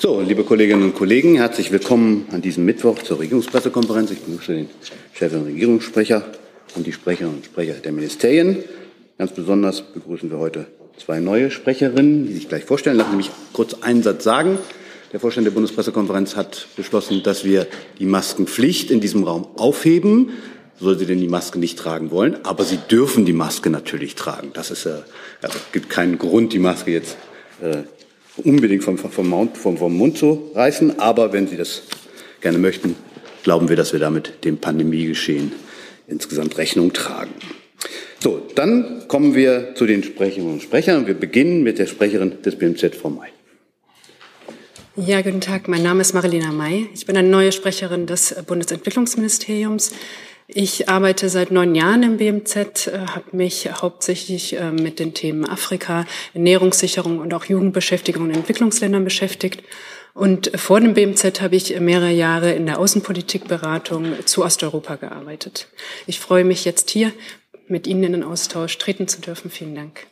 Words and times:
So, 0.00 0.20
liebe 0.20 0.44
Kolleginnen 0.44 0.84
und 0.84 0.94
Kollegen, 0.94 1.34
herzlich 1.34 1.72
willkommen 1.72 2.28
an 2.30 2.40
diesem 2.40 2.64
Mittwoch 2.64 3.02
zur 3.02 3.18
Regierungspressekonferenz. 3.18 4.12
Ich 4.12 4.20
begrüße 4.20 4.52
den 4.52 4.68
Chef 5.12 5.32
und 5.32 5.46
Regierungssprecher 5.46 6.24
und 6.76 6.86
die 6.86 6.92
Sprecherinnen 6.92 7.38
und 7.38 7.44
Sprecher 7.44 7.74
der 7.74 7.90
Ministerien. 7.90 8.62
Ganz 9.18 9.32
besonders 9.32 9.82
begrüßen 9.82 10.30
wir 10.30 10.38
heute 10.38 10.66
zwei 11.04 11.18
neue 11.18 11.50
Sprecherinnen, 11.50 12.28
die 12.28 12.34
sich 12.34 12.48
gleich 12.48 12.62
vorstellen. 12.62 12.96
Lassen 12.96 13.10
Sie 13.10 13.16
mich 13.16 13.30
kurz 13.52 13.74
einen 13.80 14.04
Satz 14.04 14.22
sagen. 14.22 14.60
Der 15.12 15.18
Vorstand 15.18 15.48
der 15.48 15.50
Bundespressekonferenz 15.50 16.36
hat 16.36 16.68
beschlossen, 16.76 17.24
dass 17.24 17.44
wir 17.44 17.66
die 17.98 18.06
Maskenpflicht 18.06 18.92
in 18.92 19.00
diesem 19.00 19.24
Raum 19.24 19.48
aufheben. 19.56 20.30
Soll 20.78 20.96
sie 20.96 21.06
denn 21.06 21.20
die 21.20 21.26
Maske 21.26 21.58
nicht 21.58 21.76
tragen 21.76 22.12
wollen, 22.12 22.36
aber 22.44 22.62
sie 22.62 22.78
dürfen 22.88 23.26
die 23.26 23.32
Maske 23.32 23.68
natürlich 23.68 24.14
tragen. 24.14 24.50
Das 24.52 24.70
ist, 24.70 24.86
äh, 24.86 25.00
also 25.42 25.58
gibt 25.72 25.90
keinen 25.90 26.18
Grund, 26.18 26.52
die 26.52 26.60
Maske 26.60 26.92
jetzt 26.92 27.16
äh, 27.60 27.78
unbedingt 28.44 28.84
vom, 28.84 28.98
vom, 28.98 29.28
Mund, 29.28 29.56
vom, 29.56 29.76
vom 29.76 29.96
Mund 29.96 30.18
zu 30.18 30.50
reißen. 30.54 30.98
Aber 30.98 31.32
wenn 31.32 31.46
Sie 31.46 31.56
das 31.56 31.82
gerne 32.40 32.58
möchten, 32.58 32.96
glauben 33.42 33.68
wir, 33.68 33.76
dass 33.76 33.92
wir 33.92 34.00
damit 34.00 34.44
dem 34.44 34.58
Pandemiegeschehen 34.58 35.52
insgesamt 36.06 36.58
Rechnung 36.58 36.92
tragen. 36.92 37.34
So, 38.20 38.42
dann 38.54 39.06
kommen 39.06 39.34
wir 39.34 39.74
zu 39.74 39.86
den 39.86 40.02
Sprecherinnen 40.02 40.54
und 40.54 40.62
Sprechern. 40.62 41.06
Wir 41.06 41.14
beginnen 41.14 41.62
mit 41.62 41.78
der 41.78 41.86
Sprecherin 41.86 42.42
des 42.42 42.56
BMZ, 42.56 42.96
Frau 42.96 43.10
May. 43.10 43.28
Ja, 44.96 45.22
guten 45.22 45.40
Tag. 45.40 45.68
Mein 45.68 45.84
Name 45.84 46.00
ist 46.00 46.12
Marilena 46.12 46.50
May. 46.50 46.88
Ich 46.92 47.06
bin 47.06 47.16
eine 47.16 47.28
neue 47.28 47.52
Sprecherin 47.52 48.06
des 48.06 48.34
Bundesentwicklungsministeriums. 48.46 49.92
Ich 50.50 50.88
arbeite 50.88 51.28
seit 51.28 51.50
neun 51.50 51.74
Jahren 51.74 52.02
im 52.02 52.16
BMZ, 52.16 52.86
äh, 52.86 53.00
habe 53.06 53.36
mich 53.36 53.68
hauptsächlich 53.70 54.56
äh, 54.56 54.70
mit 54.70 54.98
den 54.98 55.12
Themen 55.12 55.44
Afrika, 55.44 56.06
Ernährungssicherung 56.32 57.18
und 57.18 57.34
auch 57.34 57.44
Jugendbeschäftigung 57.44 58.30
in 58.30 58.36
Entwicklungsländern 58.36 59.04
beschäftigt. 59.04 59.62
Und 60.14 60.50
vor 60.58 60.80
dem 60.80 60.94
BMZ 60.94 61.42
habe 61.42 61.54
ich 61.54 61.78
mehrere 61.78 62.10
Jahre 62.10 62.52
in 62.52 62.64
der 62.64 62.78
Außenpolitikberatung 62.78 64.24
zu 64.24 64.42
Osteuropa 64.42 64.96
gearbeitet. 64.96 65.68
Ich 66.06 66.18
freue 66.18 66.44
mich 66.44 66.64
jetzt 66.64 66.88
hier 66.88 67.12
mit 67.66 67.86
Ihnen 67.86 68.02
in 68.04 68.12
den 68.12 68.22
Austausch 68.24 68.78
treten 68.78 69.06
zu 69.06 69.20
dürfen. 69.20 69.50
Vielen 69.50 69.74
Dank. 69.74 70.06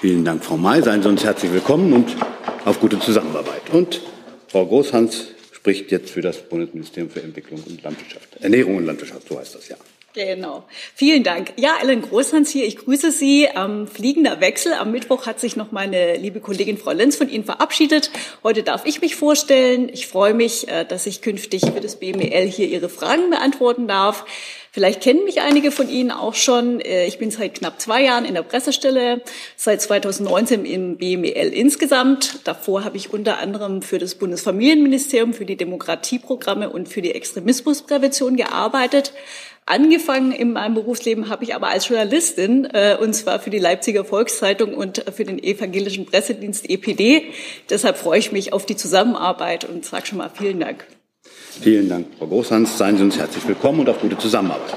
Vielen 0.00 0.24
Dank, 0.24 0.44
Frau 0.44 0.56
May. 0.56 0.82
Seien 0.82 1.00
Sie 1.00 1.08
uns 1.08 1.22
herzlich 1.22 1.52
willkommen 1.52 1.92
und 1.92 2.16
auf 2.64 2.80
gute 2.80 2.98
Zusammenarbeit. 2.98 3.70
Und 3.72 4.00
Frau 4.48 4.66
Großhans 4.66 5.28
spricht 5.60 5.92
jetzt 5.92 6.10
für 6.10 6.22
das 6.22 6.38
Bundesministerium 6.48 7.10
für 7.10 7.22
Entwicklung 7.22 7.62
und 7.62 7.82
Landwirtschaft. 7.82 8.36
Ernährung 8.40 8.76
und 8.76 8.86
Landwirtschaft, 8.86 9.28
so 9.28 9.38
heißt 9.38 9.54
das 9.54 9.68
ja. 9.68 9.76
Genau. 10.12 10.64
Vielen 10.96 11.22
Dank. 11.22 11.52
Ja, 11.56 11.76
Ellen 11.80 12.02
Großhans 12.02 12.50
hier. 12.50 12.66
Ich 12.66 12.78
grüße 12.78 13.12
Sie. 13.12 13.48
Am 13.48 13.86
fliegender 13.86 14.40
Wechsel. 14.40 14.72
Am 14.72 14.90
Mittwoch 14.90 15.26
hat 15.26 15.38
sich 15.38 15.54
noch 15.54 15.70
meine 15.70 16.16
liebe 16.16 16.40
Kollegin 16.40 16.78
Frau 16.78 16.90
Lenz 16.90 17.14
von 17.14 17.28
Ihnen 17.28 17.44
verabschiedet. 17.44 18.10
Heute 18.42 18.64
darf 18.64 18.84
ich 18.86 19.00
mich 19.00 19.14
vorstellen. 19.14 19.88
Ich 19.92 20.08
freue 20.08 20.34
mich, 20.34 20.66
äh, 20.66 20.84
dass 20.84 21.06
ich 21.06 21.22
künftig 21.22 21.62
für 21.72 21.80
das 21.80 21.96
BML 21.96 22.48
hier 22.48 22.66
Ihre 22.66 22.88
Fragen 22.88 23.30
beantworten 23.30 23.86
darf. 23.86 24.24
Vielleicht 24.72 25.00
kennen 25.00 25.24
mich 25.24 25.40
einige 25.40 25.72
von 25.72 25.88
Ihnen 25.88 26.12
auch 26.12 26.34
schon. 26.34 26.80
Äh, 26.80 27.06
ich 27.06 27.18
bin 27.18 27.30
seit 27.32 27.54
knapp 27.54 27.80
zwei 27.80 28.04
Jahren 28.04 28.24
in 28.24 28.34
der 28.34 28.42
Pressestelle, 28.42 29.20
seit 29.56 29.82
2019 29.82 30.64
im 30.64 30.96
BMEL 30.96 31.52
insgesamt. 31.52 32.40
Davor 32.44 32.84
habe 32.84 32.96
ich 32.96 33.12
unter 33.12 33.38
anderem 33.38 33.82
für 33.82 33.98
das 33.98 34.14
Bundesfamilienministerium, 34.14 35.34
für 35.34 35.44
die 35.44 35.56
Demokratieprogramme 35.56 36.70
und 36.70 36.88
für 36.88 37.02
die 37.02 37.12
Extremismusprävention 37.12 38.36
gearbeitet. 38.36 39.12
Angefangen 39.70 40.32
in 40.32 40.52
meinem 40.52 40.74
Berufsleben 40.74 41.28
habe 41.28 41.44
ich 41.44 41.54
aber 41.54 41.68
als 41.68 41.86
Journalistin, 41.86 42.64
äh, 42.72 42.96
und 43.00 43.14
zwar 43.14 43.38
für 43.38 43.50
die 43.50 43.60
Leipziger 43.60 44.04
Volkszeitung 44.04 44.74
und 44.74 45.04
für 45.14 45.22
den 45.22 45.40
evangelischen 45.40 46.06
Pressedienst 46.06 46.68
EPD. 46.68 47.26
Deshalb 47.68 47.96
freue 47.96 48.18
ich 48.18 48.32
mich 48.32 48.52
auf 48.52 48.66
die 48.66 48.74
Zusammenarbeit 48.74 49.64
und 49.64 49.84
sage 49.84 50.06
schon 50.06 50.18
mal 50.18 50.28
vielen 50.28 50.58
Dank. 50.58 50.84
Vielen 51.60 51.88
Dank, 51.88 52.08
Frau 52.18 52.26
Großhans. 52.26 52.78
Seien 52.78 52.96
Sie 52.96 53.04
uns 53.04 53.16
herzlich 53.16 53.46
willkommen 53.46 53.78
und 53.78 53.88
auf 53.88 54.00
gute 54.00 54.18
Zusammenarbeit. 54.18 54.74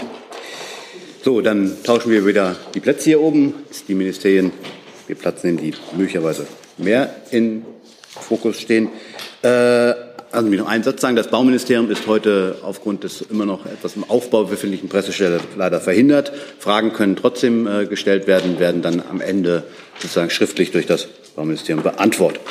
So, 1.24 1.42
dann 1.42 1.76
tauschen 1.84 2.12
wir 2.12 2.28
wieder 2.28 2.56
die 2.76 2.80
Plätze 2.80 3.06
hier 3.06 3.22
oben. 3.22 3.56
Die 3.88 3.96
Ministerien, 3.96 4.52
wir 5.08 5.16
Platz 5.16 5.44
nehmen, 5.44 5.58
die 5.58 5.74
möglicherweise 5.98 6.46
mehr 6.78 7.16
in 7.32 7.66
Fokus 8.12 8.62
stehen. 8.62 8.90
Äh, 9.42 10.13
also 10.34 10.50
mir 10.50 10.60
noch 10.60 10.68
einen 10.68 10.84
Satz 10.84 11.02
sagen. 11.02 11.16
Das 11.16 11.28
Bauministerium 11.28 11.90
ist 11.90 12.08
heute 12.08 12.58
aufgrund 12.64 13.04
des 13.04 13.22
immer 13.22 13.46
noch 13.46 13.66
etwas 13.66 13.96
im 13.96 14.04
Aufbau 14.04 14.46
befindlichen 14.46 14.90
Pressestelle 14.90 15.40
leider 15.56 15.80
verhindert. 15.80 16.32
Fragen 16.60 16.92
können 16.94 17.16
trotzdem 17.16 17.68
äh, 17.68 17.86
gestellt 17.86 18.28
werden, 18.28 18.60
werden 18.60 18.82
dann 18.82 19.02
am 19.10 19.22
Ende 19.22 19.64
sozusagen 20.00 20.30
schriftlich 20.30 20.72
durch 20.72 20.88
das 20.88 21.08
Bauministerium 21.36 21.84
beantwortet. 21.84 22.42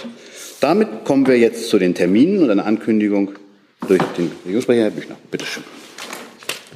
Damit 0.61 1.05
kommen 1.05 1.27
wir 1.27 1.37
jetzt 1.37 1.69
zu 1.69 1.79
den 1.79 1.95
Terminen 1.95 2.43
und 2.43 2.51
einer 2.51 2.67
Ankündigung 2.67 3.33
durch 3.89 4.03
den 4.17 4.31
Regierungssprecher, 4.45 4.83
Herr 4.83 4.91
Büchner. 4.91 5.17
Bitte 5.31 5.45
schön. 5.45 5.65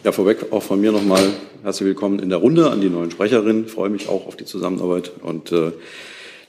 Ja, 0.02 0.12
vorweg 0.12 0.46
auch 0.50 0.62
von 0.62 0.80
mir 0.80 0.90
nochmal 0.90 1.22
herzlich 1.62 1.86
willkommen 1.86 2.18
in 2.18 2.30
der 2.30 2.38
Runde 2.38 2.70
an 2.70 2.80
die 2.80 2.88
neuen 2.88 3.10
Sprecherinnen. 3.12 3.66
Ich 3.66 3.72
freue 3.72 3.90
mich 3.90 4.08
auch 4.08 4.26
auf 4.26 4.36
die 4.36 4.44
Zusammenarbeit. 4.44 5.12
Und 5.22 5.52
äh, 5.52 5.72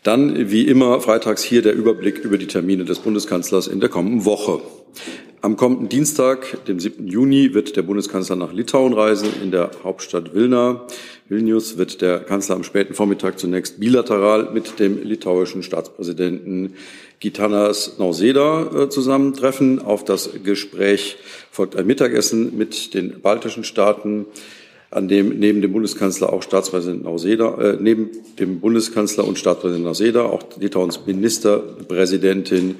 dann, 0.07 0.49
wie 0.49 0.65
immer, 0.65 1.01
freitags 1.01 1.43
hier 1.43 1.61
der 1.61 1.73
Überblick 1.75 2.19
über 2.19 2.37
die 2.37 2.47
Termine 2.47 2.85
des 2.85 2.99
Bundeskanzlers 2.99 3.67
in 3.67 3.81
der 3.81 3.89
kommenden 3.89 4.23
Woche. 4.23 4.61
Am 5.41 5.57
kommenden 5.57 5.89
Dienstag, 5.89 6.63
dem 6.65 6.79
7. 6.79 7.07
Juni, 7.07 7.53
wird 7.53 7.75
der 7.75 7.81
Bundeskanzler 7.81 8.37
nach 8.37 8.53
Litauen 8.53 8.93
reisen, 8.93 9.27
in 9.43 9.51
der 9.51 9.69
Hauptstadt 9.83 10.33
Vilna. 10.33 10.87
Vilnius 11.27 11.77
wird 11.77 12.01
der 12.01 12.19
Kanzler 12.19 12.55
am 12.55 12.63
späten 12.63 12.93
Vormittag 12.93 13.37
zunächst 13.37 13.81
bilateral 13.81 14.51
mit 14.53 14.79
dem 14.79 15.03
litauischen 15.03 15.61
Staatspräsidenten 15.61 16.75
Gitanas 17.19 17.97
Nauseda 17.99 18.83
äh, 18.83 18.89
zusammentreffen. 18.89 19.79
Auf 19.79 20.05
das 20.05 20.29
Gespräch 20.41 21.17
folgt 21.51 21.75
ein 21.75 21.85
Mittagessen 21.85 22.57
mit 22.57 22.93
den 22.93 23.19
baltischen 23.19 23.65
Staaten, 23.65 24.25
an 24.89 25.07
dem 25.07 25.37
neben 25.39 25.61
dem 25.61 25.73
Bundeskanzler 25.73 26.31
auch 26.31 26.43
Staatspräsident 26.43 27.03
Nauseda, 27.03 27.57
äh, 27.59 27.77
neben 27.79 28.09
dem 28.39 28.59
Bundeskanzler 28.59 29.27
und 29.27 29.37
Staatspräsident 29.37 29.85
Nauseda 29.85 30.23
auch 30.23 30.43
Litauens 30.59 31.05
Ministerpräsidentin 31.05 32.75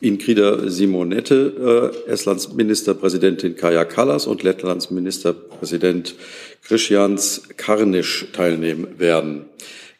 Ingrida 0.00 0.68
Simonette, 0.68 1.92
äh, 2.06 2.10
Estlands 2.10 2.52
Ministerpräsidentin 2.52 3.56
Kaja 3.56 3.84
Kallas 3.84 4.26
und 4.26 4.42
Lettlands 4.42 4.90
Ministerpräsident 4.90 6.14
Christians 6.62 7.42
Karnisch 7.56 8.26
teilnehmen 8.32 8.98
werden. 8.98 9.46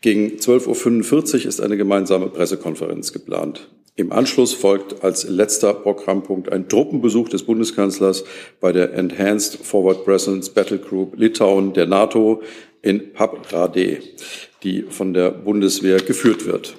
Gegen 0.01 0.37
12.45 0.39 1.41
Uhr 1.43 1.47
ist 1.47 1.61
eine 1.61 1.77
gemeinsame 1.77 2.29
Pressekonferenz 2.29 3.13
geplant. 3.13 3.69
Im 3.99 4.13
Anschluss 4.13 4.53
folgt 4.53 5.03
als 5.03 5.29
letzter 5.29 5.75
Programmpunkt 5.75 6.53
ein 6.53 6.69
Truppenbesuch 6.69 7.31
des 7.31 7.43
Bundeskanzlers 7.43 8.23
bei 8.61 8.71
der 8.71 8.95
Enhanced 8.95 9.57
Forward 9.57 10.05
Presence 10.05 10.51
Battle 10.51 10.79
Group 10.79 11.19
Litauen 11.19 11.73
der 11.73 11.87
NATO 11.87 12.41
in 12.81 13.13
Paprade, 13.13 13.99
die 14.63 14.83
von 14.83 15.15
der 15.15 15.33
Bundeswehr 15.33 15.99
geführt 15.99 16.47
wird. 16.47 16.77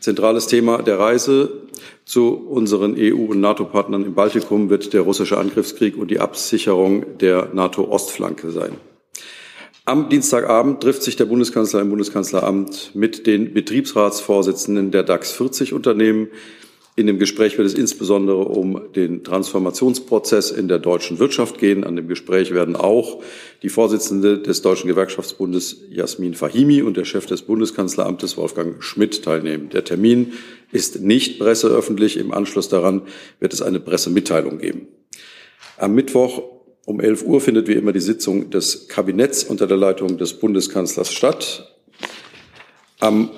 Zentrales 0.00 0.48
Thema 0.48 0.82
der 0.82 0.98
Reise 0.98 1.62
zu 2.04 2.34
unseren 2.34 2.96
EU- 2.98 3.30
und 3.30 3.38
NATO-Partnern 3.38 4.04
im 4.04 4.14
Baltikum 4.14 4.68
wird 4.68 4.92
der 4.92 5.02
russische 5.02 5.38
Angriffskrieg 5.38 5.96
und 5.96 6.10
die 6.10 6.18
Absicherung 6.18 7.18
der 7.18 7.50
NATO-Ostflanke 7.54 8.50
sein. 8.50 8.72
Am 9.88 10.10
Dienstagabend 10.10 10.82
trifft 10.82 11.02
sich 11.02 11.16
der 11.16 11.24
Bundeskanzler 11.24 11.80
im 11.80 11.88
Bundeskanzleramt 11.88 12.90
mit 12.92 13.26
den 13.26 13.54
Betriebsratsvorsitzenden 13.54 14.90
der 14.90 15.02
DAX 15.02 15.32
40 15.32 15.72
Unternehmen. 15.72 16.28
In 16.94 17.06
dem 17.06 17.18
Gespräch 17.18 17.56
wird 17.56 17.66
es 17.66 17.72
insbesondere 17.72 18.44
um 18.44 18.92
den 18.94 19.24
Transformationsprozess 19.24 20.50
in 20.50 20.68
der 20.68 20.78
deutschen 20.78 21.18
Wirtschaft 21.18 21.56
gehen. 21.56 21.84
An 21.84 21.96
dem 21.96 22.06
Gespräch 22.06 22.52
werden 22.52 22.76
auch 22.76 23.22
die 23.62 23.70
Vorsitzende 23.70 24.38
des 24.38 24.60
Deutschen 24.60 24.88
Gewerkschaftsbundes 24.88 25.84
Jasmin 25.88 26.34
Fahimi 26.34 26.82
und 26.82 26.98
der 26.98 27.06
Chef 27.06 27.24
des 27.24 27.40
Bundeskanzleramtes 27.40 28.36
Wolfgang 28.36 28.84
Schmidt 28.84 29.24
teilnehmen. 29.24 29.70
Der 29.70 29.84
Termin 29.84 30.34
ist 30.70 31.00
nicht 31.00 31.38
presseöffentlich. 31.38 32.18
Im 32.18 32.34
Anschluss 32.34 32.68
daran 32.68 33.00
wird 33.40 33.54
es 33.54 33.62
eine 33.62 33.80
Pressemitteilung 33.80 34.58
geben. 34.58 34.88
Am 35.78 35.94
Mittwoch 35.94 36.57
um 36.88 37.00
11 37.00 37.24
Uhr 37.24 37.42
findet 37.42 37.68
wie 37.68 37.74
immer 37.74 37.92
die 37.92 38.00
Sitzung 38.00 38.48
des 38.48 38.88
Kabinetts 38.88 39.44
unter 39.44 39.66
der 39.66 39.76
Leitung 39.76 40.16
des 40.16 40.32
Bundeskanzlers 40.32 41.12
statt. 41.12 41.70
Am 42.98 43.28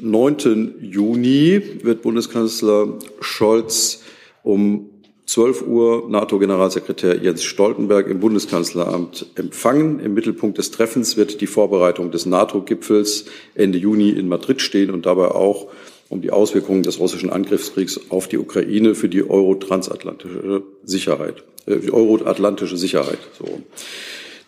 9. 0.00 0.74
Juni 0.80 1.62
wird 1.84 2.02
Bundeskanzler 2.02 2.98
Scholz 3.20 4.02
um 4.42 4.90
12 5.26 5.62
Uhr 5.68 6.10
NATO-Generalsekretär 6.10 7.22
Jens 7.22 7.44
Stoltenberg 7.44 8.08
im 8.08 8.18
Bundeskanzleramt 8.18 9.26
empfangen. 9.36 10.00
Im 10.00 10.14
Mittelpunkt 10.14 10.58
des 10.58 10.72
Treffens 10.72 11.16
wird 11.16 11.40
die 11.40 11.46
Vorbereitung 11.46 12.10
des 12.10 12.26
NATO-Gipfels 12.26 13.26
Ende 13.54 13.78
Juni 13.78 14.10
in 14.10 14.26
Madrid 14.26 14.60
stehen 14.60 14.90
und 14.90 15.06
dabei 15.06 15.28
auch 15.28 15.68
um 16.10 16.20
die 16.20 16.32
Auswirkungen 16.32 16.82
des 16.82 16.98
russischen 16.98 17.30
Angriffskriegs 17.30 17.98
auf 18.10 18.28
die 18.28 18.36
Ukraine 18.36 18.94
für 18.94 19.08
die 19.08 19.22
euro-transatlantische 19.22 20.64
Sicherheit, 20.84 21.44
äh, 21.66 21.88
euro-atlantische 21.88 22.76
Sicherheit. 22.76 23.18
So. 23.38 23.62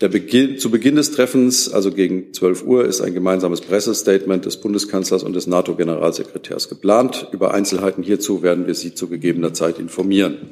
Beginn, 0.09 0.59
zu 0.59 0.73
Beginn 0.73 0.97
des 0.97 1.13
Treffens, 1.13 1.73
also 1.73 1.93
gegen 1.93 2.33
12 2.33 2.65
Uhr, 2.65 2.85
ist 2.87 3.01
ein 3.01 3.15
gemeinsames 3.15 3.61
Pressestatement 3.61 4.45
des 4.45 4.57
Bundeskanzlers 4.57 5.23
und 5.23 5.35
des 5.35 5.47
NATO-Generalsekretärs 5.47 6.69
geplant. 6.69 7.29
Über 7.31 7.55
Einzelheiten 7.55 8.03
hierzu 8.03 8.43
werden 8.43 8.67
wir 8.67 8.75
Sie 8.75 8.95
zu 8.95 9.07
gegebener 9.07 9.55
Zeit 9.55 9.79
informieren. 9.79 10.51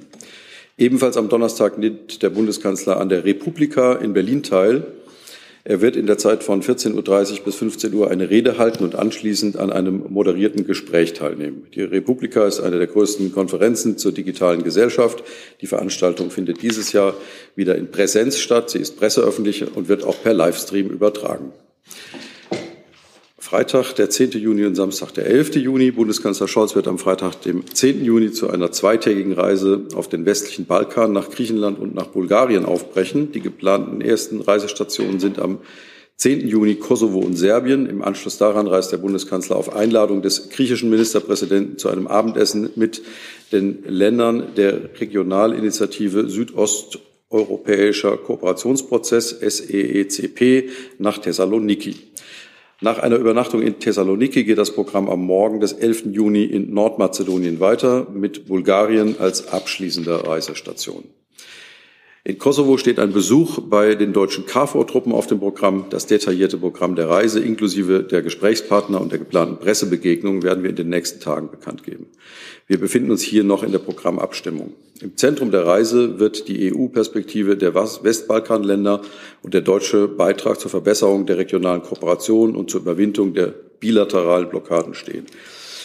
Ebenfalls 0.79 1.17
am 1.17 1.29
Donnerstag 1.29 1.79
nimmt 1.79 2.23
der 2.23 2.31
Bundeskanzler 2.31 3.01
an 3.01 3.09
der 3.09 3.25
Republika 3.25 3.95
in 3.95 4.13
Berlin 4.13 4.45
teil. 4.45 4.87
Er 5.63 5.83
wird 5.83 5.95
in 5.95 6.07
der 6.07 6.17
Zeit 6.17 6.43
von 6.43 6.63
14.30 6.63 6.95
Uhr 6.95 7.45
bis 7.45 7.57
15 7.57 7.93
Uhr 7.93 8.11
eine 8.11 8.31
Rede 8.31 8.57
halten 8.57 8.83
und 8.83 8.95
anschließend 8.95 9.59
an 9.59 9.71
einem 9.71 10.05
moderierten 10.09 10.67
Gespräch 10.67 11.13
teilnehmen. 11.13 11.67
Die 11.75 11.83
Republika 11.83 12.47
ist 12.47 12.61
eine 12.61 12.79
der 12.79 12.87
größten 12.87 13.31
Konferenzen 13.33 13.99
zur 13.99 14.13
digitalen 14.13 14.63
Gesellschaft. 14.63 15.23
Die 15.61 15.67
Veranstaltung 15.67 16.31
findet 16.31 16.63
dieses 16.63 16.93
Jahr 16.93 17.15
wieder 17.57 17.77
in 17.77 17.91
Präsenz 17.91 18.39
statt. 18.39 18.71
Sie 18.71 18.79
ist 18.79 18.99
presseöffentlich 18.99 19.77
und 19.77 19.89
wird 19.89 20.05
auch 20.05 20.23
per 20.23 20.33
Livestream 20.33 20.89
übertragen. 20.89 21.53
Freitag, 23.51 23.95
der 23.95 24.09
10. 24.09 24.31
Juni 24.31 24.65
und 24.65 24.77
Samstag, 24.77 25.13
der 25.15 25.27
11. 25.27 25.57
Juni. 25.57 25.91
Bundeskanzler 25.91 26.47
Scholz 26.47 26.77
wird 26.77 26.87
am 26.87 26.99
Freitag, 26.99 27.35
dem 27.43 27.65
10. 27.67 28.05
Juni, 28.05 28.31
zu 28.31 28.49
einer 28.49 28.71
zweitägigen 28.71 29.33
Reise 29.33 29.89
auf 29.97 30.09
den 30.09 30.25
westlichen 30.25 30.67
Balkan 30.67 31.13
nach 31.13 31.31
Griechenland 31.31 31.81
und 31.81 31.93
nach 31.93 32.07
Bulgarien 32.07 32.65
aufbrechen. 32.65 33.33
Die 33.33 33.41
geplanten 33.41 34.03
ersten 34.03 34.41
Reisestationen 34.41 35.19
sind 35.19 35.41
am 35.41 35.59
10. 36.19 36.47
Juni 36.47 36.77
Kosovo 36.77 37.19
und 37.19 37.35
Serbien. 37.35 37.87
Im 37.87 38.03
Anschluss 38.03 38.39
daran 38.39 38.69
reist 38.69 38.93
der 38.93 38.99
Bundeskanzler 38.99 39.57
auf 39.57 39.75
Einladung 39.75 40.23
des 40.23 40.51
griechischen 40.51 40.89
Ministerpräsidenten 40.89 41.77
zu 41.77 41.89
einem 41.89 42.07
Abendessen 42.07 42.71
mit 42.77 43.03
den 43.51 43.83
Ländern 43.85 44.55
der 44.57 45.01
Regionalinitiative 45.01 46.29
Südosteuropäischer 46.29 48.17
Kooperationsprozess 48.17 49.41
SEECP 49.41 50.71
nach 50.99 51.19
Thessaloniki. 51.19 51.97
Nach 52.83 52.99
einer 52.99 53.17
Übernachtung 53.17 53.61
in 53.61 53.79
Thessaloniki 53.79 54.45
geht 54.45 54.57
das 54.57 54.75
Programm 54.75 55.11
am 55.11 55.21
Morgen 55.21 55.61
des 55.61 55.75
11. 55.75 56.07
Juni 56.13 56.45
in 56.45 56.73
Nordmazedonien 56.73 57.61
weiter 57.61 58.07
mit 58.11 58.47
Bulgarien 58.47 59.17
als 59.19 59.49
abschließender 59.53 60.27
Reisestation. 60.27 61.05
In 62.23 62.37
Kosovo 62.37 62.77
steht 62.77 62.99
ein 62.99 63.15
Besuch 63.15 63.61
bei 63.61 63.95
den 63.95 64.13
deutschen 64.13 64.45
KFOR-Truppen 64.45 65.11
auf 65.11 65.27
dem 65.27 65.39
Programm. 65.39 65.87
Das 65.89 66.05
detaillierte 66.05 66.59
Programm 66.59 66.95
der 66.95 67.09
Reise 67.09 67.41
inklusive 67.41 68.03
der 68.03 68.21
Gesprächspartner 68.21 69.01
und 69.01 69.11
der 69.11 69.19
geplanten 69.19 69.57
Pressebegegnung 69.57 70.43
werden 70.43 70.63
wir 70.63 70.69
in 70.69 70.77
den 70.77 70.91
nächsten 70.91 71.21
Tagen 71.21 71.51
bekannt 71.51 71.83
geben. 71.83 72.09
Wir 72.67 72.79
befinden 72.79 73.11
uns 73.11 73.23
hier 73.23 73.43
noch 73.43 73.63
in 73.63 73.73
der 73.73 73.79
Programmabstimmung. 73.79 74.75
Im 75.01 75.17
Zentrum 75.17 75.51
der 75.51 75.67
Reise 75.67 76.19
wird 76.21 76.47
die 76.49 76.71
EU-Perspektive 76.75 77.57
der 77.57 77.75
Westbalkanländer 77.75 79.01
und 79.41 79.55
der 79.55 79.63
deutsche 79.63 80.07
Beitrag 80.07 80.61
zur 80.61 80.71
Verbesserung 80.71 81.25
der 81.25 81.39
regionalen 81.39 81.81
Kooperation 81.81 82.55
und 82.55 82.71
zur 82.71 82.83
Überwindung 82.83 83.33
der 83.33 83.47
bilateralen 83.47 84.51
Blockaden 84.51 84.93
stehen. 84.93 85.25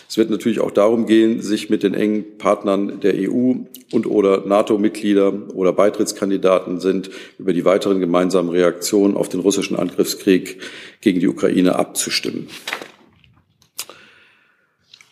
Es 0.07 0.18
wird 0.18 0.30
natürlich 0.30 0.60
auch 0.60 0.72
darum 0.72 1.06
gehen, 1.06 1.42
sich 1.42 1.69
mit 1.69 1.84
den 1.84 1.94
engen 1.94 2.38
Partnern 2.38 3.00
der 3.00 3.16
EU 3.16 3.54
und 3.92 4.07
oder 4.07 4.46
NATO-Mitglieder 4.46 5.34
oder 5.54 5.74
Beitrittskandidaten 5.74 6.80
sind, 6.80 7.10
über 7.40 7.54
die 7.54 7.66
weiteren 7.66 8.00
gemeinsamen 8.00 8.50
Reaktionen 8.50 9.18
auf 9.18 9.30
den 9.30 9.40
russischen 9.40 9.78
Angriffskrieg 9.78 10.60
gegen 11.02 11.19
die 11.19 11.28
Ukraine 11.28 11.75
abzustimmen. 11.75 12.48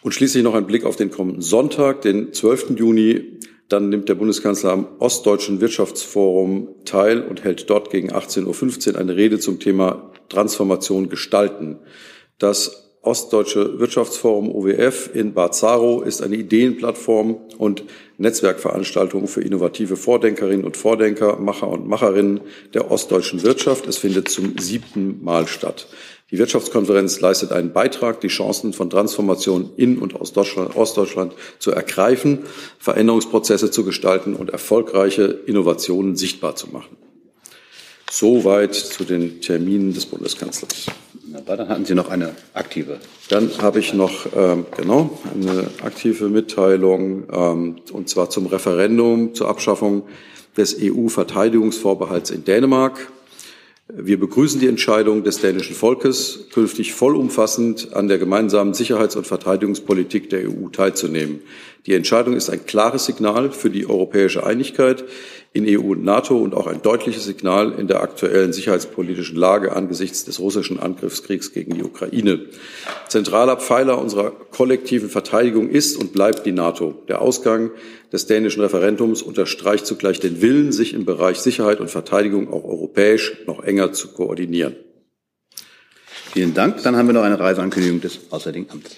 Und 0.04 0.14
schließlich 0.14 0.44
noch 0.44 0.54
ein 0.54 0.68
Blick 0.68 0.84
auf 0.86 0.98
den 0.98 1.12
kommenden 1.12 1.42
Sonntag, 1.42 2.02
den 2.02 2.34
12. 2.34 2.72
Juni. 2.78 3.40
Dann 3.70 3.90
nimmt 3.90 4.10
der 4.10 4.16
Bundeskanzler 4.16 4.72
am 4.72 4.88
Ostdeutschen 5.00 5.62
Wirtschaftsforum 5.62 6.76
teil 6.84 7.22
und 7.22 7.44
hält 7.44 7.70
dort 7.70 7.90
gegen 7.90 8.12
18.15 8.12 8.94
Uhr 8.94 9.00
eine 9.00 9.16
Rede 9.16 9.40
zum 9.40 9.60
Thema 9.60 10.12
Transformation 10.28 11.08
gestalten. 11.10 11.80
Das 12.38 12.83
Ostdeutsche 13.04 13.80
Wirtschaftsforum 13.80 14.50
OWF 14.50 15.10
in 15.14 15.34
Bad 15.34 15.54
Saro 15.56 16.02
ist 16.04 16.22
eine 16.22 16.38
Ideenplattform 16.38 17.36
und 17.58 17.84
Netzwerkveranstaltung 18.18 19.28
für 19.28 19.42
innovative 19.42 19.98
Vordenkerinnen 19.98 20.66
und 20.66 20.78
Vordenker, 20.78 21.38
Macher 21.38 21.68
und 21.68 21.86
Macherinnen 21.86 22.40
der 22.74 22.90
ostdeutschen 22.92 23.44
Wirtschaft. 23.44 23.88
Es 23.88 23.98
findet 23.98 24.30
zum 24.30 24.58
siebten 24.58 25.22
Mal 25.22 25.48
statt. 25.48 25.90
Die 26.32 26.38
Wirtschaftskonferenz 26.38 27.20
leistet 27.20 27.52
einen 27.52 27.74
Beitrag, 27.74 28.22
die 28.22 28.30
Chancen 28.30 28.72
von 28.72 28.90
Transformation 28.90 29.72
in 29.76 29.98
und 29.98 30.16
aus 30.16 30.32
Deutschland, 30.32 30.74
Ostdeutschland 30.78 31.34
zu 31.60 31.72
ergreifen, 31.72 32.40
Veränderungsprozesse 32.80 33.70
zu 33.70 33.84
gestalten 33.84 34.34
und 34.34 34.50
erfolgreiche 34.50 35.26
Innovationen 35.46 36.16
sichtbar 36.16 36.56
zu 36.56 36.70
machen. 36.70 36.96
Soweit 38.10 38.76
zu 38.76 39.04
den 39.04 39.42
Terminen 39.42 39.94
des 39.94 40.06
Bundeskanzlers. 40.06 40.86
Wunderbar, 41.34 41.58
dann 41.58 41.70
hatten 41.70 41.86
Sie 41.86 41.96
noch 41.96 42.12
eine 42.12 42.36
aktive. 42.54 43.00
Dann 43.30 43.50
habe 43.60 43.80
ich 43.80 43.96
noch 43.96 44.28
ähm, 44.36 44.68
genau 44.78 45.18
eine 45.34 45.66
aktive 45.82 46.30
Mitteilung 46.30 47.24
ähm, 47.34 47.76
und 47.92 48.08
zwar 48.08 48.30
zum 48.30 48.46
Referendum 48.46 49.34
zur 49.34 49.50
Abschaffung 49.50 50.04
des 50.56 50.78
EU-Verteidigungsvorbehalts 50.80 52.30
in 52.30 52.44
Dänemark. 52.44 53.12
Wir 53.88 54.20
begrüßen 54.20 54.60
die 54.60 54.68
Entscheidung 54.68 55.24
des 55.24 55.40
dänischen 55.40 55.76
Volkes, 55.76 56.50
künftig 56.54 56.94
vollumfassend 56.94 57.96
an 57.96 58.08
der 58.08 58.20
gemeinsamen 58.20 58.76
Sicherheits- 58.76 59.16
und 59.16 59.26
Verteidigungspolitik 59.26 60.30
der 60.30 60.48
EU 60.48 60.70
teilzunehmen. 60.72 61.42
Die 61.86 61.94
Entscheidung 61.94 62.36
ist 62.36 62.50
ein 62.50 62.66
klares 62.66 63.06
Signal 63.06 63.52
für 63.52 63.70
die 63.70 63.86
europäische 63.86 64.46
Einigkeit 64.46 65.04
in 65.52 65.66
EU 65.68 65.92
und 65.92 66.04
NATO 66.04 66.38
und 66.38 66.56
auch 66.56 66.66
ein 66.66 66.82
deutliches 66.82 67.26
Signal 67.26 67.74
in 67.74 67.88
der 67.88 68.02
aktuellen 68.02 68.54
sicherheitspolitischen 68.54 69.36
Lage 69.36 69.76
angesichts 69.76 70.24
des 70.24 70.40
russischen 70.40 70.80
Angriffskriegs 70.80 71.52
gegen 71.52 71.76
die 71.76 71.84
Ukraine. 71.84 72.40
Zentraler 73.10 73.58
Pfeiler 73.58 74.00
unserer 74.00 74.32
kollektiven 74.32 75.10
Verteidigung 75.10 75.70
ist 75.70 75.98
und 75.98 76.14
bleibt 76.14 76.46
die 76.46 76.54
NATO. 76.54 76.96
Der 77.10 77.22
Ausgang 77.22 77.72
des 78.14 78.28
dänischen 78.28 78.62
Referendums 78.62 79.22
unterstreicht 79.22 79.86
zugleich 79.86 80.22
den 80.22 80.42
Willen, 80.42 80.72
sich 80.72 80.94
im 80.94 81.04
Bereich 81.04 81.40
Sicherheit 81.40 81.82
und 81.82 81.92
Verteidigung 81.92 82.52
auch 82.52 82.64
europäisch 82.64 83.38
noch 83.46 83.62
enger 83.62 83.92
zu 83.92 84.08
koordinieren. 84.08 84.76
Vielen 86.32 86.54
Dank. 86.54 86.82
Dann 86.82 86.96
haben 86.96 87.08
wir 87.08 87.14
noch 87.14 87.24
eine 87.24 87.40
Reiseankündigung 87.40 88.02
des 88.02 88.22
Auswärtigen 88.32 88.68
Amtes. 88.72 88.98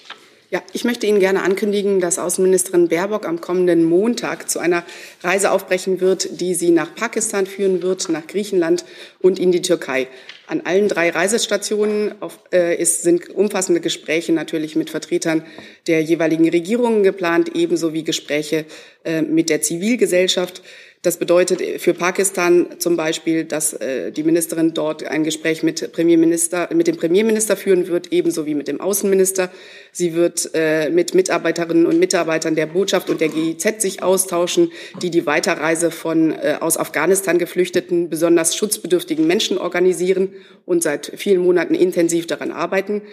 Ja, 0.52 0.62
ich 0.74 0.84
möchte 0.84 1.08
Ihnen 1.08 1.20
gerne 1.20 1.42
ankündigen, 1.42 2.00
dass 2.00 2.20
Außenministerin 2.20 2.88
Baerbock 2.88 3.26
am 3.26 3.42
kommenden 3.42 3.84
Montag 3.84 4.48
zu 4.48 4.60
einer 4.60 4.84
Reise 5.24 5.50
aufbrechen 5.50 6.02
wird, 6.02 6.40
die 6.40 6.54
sie 6.54 6.70
nach 6.70 6.94
Pakistan 6.94 7.48
führen 7.48 7.82
wird, 7.82 8.10
nach 8.10 8.28
Griechenland 8.28 8.86
und 9.20 9.40
in 9.40 9.52
die 9.52 9.64
Türkei. 9.64 10.08
An 10.46 10.62
allen 10.62 10.88
drei 10.88 11.10
Reisestationen 11.10 12.14
auf, 12.22 12.38
äh, 12.54 12.80
ist, 12.80 13.02
sind 13.02 13.32
umfassende 13.32 13.82
Gespräche 13.82 14.34
natürlich 14.34 14.76
mit 14.76 14.92
Vertretern 14.92 15.44
der 15.88 16.04
jeweiligen 16.04 16.48
Regierungen 16.48 17.02
geplant, 17.02 17.56
ebenso 17.56 17.94
wie 17.94 18.04
Gespräche 18.04 18.66
äh, 19.04 19.24
mit 19.24 19.50
der 19.50 19.62
Zivilgesellschaft. 19.62 20.62
Das 21.06 21.18
bedeutet 21.18 21.62
für 21.80 21.94
Pakistan 21.94 22.66
zum 22.80 22.98
Beispiel, 22.98 23.46
dass 23.46 23.74
äh, 23.74 24.12
die 24.12 24.24
Ministerin 24.24 24.74
dort 24.74 25.04
ein 25.04 25.24
Gespräch 25.24 25.62
mit, 25.62 25.92
Premierminister, 25.92 26.68
mit 26.74 26.88
dem 26.88 26.98
Premierminister 26.98 27.56
führen 27.56 27.88
wird, 27.88 28.12
ebenso 28.12 28.48
wie 28.48 28.56
mit 28.56 28.68
dem 28.68 28.82
Außenminister. 28.82 29.52
Sie 29.92 30.16
wird 30.16 30.50
äh, 30.56 30.90
mit 30.90 31.14
Mitarbeiterinnen 31.14 31.86
und 31.86 32.00
Mitarbeitern 32.00 32.56
der 32.56 32.66
Botschaft 32.66 33.12
und 33.12 33.22
der 33.22 33.30
GIZ 33.30 33.84
sich 33.84 34.02
austauschen, 34.02 34.72
die 35.04 35.12
die 35.12 35.28
Weiterreise 35.28 35.92
von 35.92 36.32
äh, 36.32 36.58
aus 36.60 36.76
Afghanistan 36.76 37.38
geflüchteten, 37.38 38.10
besonders 38.10 38.56
schutzbedürftigen 38.56 39.28
Menschen 39.28 39.60
organisieren 39.60 40.34
und 40.66 40.82
seit 40.82 41.12
vielen 41.16 41.44
Monaten 41.44 41.76
intensiv 41.76 42.26
daran 42.26 42.50
arbeiten. 42.50 43.04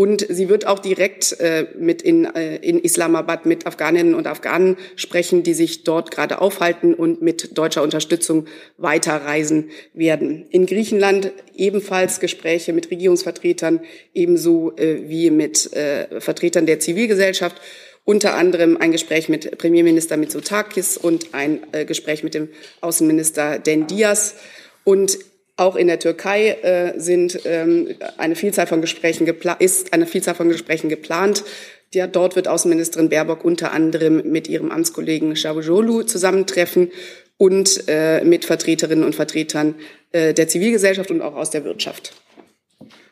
Und 0.00 0.24
sie 0.30 0.48
wird 0.48 0.66
auch 0.66 0.78
direkt 0.78 1.38
äh, 1.40 1.66
mit 1.78 2.00
in, 2.00 2.24
äh, 2.24 2.56
in 2.56 2.78
Islamabad 2.78 3.44
mit 3.44 3.66
Afghaninnen 3.66 4.14
und 4.14 4.26
Afghanen 4.26 4.78
sprechen, 4.96 5.42
die 5.42 5.52
sich 5.52 5.84
dort 5.84 6.10
gerade 6.10 6.40
aufhalten 6.40 6.94
und 6.94 7.20
mit 7.20 7.58
deutscher 7.58 7.82
Unterstützung 7.82 8.46
weiterreisen 8.78 9.68
werden. 9.92 10.46
In 10.48 10.64
Griechenland 10.64 11.32
ebenfalls 11.54 12.18
Gespräche 12.18 12.72
mit 12.72 12.90
Regierungsvertretern, 12.90 13.80
ebenso 14.14 14.74
äh, 14.78 15.06
wie 15.10 15.30
mit 15.30 15.70
äh, 15.74 16.18
Vertretern 16.18 16.64
der 16.64 16.80
Zivilgesellschaft 16.80 17.60
unter 18.06 18.36
anderem 18.36 18.78
ein 18.78 18.92
Gespräch 18.92 19.28
mit 19.28 19.58
Premierminister 19.58 20.16
Mitsotakis 20.16 20.96
und 20.96 21.34
ein 21.34 21.60
äh, 21.72 21.84
Gespräch 21.84 22.24
mit 22.24 22.32
dem 22.32 22.48
Außenminister 22.80 23.58
Den 23.58 23.86
Diaz. 23.86 24.36
Und 24.82 25.18
auch 25.60 25.76
in 25.76 25.86
der 25.86 25.98
Türkei 25.98 26.50
äh, 26.62 26.98
sind 26.98 27.40
ähm, 27.44 27.88
eine 28.16 28.34
Vielzahl 28.34 28.66
von 28.66 28.80
Gesprächen 28.80 29.26
ist 29.58 29.92
eine 29.92 30.06
Vielzahl 30.06 30.34
von 30.34 30.48
Gesprächen 30.48 30.88
geplant. 30.88 31.44
Ja, 31.92 32.06
dort 32.06 32.34
wird 32.34 32.48
Außenministerin 32.48 33.08
Baerbock 33.08 33.44
unter 33.44 33.72
anderem 33.72 34.22
mit 34.30 34.48
ihrem 34.48 34.70
Amtskollegen 34.70 35.34
Cavusoglu 35.34 36.04
zusammentreffen 36.04 36.90
und 37.36 37.84
äh, 37.88 38.24
mit 38.24 38.44
Vertreterinnen 38.44 39.04
und 39.04 39.14
Vertretern 39.14 39.74
äh, 40.12 40.32
der 40.32 40.48
Zivilgesellschaft 40.48 41.10
und 41.10 41.20
auch 41.20 41.34
aus 41.34 41.50
der 41.50 41.64
Wirtschaft. 41.64 42.14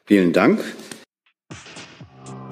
Vielen 0.06 0.32
Dank. 0.32 0.60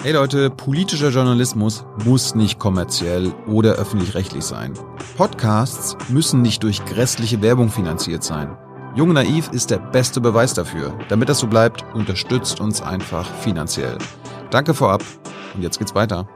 Hey 0.03 0.11
Leute, 0.11 0.51
politischer 0.51 1.09
Journalismus 1.09 1.85
muss 2.05 2.35
nicht 2.35 2.59
kommerziell 2.59 3.33
oder 3.47 3.75
öffentlich-rechtlich 3.75 4.43
sein. 4.43 4.73
Podcasts 5.17 5.97
müssen 6.09 6.43
nicht 6.43 6.61
durch 6.61 6.85
grässliche 6.85 7.41
Werbung 7.41 7.69
finanziert 7.69 8.23
sein. 8.23 8.57
Jung 8.97 9.13
Naiv 9.13 9.51
ist 9.53 9.69
der 9.69 9.77
beste 9.77 10.19
Beweis 10.19 10.55
dafür. 10.55 10.97
Damit 11.07 11.29
das 11.29 11.37
so 11.37 11.45
bleibt, 11.45 11.85
unterstützt 11.93 12.59
uns 12.59 12.81
einfach 12.81 13.31
finanziell. 13.41 13.95
Danke 14.49 14.73
vorab 14.73 15.03
und 15.53 15.61
jetzt 15.61 15.77
geht's 15.77 15.93
weiter. 15.93 16.27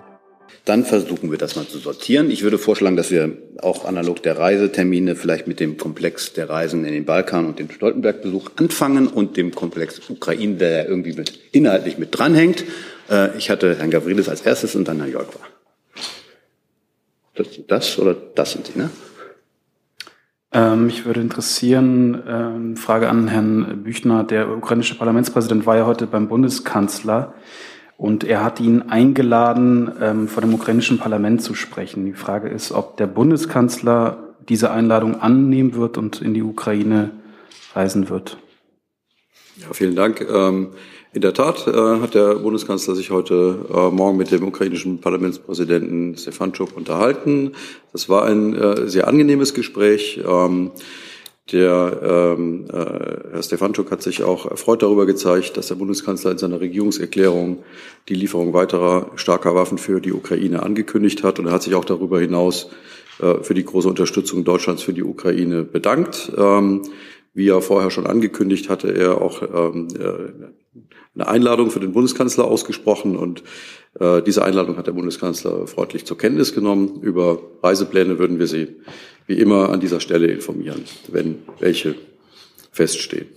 Dann 0.65 0.85
versuchen 0.85 1.31
wir 1.31 1.39
das 1.39 1.55
mal 1.55 1.65
zu 1.65 1.79
sortieren. 1.79 2.29
Ich 2.29 2.43
würde 2.43 2.59
vorschlagen, 2.59 2.95
dass 2.95 3.09
wir 3.09 3.35
auch 3.63 3.85
analog 3.85 4.21
der 4.21 4.37
Reisetermine 4.37 5.15
vielleicht 5.15 5.47
mit 5.47 5.59
dem 5.59 5.77
Komplex 5.77 6.33
der 6.33 6.51
Reisen 6.51 6.85
in 6.85 6.93
den 6.93 7.03
Balkan 7.03 7.47
und 7.47 7.57
dem 7.57 7.71
Stoltenberg-Besuch 7.71 8.51
anfangen 8.57 9.07
und 9.07 9.37
dem 9.37 9.55
Komplex 9.55 9.99
Ukraine, 10.07 10.57
der 10.57 10.87
irgendwie 10.87 11.13
mit, 11.13 11.39
inhaltlich 11.51 11.97
mit 11.97 12.15
dranhängt. 12.15 12.63
Äh, 13.09 13.35
ich 13.39 13.49
hatte 13.49 13.75
Herrn 13.75 13.89
Gavrilis 13.89 14.29
als 14.29 14.41
erstes 14.41 14.75
und 14.75 14.87
dann 14.87 14.97
Herrn 14.97 15.11
Jolkwa. 15.11 15.39
Das, 17.33 17.47
das 17.67 17.97
oder 17.97 18.13
das 18.13 18.51
sind 18.51 18.67
Sie, 18.67 18.77
ne? 18.77 18.91
Ähm, 20.53 20.87
mich 20.87 21.05
würde 21.05 21.21
interessieren, 21.21 22.21
ähm, 22.27 22.75
Frage 22.75 23.09
an 23.09 23.29
Herrn 23.29 23.83
Büchner. 23.83 24.23
Der 24.23 24.49
ukrainische 24.49 24.95
Parlamentspräsident 24.95 25.65
war 25.65 25.77
ja 25.77 25.85
heute 25.85 26.07
beim 26.07 26.27
Bundeskanzler 26.27 27.33
und 27.95 28.25
er 28.25 28.43
hat 28.43 28.59
ihn 28.59 28.81
eingeladen, 28.89 29.91
ähm, 30.01 30.27
vor 30.27 30.41
dem 30.41 30.53
ukrainischen 30.53 30.97
Parlament 30.97 31.41
zu 31.41 31.53
sprechen. 31.53 32.05
Die 32.05 32.13
Frage 32.13 32.49
ist, 32.49 32.73
ob 32.73 32.97
der 32.97 33.07
Bundeskanzler 33.07 34.17
diese 34.49 34.71
Einladung 34.71 35.21
annehmen 35.21 35.75
wird 35.75 35.97
und 35.97 36.21
in 36.21 36.33
die 36.33 36.43
Ukraine 36.43 37.11
reisen 37.73 38.09
wird. 38.09 38.37
Ja, 39.61 39.73
vielen 39.73 39.95
Dank. 39.95 40.25
Ähm, 40.27 40.69
in 41.13 41.21
der 41.21 41.33
Tat 41.33 41.67
äh, 41.67 41.71
hat 41.71 42.15
der 42.15 42.35
Bundeskanzler 42.35 42.95
sich 42.95 43.11
heute 43.11 43.59
äh, 43.69 43.91
Morgen 43.91 44.17
mit 44.17 44.31
dem 44.31 44.47
ukrainischen 44.47 44.99
Parlamentspräsidenten 45.01 46.17
Stefanschuk 46.17 46.75
unterhalten. 46.75 47.51
Das 47.91 48.09
war 48.09 48.25
ein 48.25 48.55
äh, 48.55 48.87
sehr 48.89 49.07
angenehmes 49.07 49.53
Gespräch. 49.53 50.19
Ähm, 50.25 50.71
der 51.51 52.35
ähm, 52.37 52.65
äh, 52.69 53.33
Herr 53.33 53.43
Stefanschuk 53.43 53.91
hat 53.91 54.01
sich 54.01 54.23
auch 54.23 54.49
erfreut 54.49 54.81
darüber 54.81 55.05
gezeigt, 55.05 55.57
dass 55.57 55.67
der 55.67 55.75
Bundeskanzler 55.75 56.31
in 56.31 56.37
seiner 56.39 56.59
Regierungserklärung 56.59 57.63
die 58.09 58.15
Lieferung 58.15 58.53
weiterer 58.53 59.11
starker 59.15 59.53
Waffen 59.53 59.77
für 59.77 59.99
die 60.01 60.13
Ukraine 60.13 60.63
angekündigt 60.63 61.23
hat. 61.23 61.37
Und 61.37 61.47
er 61.47 61.51
hat 61.51 61.61
sich 61.61 61.75
auch 61.75 61.85
darüber 61.85 62.19
hinaus 62.19 62.69
für 63.43 63.53
die 63.53 63.65
große 63.65 63.87
Unterstützung 63.87 64.43
Deutschlands 64.45 64.81
für 64.81 64.93
die 64.93 65.03
Ukraine 65.03 65.61
bedankt. 65.61 66.31
Wie 67.33 67.49
er 67.49 67.61
vorher 67.61 67.91
schon 67.91 68.07
angekündigt 68.07 68.69
hatte, 68.69 68.93
er 68.93 69.21
auch 69.21 69.41
ähm, 69.41 69.87
äh, 69.97 70.79
eine 71.13 71.27
Einladung 71.27 71.71
für 71.71 71.79
den 71.79 71.91
Bundeskanzler 71.91 72.45
ausgesprochen 72.45 73.15
und 73.15 73.43
äh, 73.99 74.21
diese 74.21 74.45
Einladung 74.45 74.77
hat 74.77 74.87
der 74.87 74.93
Bundeskanzler 74.93 75.67
freundlich 75.67 76.05
zur 76.05 76.17
Kenntnis 76.17 76.53
genommen. 76.53 77.01
Über 77.01 77.39
Reisepläne 77.61 78.17
würden 78.19 78.39
wir 78.39 78.47
Sie 78.47 78.75
wie 79.27 79.39
immer 79.39 79.69
an 79.69 79.79
dieser 79.79 79.99
Stelle 79.99 80.27
informieren, 80.27 80.83
wenn 81.11 81.39
welche 81.59 81.95
feststehen. 82.71 83.27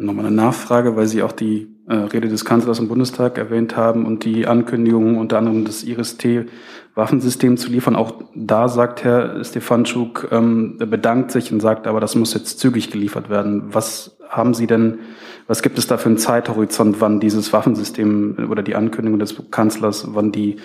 Nochmal 0.00 0.26
eine 0.26 0.36
Nachfrage, 0.36 0.94
weil 0.94 1.08
Sie 1.08 1.24
auch 1.24 1.32
die 1.32 1.66
äh, 1.88 1.94
Rede 1.94 2.28
des 2.28 2.44
Kanzlers 2.44 2.78
im 2.78 2.86
Bundestag 2.86 3.36
erwähnt 3.36 3.76
haben 3.76 4.06
und 4.06 4.24
die 4.24 4.46
Ankündigung 4.46 5.16
unter 5.16 5.38
anderem 5.38 5.64
des 5.64 5.82
IRIS-T 5.82 6.46
Waffensystem 6.94 7.56
zu 7.56 7.68
liefern. 7.68 7.96
Auch 7.96 8.12
da 8.32 8.68
sagt 8.68 9.02
Herr 9.02 9.44
Stefanschuk, 9.44 10.28
ähm, 10.30 10.78
bedankt 10.78 11.32
sich 11.32 11.50
und 11.52 11.58
sagt, 11.58 11.88
aber 11.88 11.98
das 11.98 12.14
muss 12.14 12.32
jetzt 12.32 12.60
zügig 12.60 12.92
geliefert 12.92 13.28
werden. 13.28 13.64
Was 13.72 14.16
haben 14.28 14.54
Sie 14.54 14.68
denn, 14.68 15.00
was 15.48 15.62
gibt 15.62 15.78
es 15.78 15.88
da 15.88 15.96
für 15.96 16.10
einen 16.10 16.18
Zeithorizont, 16.18 17.00
wann 17.00 17.18
dieses 17.18 17.52
Waffensystem 17.52 18.48
oder 18.50 18.62
die 18.62 18.76
Ankündigung 18.76 19.18
des 19.18 19.34
Kanzlers, 19.50 20.06
wann 20.12 20.30
die 20.30 20.58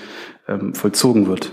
ähm, 0.47 0.75
vollzogen 0.75 1.27
wird? 1.27 1.51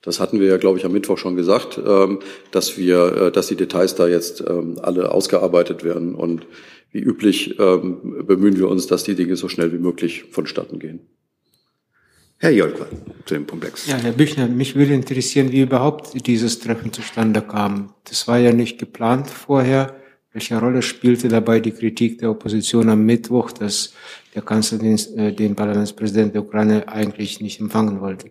Das 0.00 0.20
hatten 0.20 0.38
wir 0.38 0.46
ja, 0.46 0.56
glaube 0.56 0.78
ich, 0.78 0.86
am 0.86 0.92
Mittwoch 0.92 1.18
schon 1.18 1.34
gesagt, 1.34 1.80
ähm, 1.84 2.20
dass 2.52 2.78
wir, 2.78 3.16
äh, 3.16 3.32
dass 3.32 3.48
die 3.48 3.56
Details 3.56 3.96
da 3.96 4.06
jetzt 4.06 4.42
ähm, 4.48 4.76
alle 4.80 5.10
ausgearbeitet 5.10 5.82
werden 5.82 6.14
und 6.14 6.46
wie 6.96 7.02
üblich 7.02 7.58
ähm, 7.58 8.24
bemühen 8.26 8.56
wir 8.56 8.68
uns, 8.68 8.86
dass 8.86 9.04
die 9.04 9.14
Dinge 9.14 9.36
so 9.36 9.48
schnell 9.50 9.70
wie 9.70 9.78
möglich 9.78 10.24
vonstatten 10.30 10.78
gehen. 10.78 11.00
Herr 12.38 12.50
Jolkwa 12.50 12.86
zu 13.26 13.34
dem 13.34 13.46
Komplex. 13.46 13.86
Ja, 13.86 13.96
Herr 13.96 14.12
Büchner, 14.12 14.48
mich 14.48 14.74
würde 14.74 14.94
interessieren, 14.94 15.52
wie 15.52 15.60
überhaupt 15.60 16.26
dieses 16.26 16.58
Treffen 16.58 16.92
zustande 16.94 17.42
kam. 17.42 17.92
Das 18.04 18.26
war 18.28 18.38
ja 18.38 18.52
nicht 18.52 18.78
geplant 18.78 19.28
vorher. 19.28 19.94
Welche 20.32 20.58
Rolle 20.58 20.80
spielte 20.80 21.28
dabei 21.28 21.60
die 21.60 21.72
Kritik 21.72 22.18
der 22.18 22.30
Opposition 22.30 22.88
am 22.88 23.04
Mittwoch, 23.04 23.52
dass 23.52 23.92
der 24.34 24.42
Kanzler 24.42 24.78
den, 24.78 24.98
äh, 25.16 25.34
den 25.34 25.54
Parlamentspräsident 25.54 26.34
der 26.34 26.42
Ukraine 26.42 26.88
eigentlich 26.88 27.40
nicht 27.40 27.60
empfangen 27.60 28.00
wollte? 28.00 28.30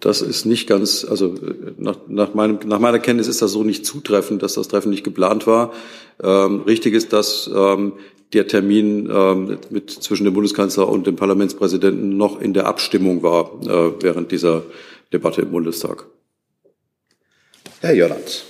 Das 0.00 0.22
ist 0.22 0.44
nicht 0.44 0.68
ganz, 0.68 1.04
also 1.04 1.34
nach, 1.76 1.96
nach, 2.06 2.34
meinem, 2.34 2.60
nach 2.66 2.78
meiner 2.78 3.00
Kenntnis 3.00 3.26
ist 3.26 3.42
das 3.42 3.50
so 3.50 3.64
nicht 3.64 3.84
zutreffend, 3.84 4.42
dass 4.42 4.54
das 4.54 4.68
Treffen 4.68 4.90
nicht 4.90 5.02
geplant 5.02 5.46
war. 5.46 5.72
Ähm, 6.22 6.60
richtig 6.62 6.94
ist, 6.94 7.12
dass 7.12 7.50
ähm, 7.52 7.94
der 8.32 8.46
Termin 8.46 9.08
ähm, 9.10 9.58
mit, 9.70 9.90
zwischen 9.90 10.24
dem 10.24 10.34
Bundeskanzler 10.34 10.88
und 10.88 11.06
dem 11.06 11.16
Parlamentspräsidenten 11.16 12.16
noch 12.16 12.40
in 12.40 12.54
der 12.54 12.66
Abstimmung 12.66 13.22
war 13.22 13.50
äh, 13.62 14.02
während 14.02 14.30
dieser 14.30 14.62
Debatte 15.12 15.42
im 15.42 15.50
Bundestag. 15.50 16.06
Herr 17.80 17.94
Jollands, 17.94 18.44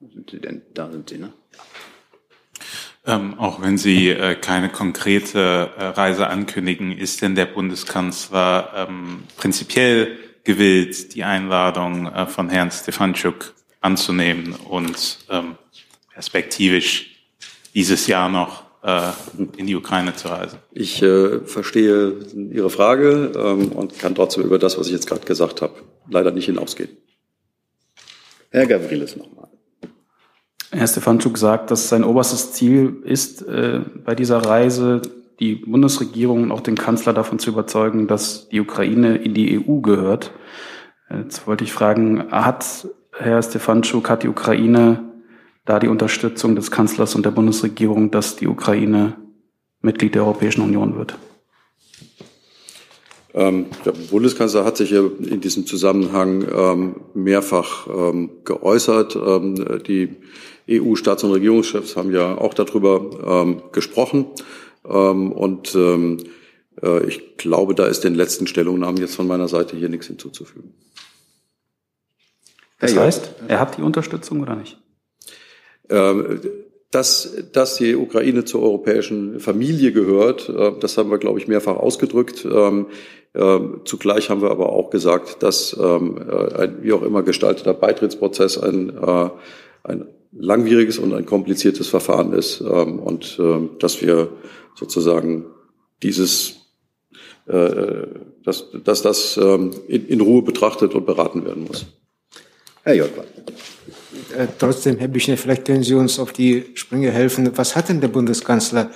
sind 0.00 0.30
Sie 0.30 0.40
denn, 0.40 0.62
da 0.74 0.90
sind 0.90 1.08
Sie, 1.08 1.18
ne? 1.18 1.32
Ähm, 3.06 3.38
auch 3.38 3.62
wenn 3.62 3.78
Sie 3.78 4.10
äh, 4.10 4.34
keine 4.34 4.68
konkrete 4.68 5.70
äh, 5.78 5.84
Reise 5.84 6.26
ankündigen, 6.26 6.92
ist 6.92 7.22
denn 7.22 7.34
der 7.34 7.46
Bundeskanzler 7.46 8.86
ähm, 8.88 9.22
prinzipiell 9.36 10.18
gewillt, 10.48 11.14
die 11.14 11.24
Einladung 11.24 12.06
äh, 12.06 12.26
von 12.26 12.48
Herrn 12.48 12.70
Stefanschuk 12.70 13.52
anzunehmen 13.82 14.54
und 14.54 15.18
ähm, 15.28 15.56
perspektivisch 16.14 17.20
dieses 17.74 18.06
Jahr 18.06 18.30
noch 18.30 18.62
äh, 18.82 19.10
in 19.58 19.66
die 19.66 19.76
Ukraine 19.76 20.16
zu 20.16 20.28
reisen? 20.28 20.58
Ich 20.72 21.02
äh, 21.02 21.40
verstehe 21.40 22.14
Ihre 22.50 22.70
Frage 22.70 23.30
ähm, 23.36 23.72
und 23.72 23.98
kann 23.98 24.14
trotzdem 24.14 24.42
über 24.42 24.58
das, 24.58 24.78
was 24.78 24.86
ich 24.86 24.94
jetzt 24.94 25.06
gerade 25.06 25.26
gesagt 25.26 25.60
habe, 25.60 25.74
leider 26.08 26.30
nicht 26.30 26.46
hinausgehen. 26.46 26.96
Herr 28.48 28.66
Gavrilis 28.66 29.16
nochmal. 29.16 29.48
Herr 30.70 30.86
Stefanschuk 30.86 31.36
sagt, 31.36 31.70
dass 31.70 31.90
sein 31.90 32.04
oberstes 32.04 32.52
Ziel 32.54 33.02
ist, 33.04 33.42
äh, 33.42 33.80
bei 34.02 34.14
dieser 34.14 34.38
Reise 34.38 35.02
die 35.40 35.56
Bundesregierung 35.56 36.44
und 36.44 36.52
auch 36.52 36.60
den 36.60 36.76
Kanzler 36.76 37.12
davon 37.12 37.38
zu 37.38 37.50
überzeugen, 37.50 38.06
dass 38.08 38.48
die 38.48 38.60
Ukraine 38.60 39.16
in 39.16 39.34
die 39.34 39.58
EU 39.58 39.80
gehört. 39.80 40.32
Jetzt 41.10 41.46
wollte 41.46 41.64
ich 41.64 41.72
fragen, 41.72 42.30
hat 42.30 42.88
Herr 43.12 43.42
Stefanschuk, 43.42 44.10
hat 44.10 44.22
die 44.22 44.28
Ukraine 44.28 45.04
da 45.64 45.78
die 45.78 45.88
Unterstützung 45.88 46.56
des 46.56 46.70
Kanzlers 46.70 47.14
und 47.14 47.24
der 47.24 47.30
Bundesregierung, 47.30 48.10
dass 48.10 48.36
die 48.36 48.46
Ukraine 48.46 49.16
Mitglied 49.80 50.14
der 50.14 50.22
Europäischen 50.24 50.62
Union 50.62 50.96
wird? 50.96 51.16
Ähm, 53.34 53.66
der 53.84 53.92
Bundeskanzler 53.92 54.64
hat 54.64 54.76
sich 54.76 54.92
in 54.92 55.40
diesem 55.40 55.66
Zusammenhang 55.66 56.44
ähm, 56.50 56.96
mehrfach 57.14 57.86
ähm, 57.86 58.30
geäußert. 58.44 59.14
Die 59.86 60.16
EU-Staats- 60.68 61.24
und 61.24 61.32
Regierungschefs 61.32 61.96
haben 61.96 62.10
ja 62.12 62.36
auch 62.36 62.52
darüber 62.52 63.56
gesprochen. 63.72 64.26
Ähm, 64.88 65.32
und 65.32 65.74
ähm, 65.74 66.18
äh, 66.82 67.04
ich 67.06 67.36
glaube, 67.36 67.74
da 67.74 67.86
ist 67.86 68.04
den 68.04 68.14
letzten 68.14 68.46
Stellungnahmen 68.46 69.00
jetzt 69.00 69.14
von 69.14 69.26
meiner 69.26 69.48
Seite 69.48 69.76
hier 69.76 69.88
nichts 69.88 70.06
hinzuzufügen. 70.06 70.74
Das 72.80 72.96
heißt, 72.96 73.34
er 73.48 73.58
hat 73.60 73.76
die 73.76 73.82
Unterstützung 73.82 74.40
oder 74.40 74.54
nicht? 74.54 74.78
Ähm, 75.90 76.40
dass, 76.90 77.36
dass 77.52 77.76
die 77.76 77.96
Ukraine 77.96 78.44
zur 78.44 78.62
europäischen 78.62 79.40
Familie 79.40 79.92
gehört, 79.92 80.48
äh, 80.48 80.72
das 80.78 80.96
haben 80.96 81.10
wir, 81.10 81.18
glaube 81.18 81.38
ich, 81.38 81.48
mehrfach 81.48 81.76
ausgedrückt. 81.76 82.46
Ähm, 82.50 82.86
äh, 83.34 83.58
zugleich 83.84 84.30
haben 84.30 84.42
wir 84.42 84.50
aber 84.50 84.70
auch 84.70 84.90
gesagt, 84.90 85.42
dass 85.42 85.76
ähm, 85.78 86.18
äh, 86.18 86.54
ein 86.54 86.82
wie 86.82 86.92
auch 86.92 87.02
immer 87.02 87.22
gestalteter 87.22 87.74
Beitrittsprozess 87.74 88.58
ein, 88.58 88.96
ein 89.82 90.06
langwieriges 90.32 90.98
und 90.98 91.14
ein 91.14 91.26
kompliziertes 91.26 91.88
Verfahren 91.88 92.32
ist 92.32 92.60
und 92.60 93.38
dass 93.78 94.02
wir 94.02 94.30
sozusagen 94.76 95.46
dieses, 96.02 96.56
dass, 97.46 98.66
dass 98.84 99.02
das 99.02 99.36
in, 99.36 99.72
in 100.06 100.20
Ruhe 100.20 100.42
betrachtet 100.42 100.94
und 100.94 101.06
beraten 101.06 101.44
werden 101.44 101.64
muss. 101.64 101.86
Herr 102.88 102.94
Jolkwa. 102.94 103.24
Äh, 104.34 104.46
trotzdem, 104.58 104.96
Herr 104.98 105.08
Büchner, 105.08 105.36
vielleicht 105.36 105.66
können 105.66 105.82
Sie 105.82 105.94
uns 105.94 106.18
auf 106.18 106.32
die 106.32 106.66
Sprünge 106.74 107.10
helfen. 107.10 107.50
Was 107.56 107.76
hat 107.76 107.88
denn 107.88 108.00
der 108.00 108.08
Bundeskanzler 108.08 108.90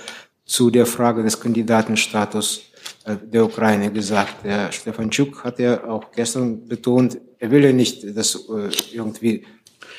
zu 0.45 0.69
der 0.69 0.85
Frage 0.85 1.23
des 1.23 1.39
Kandidatenstatus 1.39 2.63
äh, 3.05 3.15
der 3.23 3.45
Ukraine 3.45 3.91
gesagt? 3.91 4.43
Herr 4.43 4.71
Stefanschuk 4.71 5.43
hat 5.43 5.59
ja 5.59 5.87
auch 5.87 6.11
gestern 6.11 6.67
betont, 6.67 7.19
er 7.37 7.51
will 7.51 7.63
ja 7.63 7.71
nicht, 7.71 8.17
dass 8.17 8.35
äh, 8.35 8.69
irgendwie, 8.91 9.43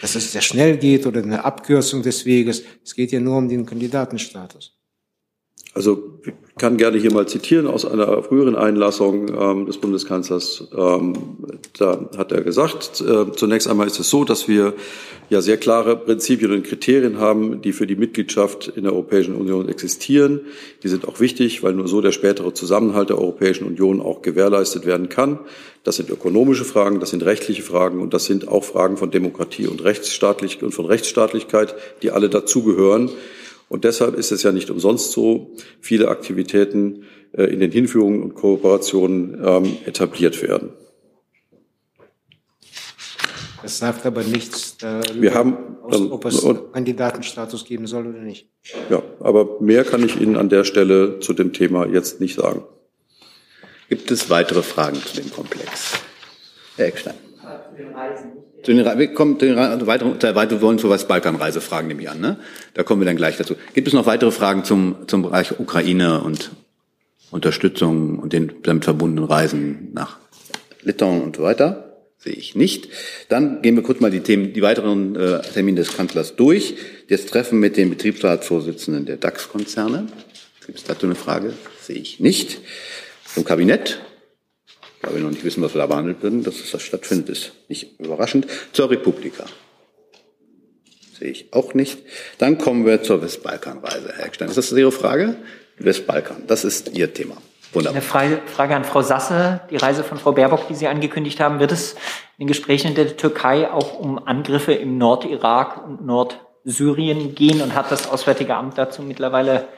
dass 0.01 0.15
es 0.15 0.33
sehr 0.33 0.43
schnell 0.43 0.77
geht 0.77 1.07
oder 1.07 1.23
eine 1.23 1.45
Abkürzung 1.45 2.03
des 2.03 2.25
Weges. 2.25 2.63
Es 2.85 2.95
geht 2.95 3.13
ja 3.13 3.21
nur 3.21 3.39
um 3.39 3.49
den 3.49 3.67
Kandidatenstatus. 3.67 4.77
Also 5.75 6.21
ich 6.25 6.33
kann 6.57 6.77
gerne 6.77 6.99
hier 6.99 7.13
mal 7.13 7.27
zitieren 7.27 7.67
aus 7.67 7.85
einer 7.85 8.23
früheren 8.23 8.55
Einlassung 8.55 9.29
ähm, 9.37 9.67
des 9.67 9.79
Bundeskanzlers. 9.79 10.69
Ähm, 10.75 11.15
da 11.77 12.09
hat 12.17 12.31
er 12.31 12.43
gesagt, 12.43 13.01
äh, 13.01 13.33
zunächst 13.33 13.67
einmal 13.67 13.89
ist 13.89 13.99
es 13.99 14.09
so, 14.09 14.25
dass 14.25 14.47
wir 14.47 14.75
ja 15.31 15.41
sehr 15.41 15.57
klare 15.57 15.97
Prinzipien 15.97 16.53
und 16.53 16.63
Kriterien 16.63 17.19
haben, 17.19 17.61
die 17.61 17.73
für 17.73 17.89
die 17.89 17.97
Mitgliedschaft 17.97 18.69
in 18.69 18.85
der 18.85 18.93
Europäischen 18.93 19.35
Union 19.35 19.69
existieren. 19.69 20.43
Die 20.85 20.89
sind 20.89 21.09
auch 21.09 21.19
wichtig, 21.19 21.65
weil 21.65 21.73
nur 21.73 21.89
so 21.89 22.01
der 22.01 22.13
spätere 22.13 22.55
Zusammenhalt 22.55 23.11
der 23.11 23.19
Europäischen 23.19 23.67
Union 23.67 24.01
auch 24.01 24.23
gewährleistet 24.23 24.87
werden 24.87 25.09
kann. 25.09 25.41
Das 25.83 25.97
sind 25.97 26.09
ökonomische 26.09 26.65
Fragen, 26.65 27.01
das 27.01 27.11
sind 27.11 27.25
rechtliche 27.25 27.63
Fragen 27.63 28.01
und 28.01 28.15
das 28.15 28.27
sind 28.27 28.47
auch 28.47 28.63
Fragen 28.63 28.97
von 28.97 29.11
Demokratie 29.11 29.67
und 29.67 29.83
Rechtsstaatlichkeit 29.83 30.63
und 30.63 30.73
von 30.73 30.87
Rechtsstaatlichkeit, 30.87 31.75
die 32.03 32.13
alle 32.13 32.31
dazugehören. 32.31 33.11
Und 33.75 33.83
deshalb 33.83 34.15
ist 34.15 34.31
es 34.31 34.45
ja 34.45 34.53
nicht 34.53 34.71
umsonst 34.71 35.11
so, 35.11 35.51
viele 35.81 36.07
Aktivitäten 36.07 37.07
äh, 37.33 37.43
in 37.47 37.59
den 37.59 37.73
Hinführungen 37.73 38.23
und 38.23 38.35
Kooperationen 38.35 39.43
ähm, 39.45 39.77
etabliert 39.85 40.41
werden. 40.43 40.71
Das 43.63 43.79
sagt 43.79 44.07
aber 44.07 44.23
nichts 44.23 44.77
darüber, 44.77 45.21
Wir 45.21 45.35
haben, 45.35 45.57
aus, 45.83 46.01
ob 46.09 46.25
es 46.25 46.47
Kandidatenstatus 46.73 47.65
geben 47.65 47.89
soll 47.89 48.07
oder 48.07 48.21
nicht. 48.21 48.49
Ja, 48.91 49.03
aber 49.19 49.61
mehr 49.61 49.83
kann 49.83 50.05
ich 50.05 50.21
Ihnen 50.21 50.37
an 50.37 50.49
der 50.49 50.63
Stelle 50.63 51.19
zu 51.19 51.33
dem 51.33 51.53
Thema 51.53 51.85
jetzt 51.85 52.21
nicht 52.21 52.37
sagen. 52.37 52.63
Gibt 53.89 54.09
es 54.13 54.31
weitere 54.31 54.63
Fragen 54.63 54.99
zu 54.99 55.21
dem 55.21 55.33
Komplex? 55.33 55.95
Herr 56.77 56.87
Eckstein. 56.87 57.15
Zu 57.75 57.83
den, 57.83 57.93
wir 58.67 59.15
kommen 59.15 59.39
zu 59.39 59.47
den 59.47 59.57
weiteren, 59.57 60.21
wir 60.21 60.63
wollen 60.63 60.79
zur 60.79 60.91
Westbalkanreise 60.91 61.61
fragen, 61.61 61.89
nehme 61.89 62.03
ich 62.03 62.11
an. 62.11 62.21
Ne? 62.21 62.39
Da 62.75 62.83
kommen 62.83 63.01
wir 63.01 63.07
dann 63.07 63.17
gleich 63.17 63.37
dazu. 63.37 63.55
Gibt 63.75 63.89
es 63.89 63.95
noch 63.95 64.07
weitere 64.07 64.31
Fragen 64.31 64.65
zum, 64.65 64.97
zum 65.07 65.23
Bereich 65.23 65.59
Ukraine 65.59 66.23
und 66.23 66.51
Unterstützung 67.31 68.19
und 68.19 68.33
den 68.33 68.53
damit 68.63 68.85
verbundenen 68.85 69.25
Reisen 69.25 69.91
nach 69.93 70.19
Litauen 70.83 71.23
und 71.23 71.37
so 71.37 71.43
weiter? 71.43 71.91
Sehe 72.19 72.33
ich 72.33 72.55
nicht. 72.55 72.89
Dann 73.29 73.61
gehen 73.61 73.77
wir 73.77 73.83
kurz 73.83 74.01
mal 74.01 74.11
die 74.11 74.21
Themen, 74.21 74.55
die 74.55 74.63
weiteren 74.63 75.15
äh, 75.15 75.43
Termine 75.43 75.81
des 75.81 75.95
Kanzlers 75.95 76.37
durch. 76.37 76.77
Das 77.11 77.27
Treffen 77.27 77.61
mit 77.61 77.77
den 77.77 77.91
Betriebsratsvorsitzenden 77.91 79.05
der 79.05 79.19
DAX-Konzerne. 79.19 80.07
Gibt 80.65 80.79
es 80.79 80.85
dazu 80.85 81.05
eine 81.05 81.17
Frage? 81.17 81.53
Sehe 81.83 81.97
ich 81.97 82.21
nicht. 82.21 82.61
Zum 83.27 83.45
Kabinett 83.45 84.01
weil 85.05 85.17
wir 85.17 85.23
noch 85.23 85.31
nicht 85.31 85.45
wissen, 85.45 85.63
was 85.63 85.75
wir 85.75 85.81
da 85.81 85.87
behandelt 85.87 86.23
werden, 86.23 86.43
dass 86.43 86.71
das 86.71 86.83
stattfindet, 86.83 87.29
ist 87.29 87.53
nicht 87.69 87.99
überraschend. 88.01 88.47
Zur 88.73 88.91
Republika. 88.91 89.45
Sehe 91.19 91.31
ich 91.31 91.53
auch 91.53 91.75
nicht. 91.75 91.99
Dann 92.39 92.59
kommen 92.59 92.85
wir 92.85 93.03
zur 93.03 93.23
Westbalkanreise, 93.23 94.13
Herr 94.17 94.27
Eckstein. 94.27 94.49
Ist 94.49 94.57
das 94.57 94.73
Ihre 94.73 94.93
Frage? 94.93 95.37
Westbalkan, 95.79 96.45
das 96.47 96.65
ist 96.65 96.97
Ihr 96.97 97.13
Thema. 97.13 97.37
Wunderbar. 97.73 98.15
Eine 98.15 98.41
Frage 98.47 98.77
an 98.77 98.85
Frau 98.85 99.03
Sasse. 99.03 99.61
Die 99.71 99.77
Reise 99.77 100.05
von 100.05 100.19
Frau 100.19 100.33
Baerbock, 100.33 100.69
die 100.69 100.75
Sie 100.75 100.87
angekündigt 100.87 101.41
haben, 101.41 101.59
wird 101.59 101.73
es 101.73 101.95
in 102.39 102.45
den 102.45 102.49
Gesprächen 102.49 102.89
in 102.89 102.95
der 102.95 103.17
Türkei 103.17 103.71
auch 103.71 103.99
um 103.99 104.25
Angriffe 104.27 104.73
im 104.73 104.99
Nordirak 104.99 105.85
und 105.85 106.05
Nordsyrien 106.07 107.35
gehen? 107.35 107.61
Und 107.63 107.75
hat 107.75 107.91
das 107.91 108.09
Auswärtige 108.09 108.55
Amt 108.55 108.79
dazu 108.79 109.03
mittlerweile 109.03 109.69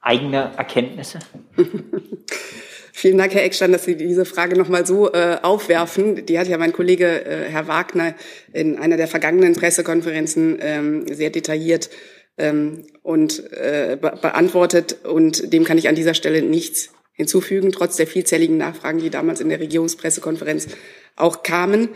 eigene 0.00 0.52
Erkenntnisse? 0.56 1.20
Vielen 2.98 3.16
Dank, 3.16 3.32
Herr 3.32 3.44
Eckstein, 3.44 3.70
dass 3.70 3.84
Sie 3.84 3.94
diese 3.94 4.24
Frage 4.24 4.58
noch 4.58 4.68
mal 4.68 4.84
so 4.84 5.12
äh, 5.12 5.36
aufwerfen. 5.40 6.26
Die 6.26 6.36
hat 6.36 6.48
ja 6.48 6.58
mein 6.58 6.72
Kollege 6.72 7.24
äh, 7.24 7.44
Herr 7.48 7.68
Wagner 7.68 8.16
in 8.52 8.76
einer 8.76 8.96
der 8.96 9.06
vergangenen 9.06 9.54
Pressekonferenzen 9.54 10.58
ähm, 10.60 11.06
sehr 11.06 11.30
detailliert 11.30 11.90
ähm, 12.38 12.86
und 13.04 13.52
äh, 13.52 13.96
be 14.00 14.18
beantwortet. 14.20 15.04
Und 15.04 15.52
dem 15.52 15.62
kann 15.62 15.78
ich 15.78 15.88
an 15.88 15.94
dieser 15.94 16.14
Stelle 16.14 16.42
nichts 16.42 16.90
hinzufügen, 17.12 17.70
trotz 17.70 17.94
der 17.94 18.08
vielzähligen 18.08 18.56
Nachfragen, 18.56 18.98
die 18.98 19.10
damals 19.10 19.40
in 19.40 19.48
der 19.48 19.60
Regierungspressekonferenz 19.60 20.66
auch 21.14 21.44
kamen. 21.44 21.90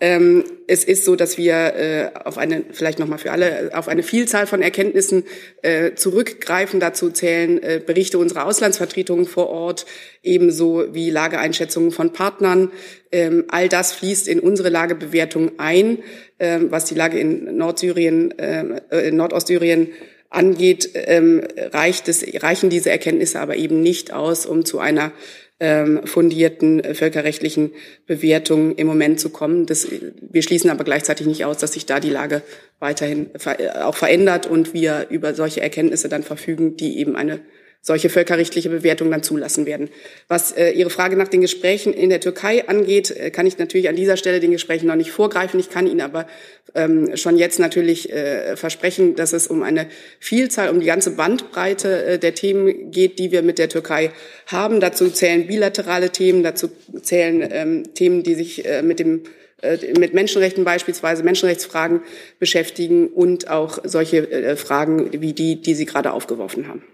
Ähm, 0.00 0.44
es 0.68 0.84
ist 0.84 1.04
so, 1.04 1.16
dass 1.16 1.38
wir 1.38 1.54
äh, 1.54 2.10
auf 2.24 2.38
eine, 2.38 2.64
vielleicht 2.70 2.98
nochmal 2.98 3.18
für 3.18 3.32
alle, 3.32 3.70
auf 3.74 3.88
eine 3.88 4.02
Vielzahl 4.02 4.46
von 4.46 4.62
Erkenntnissen 4.62 5.24
äh, 5.62 5.94
zurückgreifen. 5.94 6.78
Dazu 6.78 7.10
zählen 7.10 7.60
äh, 7.62 7.80
Berichte 7.84 8.18
unserer 8.18 8.46
Auslandsvertretungen 8.46 9.26
vor 9.26 9.48
Ort, 9.48 9.86
ebenso 10.22 10.94
wie 10.94 11.10
Lageeinschätzungen 11.10 11.90
von 11.90 12.12
Partnern. 12.12 12.70
Ähm, 13.10 13.46
all 13.48 13.68
das 13.68 13.92
fließt 13.92 14.28
in 14.28 14.40
unsere 14.40 14.68
Lagebewertung 14.68 15.52
ein, 15.58 15.98
ähm, 16.38 16.70
was 16.70 16.84
die 16.84 16.94
Lage 16.94 17.18
in 17.18 17.56
Nordsyrien, 17.56 18.38
äh, 18.38 19.08
in 19.08 19.16
Nordostsyrien 19.16 19.88
angeht, 20.30 20.90
ähm, 20.94 21.42
reicht 21.56 22.08
es, 22.08 22.24
reichen 22.42 22.68
diese 22.68 22.90
Erkenntnisse 22.90 23.40
aber 23.40 23.56
eben 23.56 23.82
nicht 23.82 24.12
aus, 24.12 24.44
um 24.44 24.64
zu 24.64 24.78
einer 24.78 25.12
ähm, 25.60 26.00
fundierten 26.04 26.80
äh, 26.80 26.94
völkerrechtlichen 26.94 27.72
Bewertung 28.06 28.76
im 28.76 28.86
Moment 28.86 29.18
zu 29.18 29.30
kommen. 29.30 29.66
Das, 29.66 29.88
wir 30.20 30.42
schließen 30.42 30.70
aber 30.70 30.84
gleichzeitig 30.84 31.26
nicht 31.26 31.44
aus, 31.44 31.58
dass 31.58 31.72
sich 31.72 31.86
da 31.86 31.98
die 32.00 32.10
Lage 32.10 32.42
weiterhin 32.78 33.30
ver 33.36 33.58
äh, 33.58 33.70
auch 33.82 33.96
verändert 33.96 34.46
und 34.46 34.72
wir 34.72 35.06
über 35.10 35.34
solche 35.34 35.60
Erkenntnisse 35.60 36.08
dann 36.08 36.22
verfügen, 36.22 36.76
die 36.76 36.98
eben 36.98 37.16
eine 37.16 37.40
solche 37.80 38.10
völkerrechtliche 38.10 38.68
Bewertung 38.68 39.10
dann 39.10 39.22
zulassen 39.22 39.66
werden. 39.66 39.88
Was 40.28 40.52
äh, 40.52 40.70
Ihre 40.70 40.90
Frage 40.90 41.16
nach 41.16 41.28
den 41.28 41.40
Gesprächen 41.40 41.92
in 41.92 42.10
der 42.10 42.20
Türkei 42.20 42.68
angeht, 42.68 43.10
äh, 43.10 43.30
kann 43.30 43.46
ich 43.46 43.58
natürlich 43.58 43.88
an 43.88 43.96
dieser 43.96 44.16
Stelle 44.16 44.40
den 44.40 44.50
Gesprächen 44.50 44.86
noch 44.86 44.96
nicht 44.96 45.10
vorgreifen. 45.10 45.58
Ich 45.60 45.70
kann 45.70 45.86
Ihnen 45.86 46.00
aber 46.00 46.26
ähm, 46.74 47.16
schon 47.16 47.38
jetzt 47.38 47.58
natürlich 47.58 48.12
äh, 48.12 48.56
versprechen, 48.56 49.14
dass 49.14 49.32
es 49.32 49.46
um 49.46 49.62
eine 49.62 49.86
Vielzahl, 50.20 50.70
um 50.70 50.80
die 50.80 50.86
ganze 50.86 51.12
Bandbreite 51.12 52.04
äh, 52.04 52.18
der 52.18 52.34
Themen 52.34 52.90
geht, 52.90 53.18
die 53.18 53.32
wir 53.32 53.42
mit 53.42 53.58
der 53.58 53.68
Türkei 53.68 54.10
haben. 54.46 54.80
Dazu 54.80 55.08
zählen 55.10 55.46
bilaterale 55.46 56.10
Themen, 56.10 56.42
dazu 56.42 56.68
zählen 57.02 57.48
ähm, 57.50 57.94
Themen, 57.94 58.22
die 58.22 58.34
sich 58.34 58.66
äh, 58.66 58.82
mit 58.82 58.98
dem 58.98 59.22
äh, 59.62 59.98
mit 59.98 60.14
Menschenrechten 60.14 60.64
beispielsweise, 60.64 61.22
Menschenrechtsfragen 61.22 62.02
beschäftigen 62.38 63.08
und 63.08 63.48
auch 63.48 63.78
solche 63.84 64.30
äh, 64.30 64.56
Fragen 64.56 65.20
wie 65.20 65.32
die, 65.32 65.60
die 65.60 65.74
Sie 65.74 65.84
gerade 65.84 66.12
aufgeworfen 66.12 66.68
haben. 66.68 66.84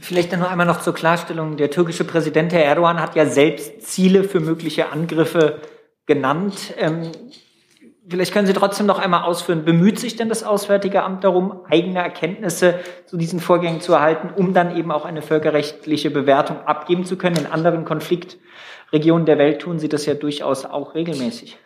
Vielleicht 0.00 0.32
dann 0.32 0.40
noch 0.40 0.50
einmal 0.50 0.66
noch 0.66 0.80
zur 0.80 0.94
Klarstellung. 0.94 1.56
Der 1.56 1.70
türkische 1.70 2.04
Präsident, 2.04 2.52
Herr 2.52 2.64
Erdogan, 2.64 3.00
hat 3.00 3.14
ja 3.14 3.26
selbst 3.26 3.82
Ziele 3.82 4.24
für 4.24 4.40
mögliche 4.40 4.90
Angriffe 4.90 5.60
genannt. 6.06 6.74
Ähm, 6.76 7.12
vielleicht 8.08 8.32
können 8.32 8.46
Sie 8.46 8.52
trotzdem 8.52 8.86
noch 8.86 8.98
einmal 8.98 9.22
ausführen, 9.22 9.64
bemüht 9.64 9.98
sich 9.98 10.16
denn 10.16 10.28
das 10.28 10.42
Auswärtige 10.42 11.02
Amt 11.02 11.24
darum, 11.24 11.60
eigene 11.68 12.00
Erkenntnisse 12.00 12.80
zu 13.06 13.16
diesen 13.16 13.40
Vorgängen 13.40 13.80
zu 13.80 13.92
erhalten, 13.92 14.30
um 14.34 14.52
dann 14.52 14.76
eben 14.76 14.90
auch 14.90 15.04
eine 15.04 15.22
völkerrechtliche 15.22 16.10
Bewertung 16.10 16.58
abgeben 16.66 17.04
zu 17.04 17.16
können? 17.16 17.36
In 17.36 17.46
anderen 17.46 17.84
Konfliktregionen 17.84 19.26
der 19.26 19.38
Welt 19.38 19.62
tun 19.62 19.78
Sie 19.78 19.88
das 19.88 20.06
ja 20.06 20.14
durchaus 20.14 20.64
auch 20.64 20.94
regelmäßig. 20.94 21.56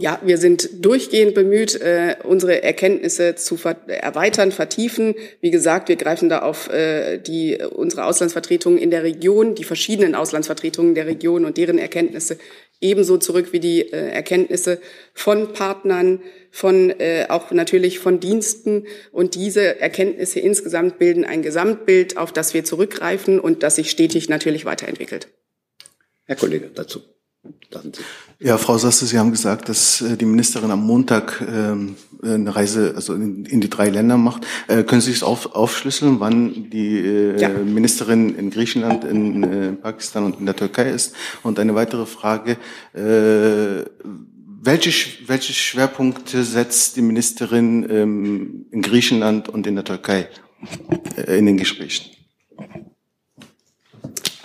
Ja, 0.00 0.20
wir 0.22 0.38
sind 0.38 0.84
durchgehend 0.84 1.34
bemüht, 1.34 1.74
äh, 1.80 2.14
unsere 2.22 2.62
Erkenntnisse 2.62 3.34
zu 3.34 3.58
erweitern, 3.88 4.52
vertiefen. 4.52 5.16
Wie 5.40 5.50
gesagt, 5.50 5.88
wir 5.88 5.96
greifen 5.96 6.28
da 6.28 6.42
auf 6.42 6.70
äh, 6.70 7.18
die, 7.18 7.58
unsere 7.74 8.04
Auslandsvertretungen 8.04 8.78
in 8.78 8.92
der 8.92 9.02
Region, 9.02 9.56
die 9.56 9.64
verschiedenen 9.64 10.14
Auslandsvertretungen 10.14 10.94
der 10.94 11.08
Region 11.08 11.44
und 11.44 11.56
deren 11.56 11.78
Erkenntnisse 11.78 12.38
ebenso 12.80 13.18
zurück 13.18 13.52
wie 13.52 13.58
die 13.58 13.92
äh, 13.92 14.10
Erkenntnisse 14.10 14.80
von 15.14 15.52
Partnern, 15.52 16.22
von 16.52 16.90
äh, 16.90 17.26
auch 17.28 17.50
natürlich 17.50 17.98
von 17.98 18.20
Diensten. 18.20 18.86
Und 19.10 19.34
diese 19.34 19.80
Erkenntnisse 19.80 20.38
insgesamt 20.38 21.00
bilden 21.00 21.24
ein 21.24 21.42
Gesamtbild, 21.42 22.18
auf 22.18 22.30
das 22.30 22.54
wir 22.54 22.62
zurückgreifen 22.62 23.40
und 23.40 23.64
das 23.64 23.74
sich 23.74 23.90
stetig 23.90 24.28
natürlich 24.28 24.64
weiterentwickelt. 24.64 25.26
Herr 26.24 26.36
Kollege, 26.36 26.70
dazu. 26.72 27.00
Ja, 28.40 28.56
Frau 28.56 28.78
Sasse, 28.78 29.06
Sie 29.06 29.18
haben 29.18 29.30
gesagt, 29.30 29.68
dass 29.68 30.00
äh, 30.00 30.16
die 30.16 30.24
Ministerin 30.24 30.70
am 30.70 30.86
Montag 30.86 31.40
ähm, 31.40 31.96
eine 32.22 32.54
Reise 32.54 32.92
also 32.94 33.14
in, 33.14 33.44
die 33.44 33.68
drei 33.68 33.90
Länder 33.90 34.16
macht. 34.16 34.46
Äh, 34.68 34.84
können 34.84 35.00
Sie 35.00 35.10
es 35.10 35.22
auf, 35.22 35.54
aufschlüsseln, 35.54 36.20
wann 36.20 36.70
die 36.70 36.98
äh, 36.98 37.40
ja. 37.40 37.48
Ministerin 37.48 38.34
in 38.36 38.50
Griechenland, 38.50 39.04
in 39.04 39.78
Pakistan 39.82 40.24
und 40.24 40.40
in 40.40 40.46
der 40.46 40.56
Türkei 40.56 40.90
ist? 40.90 41.14
Und 41.42 41.58
eine 41.58 41.74
weitere 41.74 42.06
Frage. 42.06 42.56
Welche, 44.60 45.28
welche 45.28 45.52
Schwerpunkte 45.52 46.42
setzt 46.44 46.96
die 46.96 47.02
Ministerin 47.02 47.86
ähm, 47.88 48.66
in 48.70 48.82
Griechenland 48.82 49.48
und 49.48 49.66
in 49.66 49.74
der 49.74 49.84
Türkei 49.84 50.28
in 51.26 51.46
den 51.46 51.56
Gesprächen? 51.56 52.10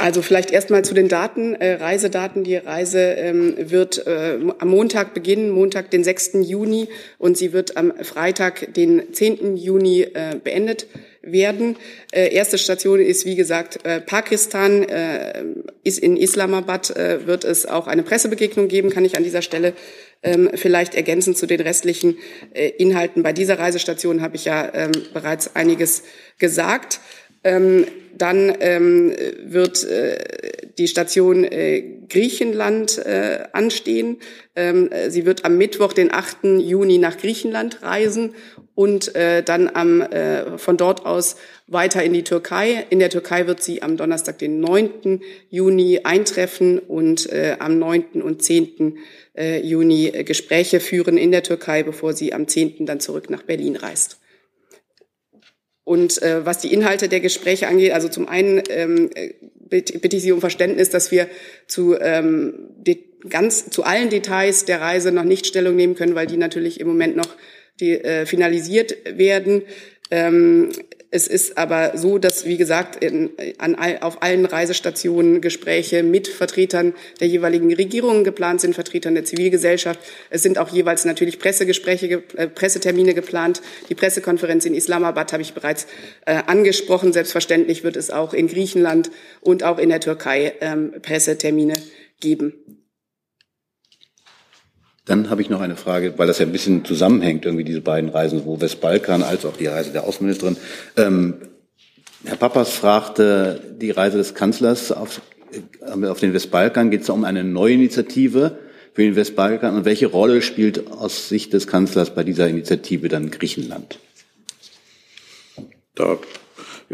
Also 0.03 0.21
vielleicht 0.21 0.51
erstmal 0.51 0.83
zu 0.83 0.93
den 0.93 1.07
Daten, 1.07 1.55
äh, 1.55 1.75
Reisedaten. 1.75 2.43
Die 2.43 2.57
Reise 2.57 2.99
ähm, 2.99 3.55
wird 3.57 4.05
äh, 4.05 4.37
am 4.59 4.67
Montag 4.67 5.13
beginnen, 5.13 5.49
Montag, 5.49 5.91
den 5.91 6.03
6. 6.03 6.31
Juni, 6.41 6.89
und 7.19 7.37
sie 7.37 7.53
wird 7.53 7.77
am 7.77 7.93
Freitag, 8.01 8.73
den 8.73 9.13
10. 9.13 9.55
Juni 9.55 10.01
äh, 10.01 10.35
beendet 10.43 10.87
werden. 11.21 11.77
Äh, 12.11 12.33
erste 12.33 12.57
Station 12.57 12.99
ist, 12.99 13.25
wie 13.25 13.37
gesagt, 13.37 13.85
äh, 13.85 14.01
Pakistan. 14.01 14.83
Äh, 14.83 15.45
ist 15.85 15.99
in 15.99 16.17
Islamabad 16.17 16.89
äh, 16.97 17.25
wird 17.25 17.45
es 17.45 17.65
auch 17.65 17.87
eine 17.87 18.03
Pressebegegnung 18.03 18.67
geben, 18.67 18.89
kann 18.89 19.05
ich 19.05 19.15
an 19.15 19.23
dieser 19.23 19.41
Stelle 19.41 19.73
ähm, 20.21 20.49
vielleicht 20.55 20.95
ergänzen 20.95 21.35
zu 21.35 21.45
den 21.45 21.61
restlichen 21.61 22.17
äh, 22.53 22.69
Inhalten. 22.69 23.23
Bei 23.23 23.31
dieser 23.31 23.57
Reisestation 23.57 24.21
habe 24.21 24.35
ich 24.35 24.45
ja 24.45 24.69
ähm, 24.73 24.91
bereits 25.13 25.55
einiges 25.55 26.03
gesagt. 26.39 26.99
Ähm, 27.43 27.85
dann 28.15 28.53
ähm, 28.59 29.11
wird 29.43 29.83
äh, 29.83 30.17
die 30.77 30.87
Station 30.87 31.43
äh, 31.43 31.81
Griechenland 32.09 32.99
äh, 32.99 33.45
anstehen. 33.53 34.17
Ähm, 34.55 34.89
sie 35.09 35.25
wird 35.25 35.45
am 35.45 35.57
Mittwoch, 35.57 35.93
den 35.93 36.13
8. 36.13 36.43
Juni, 36.59 36.99
nach 36.99 37.17
Griechenland 37.17 37.81
reisen 37.81 38.35
und 38.75 39.15
äh, 39.15 39.43
dann 39.43 39.69
am, 39.73 40.01
äh, 40.01 40.57
von 40.57 40.77
dort 40.77 41.05
aus 41.05 41.35
weiter 41.67 42.03
in 42.03 42.13
die 42.13 42.23
Türkei. 42.23 42.85
In 42.89 42.99
der 42.99 43.09
Türkei 43.09 43.47
wird 43.47 43.61
sie 43.61 43.81
am 43.81 43.97
Donnerstag, 43.97 44.39
den 44.39 44.59
9. 44.59 45.21
Juni 45.49 46.01
eintreffen 46.03 46.79
und 46.79 47.31
äh, 47.31 47.57
am 47.59 47.79
9. 47.79 48.21
und 48.21 48.43
10. 48.43 48.97
Äh, 49.35 49.61
Juni 49.61 50.07
äh, 50.07 50.23
Gespräche 50.23 50.79
führen 50.79 51.17
in 51.17 51.31
der 51.31 51.43
Türkei, 51.43 51.83
bevor 51.83 52.13
sie 52.13 52.33
am 52.33 52.47
10. 52.47 52.85
dann 52.85 52.99
zurück 52.99 53.29
nach 53.29 53.43
Berlin 53.43 53.75
reist. 53.75 54.17
Und 55.83 56.21
äh, 56.21 56.45
was 56.45 56.59
die 56.59 56.73
Inhalte 56.73 57.09
der 57.09 57.19
Gespräche 57.19 57.67
angeht, 57.67 57.91
also 57.91 58.07
zum 58.07 58.27
einen 58.27 58.63
ähm, 58.69 59.09
bitte, 59.57 59.99
ich 60.17 60.23
Sie 60.23 60.31
um 60.31 60.39
Verständnis, 60.39 60.89
dass 60.89 61.11
wir 61.11 61.27
zu 61.67 61.99
ähm, 61.99 62.69
ganz 63.29 63.69
zu 63.69 63.83
allen 63.83 64.09
Details 64.09 64.65
der 64.65 64.81
Reise 64.81 65.11
noch 65.11 65.23
nicht 65.23 65.45
Stellung 65.45 65.75
nehmen 65.75 65.95
können, 65.95 66.15
weil 66.15 66.27
die 66.27 66.37
natürlich 66.37 66.79
im 66.79 66.87
Moment 66.87 67.15
noch 67.15 67.29
die, 67.79 67.91
äh, 67.91 68.25
finalisiert 68.25 68.95
werden. 69.17 69.63
Ähm, 70.11 70.69
es 71.13 71.27
ist 71.27 71.59
aber 71.59 71.95
so, 71.95 72.17
dass, 72.17 72.45
wie 72.45 72.57
gesagt, 72.57 73.03
in, 73.03 73.29
an, 73.59 73.75
auf 74.01 74.23
allen 74.23 74.45
Reisestationen 74.45 75.41
Gespräche 75.41 76.01
mit 76.01 76.27
Vertretern 76.27 76.95
der 77.19 77.27
jeweiligen 77.27 77.71
Regierungen 77.71 78.23
geplant 78.23 78.61
sind, 78.61 78.73
Vertretern 78.73 79.13
der 79.13 79.23
Zivilgesellschaft. 79.23 79.99
Es 80.31 80.41
sind 80.41 80.57
auch 80.57 80.69
jeweils 80.69 81.05
natürlich 81.05 81.37
Pressegespräche, 81.37 82.23
äh, 82.35 82.47
Pressetermine 82.47 83.13
geplant. 83.13 83.61
Die 83.89 83.95
Pressekonferenz 83.95 84.65
in 84.65 84.73
Islamabad 84.73 85.31
habe 85.33 85.43
ich 85.43 85.53
bereits 85.53 85.85
äh, 86.25 86.41
angesprochen. 86.47 87.13
Selbstverständlich 87.13 87.83
wird 87.83 87.95
es 87.95 88.09
auch 88.09 88.33
in 88.33 88.47
Griechenland 88.47 89.11
und 89.39 89.63
auch 89.63 89.77
in 89.77 89.89
der 89.89 89.99
Türkei 89.99 90.53
ähm, 90.61 90.93
Pressetermine 90.99 91.75
geben. 92.21 92.82
Dann 95.05 95.29
habe 95.29 95.41
ich 95.41 95.49
noch 95.49 95.59
eine 95.59 95.75
Frage, 95.75 96.13
weil 96.17 96.27
das 96.27 96.39
ja 96.39 96.45
ein 96.45 96.51
bisschen 96.53 96.85
zusammenhängt, 96.85 97.45
irgendwie 97.45 97.65
diese 97.65 97.81
beiden 97.81 98.09
Reisen, 98.09 98.39
sowohl 98.39 98.61
Westbalkan 98.61 99.21
als 99.21 99.45
auch 99.45 99.57
die 99.57 99.67
Reise 99.67 99.91
der 99.91 100.05
Außenministerin. 100.05 100.55
Ähm, 100.95 101.35
Herr 102.23 102.37
Pappas 102.37 102.71
fragte 102.71 103.59
die 103.81 103.91
Reise 103.91 104.17
des 104.17 104.33
Kanzlers 104.33 104.93
auf, 104.93 105.21
äh, 105.51 106.07
auf 106.07 106.19
den 106.21 106.33
Westbalkan. 106.33 106.89
Geht 106.89 107.01
es 107.01 107.09
um 107.09 107.25
eine 107.25 107.43
neue 107.43 107.73
Initiative 107.73 108.57
für 108.93 109.01
den 109.01 109.17
Westbalkan? 109.17 109.75
Und 109.75 109.83
welche 109.83 110.07
Rolle 110.07 110.41
spielt 110.41 110.87
aus 110.89 111.27
Sicht 111.27 111.51
des 111.51 111.67
Kanzlers 111.67 112.15
bei 112.15 112.23
dieser 112.23 112.47
Initiative 112.47 113.09
dann 113.09 113.29
Griechenland? 113.29 113.99
Da 115.95 116.17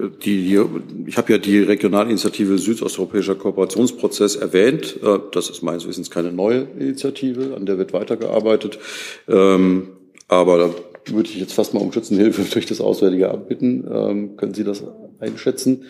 die, 0.07 0.59
ich 1.07 1.17
habe 1.17 1.33
ja 1.33 1.37
die 1.37 1.59
Regionalinitiative 1.59 2.57
Südosteuropäischer 2.57 3.35
Kooperationsprozess 3.35 4.35
erwähnt. 4.35 4.97
Äh, 5.03 5.19
das 5.31 5.49
ist 5.49 5.61
meines 5.61 5.87
Wissens 5.87 6.09
keine 6.09 6.31
neue 6.31 6.67
Initiative, 6.77 7.55
an 7.55 7.65
der 7.65 7.77
wird 7.77 7.93
weitergearbeitet. 7.93 8.79
Ähm, 9.27 9.89
aber 10.27 10.57
da 10.57 11.13
würde 11.13 11.29
ich 11.29 11.39
jetzt 11.39 11.53
fast 11.53 11.73
mal 11.73 11.81
um 11.81 11.91
Schützenhilfe 11.91 12.43
durch 12.53 12.65
das 12.65 12.81
Auswärtige 12.81 13.31
Amt 13.31 13.47
bitten. 13.47 13.87
Ähm, 13.91 14.37
können 14.37 14.53
Sie 14.53 14.63
das 14.63 14.83
einschätzen? 15.19 15.83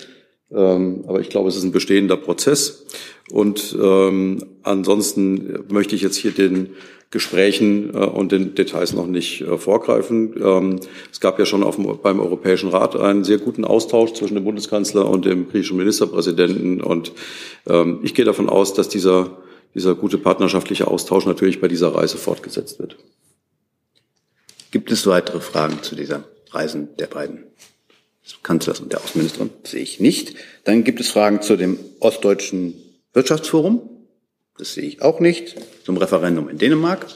Ähm, 0.51 1.03
aber 1.07 1.19
ich 1.19 1.29
glaube, 1.29 1.49
es 1.49 1.55
ist 1.55 1.63
ein 1.63 1.71
bestehender 1.71 2.17
Prozess. 2.17 2.85
Und 3.31 3.77
ansonsten 4.63 5.65
möchte 5.69 5.95
ich 5.95 6.01
jetzt 6.01 6.15
hier 6.15 6.31
den 6.31 6.71
Gesprächen 7.11 7.93
äh, 7.93 7.97
und 7.97 8.31
den 8.31 8.53
Details 8.53 8.93
noch 8.93 9.07
nicht 9.07 9.41
äh, 9.41 9.57
vorgreifen. 9.57 10.35
Ähm, 10.41 10.79
es 11.11 11.19
gab 11.19 11.39
ja 11.39 11.45
schon 11.45 11.63
auf 11.63 11.75
dem, 11.75 11.97
beim 12.01 12.19
Europäischen 12.19 12.69
Rat 12.69 12.95
einen 12.95 13.23
sehr 13.23 13.39
guten 13.39 13.65
Austausch 13.65 14.13
zwischen 14.13 14.35
dem 14.35 14.43
Bundeskanzler 14.43 15.09
und 15.09 15.25
dem 15.25 15.49
griechischen 15.49 15.77
Ministerpräsidenten. 15.77 16.81
Und 16.81 17.11
ähm, 17.67 17.99
ich 18.03 18.13
gehe 18.13 18.25
davon 18.25 18.47
aus, 18.47 18.73
dass 18.75 18.89
dieser, 18.89 19.37
dieser 19.73 19.95
gute 19.95 20.19
partnerschaftliche 20.19 20.87
Austausch 20.87 21.25
natürlich 21.25 21.59
bei 21.59 21.67
dieser 21.67 21.95
Reise 21.95 22.17
fortgesetzt 22.17 22.77
wird. 22.77 22.97
Gibt 24.69 24.91
es 24.91 25.07
weitere 25.07 25.39
Fragen 25.39 25.81
zu 25.81 25.95
dieser 25.95 26.25
Reisen 26.51 26.89
der 26.99 27.07
beiden 27.07 27.45
des 28.29 28.43
Kanzlers 28.43 28.79
und 28.79 28.91
der 28.91 29.01
Außenministerin? 29.01 29.49
Sehe 29.63 29.81
ich 29.81 29.99
nicht. 29.99 30.35
Dann 30.63 30.83
gibt 30.83 30.99
es 30.99 31.09
Fragen 31.09 31.41
zu 31.41 31.55
dem 31.55 31.79
Ostdeutschen 31.99 32.75
Wirtschaftsforum. 33.13 33.89
Das 34.57 34.73
sehe 34.73 34.83
ich 34.83 35.01
auch 35.01 35.19
nicht. 35.19 35.55
Zum 35.85 35.97
Referendum 35.97 36.49
in 36.49 36.57
Dänemark 36.57 37.07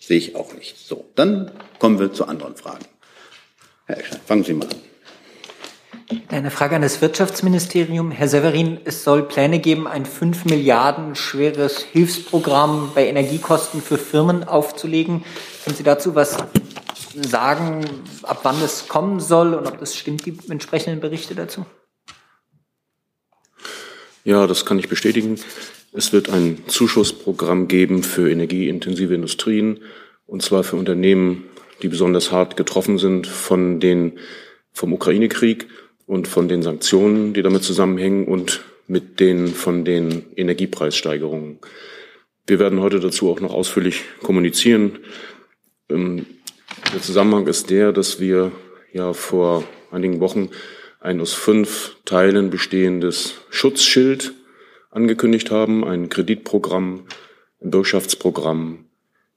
sehe 0.00 0.18
ich 0.18 0.36
auch 0.36 0.54
nicht. 0.54 0.76
So, 0.78 1.04
dann 1.14 1.50
kommen 1.78 1.98
wir 1.98 2.12
zu 2.12 2.26
anderen 2.26 2.56
Fragen. 2.56 2.84
Herr 3.86 3.98
Eschner, 3.98 4.20
fangen 4.24 4.44
Sie 4.44 4.54
mal 4.54 4.66
an. 4.66 4.76
Eine 6.28 6.50
Frage 6.50 6.74
an 6.76 6.82
das 6.82 7.00
Wirtschaftsministerium. 7.00 8.10
Herr 8.10 8.26
Severin, 8.26 8.80
es 8.84 9.04
soll 9.04 9.22
Pläne 9.22 9.60
geben, 9.60 9.86
ein 9.86 10.04
5 10.04 10.44
Milliarden 10.44 11.14
schweres 11.14 11.78
Hilfsprogramm 11.78 12.90
bei 12.94 13.06
Energiekosten 13.06 13.80
für 13.80 13.98
Firmen 13.98 14.42
aufzulegen. 14.42 15.24
Können 15.64 15.76
Sie 15.76 15.84
dazu 15.84 16.16
was 16.16 16.36
sagen, 17.24 17.84
ab 18.22 18.40
wann 18.42 18.60
es 18.62 18.88
kommen 18.88 19.20
soll 19.20 19.54
und 19.54 19.66
ob 19.66 19.78
das 19.78 19.96
stimmt, 19.96 20.26
die 20.26 20.36
entsprechenden 20.48 21.00
Berichte 21.00 21.34
dazu? 21.34 21.66
Ja, 24.24 24.46
das 24.46 24.66
kann 24.66 24.78
ich 24.78 24.88
bestätigen. 24.88 25.38
Es 25.92 26.12
wird 26.12 26.28
ein 26.28 26.62
Zuschussprogramm 26.66 27.68
geben 27.68 28.02
für 28.02 28.30
energieintensive 28.30 29.14
Industrien, 29.14 29.80
und 30.26 30.42
zwar 30.42 30.62
für 30.62 30.76
Unternehmen, 30.76 31.44
die 31.82 31.88
besonders 31.88 32.30
hart 32.30 32.56
getroffen 32.56 32.98
sind 32.98 33.26
von 33.26 33.80
den, 33.80 34.18
vom 34.72 34.92
Ukraine-Krieg 34.92 35.66
und 36.06 36.28
von 36.28 36.48
den 36.48 36.62
Sanktionen, 36.62 37.32
die 37.34 37.42
damit 37.42 37.64
zusammenhängen 37.64 38.26
und 38.26 38.62
mit 38.86 39.20
den 39.20 39.48
von 39.48 39.84
den 39.84 40.24
Energiepreissteigerungen. 40.36 41.58
Wir 42.46 42.58
werden 42.58 42.80
heute 42.80 43.00
dazu 43.00 43.30
auch 43.30 43.40
noch 43.40 43.54
ausführlich 43.54 44.02
kommunizieren. 44.22 44.98
Ähm, 45.88 46.26
der 46.92 47.02
Zusammenhang 47.02 47.46
ist 47.46 47.70
der, 47.70 47.92
dass 47.92 48.20
wir 48.20 48.52
ja 48.92 49.12
vor 49.12 49.64
einigen 49.90 50.20
Wochen 50.20 50.50
ein 51.00 51.20
aus 51.20 51.32
fünf 51.32 51.96
Teilen 52.04 52.50
bestehendes 52.50 53.34
Schutzschild 53.50 54.32
angekündigt 54.90 55.50
haben, 55.50 55.84
ein 55.84 56.08
Kreditprogramm, 56.08 57.06
ein 57.62 57.70
Bürgschaftsprogramm, 57.70 58.86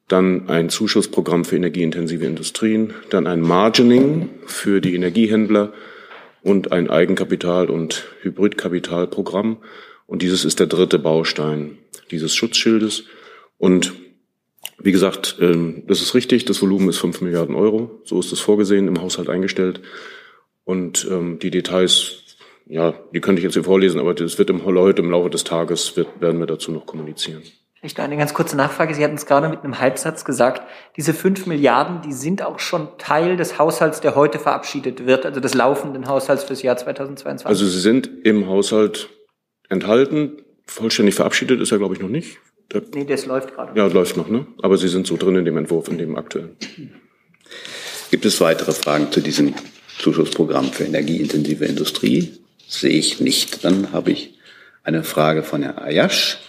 dann 0.08 0.50
ein 0.50 0.70
Zuschussprogramm 0.70 1.46
für 1.46 1.56
energieintensive 1.56 2.26
Industrien, 2.26 2.94
dann 3.10 3.28
ein 3.28 3.42
Margining 3.42 4.30
für 4.46 4.82
die 4.82 4.96
Energiehändler 4.96 5.74
und 6.42 6.72
ein 6.72 6.90
Eigenkapital- 6.90 7.70
und 7.70 8.06
Hybridkapitalprogramm. 8.22 9.58
Und 10.06 10.22
dieses 10.22 10.44
ist 10.44 10.60
der 10.60 10.68
dritte 10.68 11.00
Baustein 11.00 11.78
dieses 12.12 12.36
Schutzschildes. 12.36 13.06
Und 13.58 13.94
wie 14.84 14.92
gesagt, 14.92 15.38
ähm, 15.40 15.84
das 15.88 16.02
ist 16.02 16.14
richtig, 16.14 16.46
das 16.46 16.62
Volumen 16.62 16.90
ist 16.90 17.00
fünf 17.00 17.22
Milliarden 17.22 17.56
Euro. 17.56 18.02
So 18.04 18.20
ist 18.20 18.32
es 18.32 18.40
vorgesehen, 18.40 18.88
im 18.88 19.02
Haushalt 19.02 19.30
eingestellt. 19.30 19.82
Und 20.66 21.08
ähm, 21.10 21.40
die 21.40 21.52
Details 21.52 22.24
ja, 22.66 22.94
die 23.14 23.20
könnte 23.20 23.40
ich 23.40 23.44
jetzt 23.44 23.54
hier 23.54 23.64
vorlesen, 23.64 24.00
aber 24.00 24.14
das 24.14 24.38
wird 24.38 24.50
im, 24.50 24.66
heute 24.66 25.02
im 25.02 25.12
Laufe 25.12 25.30
des 25.30 25.44
Tages 25.44 25.98
wird, 25.98 26.22
werden 26.22 26.40
wir 26.40 26.48
dazu 26.48 26.72
noch 26.72 26.86
kommunizieren. 26.86 27.44
Vielleicht 27.80 28.00
eine 28.00 28.16
ganz 28.16 28.34
kurze 28.34 28.56
Nachfrage. 28.56 28.96
Sie 28.96 29.04
hatten 29.04 29.16
es 29.16 29.26
gerade 29.26 29.50
mit 29.50 29.66
einem 29.66 29.80
Halbsatz 29.80 30.24
gesagt. 30.24 30.62
Diese 30.96 31.14
fünf 31.14 31.46
Milliarden, 31.48 32.02
die 32.02 32.14
sind 32.14 32.42
auch 32.42 32.60
schon 32.60 32.88
Teil 32.98 33.36
des 33.36 33.60
Haushalts, 33.60 34.00
der 34.00 34.16
heute 34.16 34.40
verabschiedet 34.40 35.06
wird, 35.06 35.26
also 35.26 35.42
des 35.42 35.54
laufenden 35.54 36.08
Haushalts 36.08 36.46
fürs 36.46 36.62
Jahr 36.62 36.78
2022. 36.78 37.46
Also 37.46 37.66
sie 37.66 37.82
sind 37.82 38.10
im 38.24 38.48
Haushalt 38.48 39.10
enthalten. 39.68 40.42
Vollständig 40.66 41.16
verabschiedet 41.16 41.60
ist 41.60 41.74
er, 41.74 41.78
glaube 41.78 41.94
ich, 41.94 42.00
noch 42.00 42.08
nicht. 42.08 42.38
Der, 42.72 42.82
nee, 42.94 43.06
das 43.06 43.26
läuft 43.26 43.54
gerade. 43.54 43.78
Ja, 43.78 43.88
läuft 43.88 44.18
noch, 44.18 44.30
ne? 44.30 44.48
Aber 44.62 44.78
sie 44.78 44.88
sind 44.88 45.08
so 45.08 45.18
drin 45.18 45.36
in 45.36 45.46
dem 45.46 45.58
Entwurf, 45.58 45.88
in 45.88 45.98
dem 45.98 46.16
aktuellen. 46.16 46.56
Gibt 48.12 48.26
es 48.26 48.40
weitere 48.42 48.72
Fragen 48.72 49.12
zu 49.12 49.22
diesem 49.22 49.54
Zuschussprogramm 50.00 50.72
für 50.72 50.84
energieintensive 50.84 51.66
Industrie? 51.66 52.44
sehe 52.74 52.92
ich 52.92 53.20
nicht. 53.20 53.64
Dann 53.64 53.92
habe 53.92 54.12
ich 54.12 54.38
eine 54.84 55.04
Frage 55.04 55.44
von 55.44 55.64
Herrn 55.64 55.78
Ayash 55.78 56.40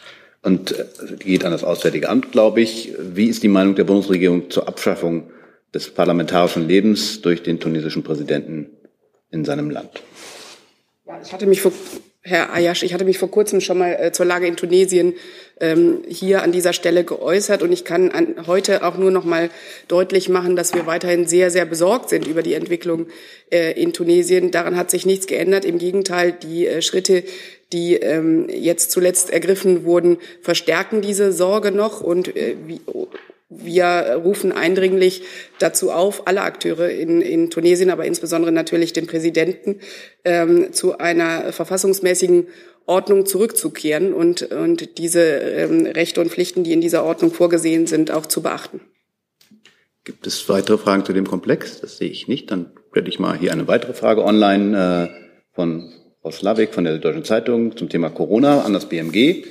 und 0.43 0.73
äh, 0.73 0.87
die 1.21 1.25
geht 1.25 1.45
an 1.45 1.53
das 1.53 1.65
Auswärtige 1.65 2.09
Amt, 2.09 2.33
glaube 2.33 2.61
ich. 2.61 2.93
Wie 2.99 3.27
ist 3.27 3.43
die 3.43 3.49
Meinung 3.49 3.75
der 3.75 3.85
Bundesregierung 3.85 4.51
zur 4.51 4.69
Abschaffung 4.69 5.31
des 5.73 5.91
parlamentarischen 5.91 6.67
Lebens 6.67 7.21
durch 7.21 7.43
den 7.43 7.61
tunesischen 7.61 8.03
Präsidenten 8.03 8.71
in 9.31 9.45
seinem 9.45 9.71
Land? 9.71 10.03
Ja, 11.07 11.21
ich 11.23 11.33
hatte 11.33 11.47
mich 11.47 11.61
vor 11.61 11.73
Herr 12.27 12.55
Ayash, 12.55 12.83
ich 12.83 12.95
hatte 12.95 13.05
mich 13.05 13.19
vor 13.19 13.31
kurzem 13.31 13.61
schon 13.61 13.77
mal 13.77 13.99
äh, 14.01 14.11
zur 14.11 14.25
Lage 14.25 14.47
in 14.47 14.57
Tunesien 14.57 15.13
ähm, 15.61 16.01
hier 16.09 16.43
an 16.43 16.53
dieser 16.53 16.73
Stelle 16.73 17.05
geäußert 17.05 17.63
und 17.63 17.71
ich 17.71 17.85
kann 17.85 18.11
an, 18.13 18.47
heute 18.47 18.83
auch 18.83 18.97
nur 18.97 19.11
noch 19.11 19.27
mal 19.27 19.51
deutlich 19.89 20.31
machen, 20.31 20.57
dass 20.57 20.73
wir 20.73 20.87
weiterhin 20.87 21.27
sehr, 21.27 21.51
sehr 21.51 21.67
besorgt 21.67 22.09
sind 22.09 22.27
über 22.27 22.43
die 22.43 22.55
Entwicklung 22.55 23.09
äh, 23.53 23.79
in 23.79 23.93
Tunesien. 23.93 24.51
Daran 24.51 24.75
hat 24.75 24.91
sich 24.91 25.05
nichts 25.05 25.27
geändert. 25.27 25.67
Im 25.67 25.77
Gegenteil, 25.77 26.33
die 26.33 26.67
äh, 26.67 26.81
Schritte, 26.81 27.25
die 27.75 27.97
ähm, 27.97 28.49
jetzt 28.49 28.91
zuletzt 28.91 29.29
ergriffen 29.29 29.85
wurden, 29.85 30.17
verstärken 30.41 31.03
diese 31.03 31.31
Sorge 31.31 31.73
noch 31.73 32.01
und 32.01 32.35
äh, 32.35 32.57
wie, 32.67 32.81
wir 33.49 34.21
rufen 34.25 34.53
eindringlich 34.53 35.23
dazu 35.59 35.91
auf, 35.91 36.27
alle 36.27 36.43
Akteure 36.43 36.89
in, 36.91 37.21
in 37.21 37.51
Tunesien, 37.51 37.91
aber 37.91 38.05
insbesondere 38.05 38.53
natürlich 38.53 38.93
den 38.93 39.07
Präsidenten, 39.07 39.81
ähm, 40.25 40.73
zu 40.73 40.99
einer 40.99 41.53
verfassungsmäßigen 41.53 42.49
Ordnung 42.87 43.27
zurückzukehren 43.27 44.13
und, 44.13 44.43
und 44.43 44.99
diese 44.99 45.23
ähm, 45.23 45.87
Rechte 45.87 46.21
und 46.21 46.31
Pflichten, 46.31 46.65
die 46.65 46.73
in 46.73 46.81
dieser 46.81 47.05
Ordnung 47.05 47.33
vorgesehen 47.33 47.87
sind, 47.87 48.11
auch 48.11 48.27
zu 48.27 48.43
beachten. 48.43 48.81
Gibt 50.05 50.27
es 50.27 50.49
weitere 50.51 50.77
Fragen 50.77 51.05
zu 51.05 51.15
dem 51.15 51.27
Komplex? 51.27 51.81
Das 51.81 51.97
sehe 51.97 52.11
ich 52.11 52.29
nicht. 52.29 52.51
Dann 52.51 52.73
werde 52.93 53.09
ich 53.09 53.19
mal 53.19 53.39
hier 53.39 53.53
eine 53.53 53.69
weitere 53.69 53.95
Frage 53.95 54.23
online 54.23 55.11
äh, 55.11 55.55
von 55.55 55.93
Frau 56.21 56.31
Slavik 56.31 56.75
von 56.75 56.85
der 56.85 56.99
Deutschen 56.99 57.25
Zeitung 57.25 57.77
zum 57.77 57.89
Thema 57.89 58.11
Corona 58.11 58.63
an 58.63 58.75
das 58.75 58.87
BMG. 58.87 59.45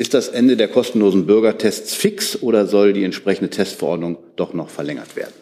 Ist 0.00 0.14
das 0.14 0.28
Ende 0.28 0.56
der 0.56 0.68
kostenlosen 0.68 1.26
Bürgertests 1.26 1.94
fix 1.94 2.42
oder 2.42 2.66
soll 2.66 2.94
die 2.94 3.04
entsprechende 3.04 3.50
Testverordnung 3.50 4.16
doch 4.34 4.54
noch 4.54 4.70
verlängert 4.70 5.14
werden? 5.14 5.34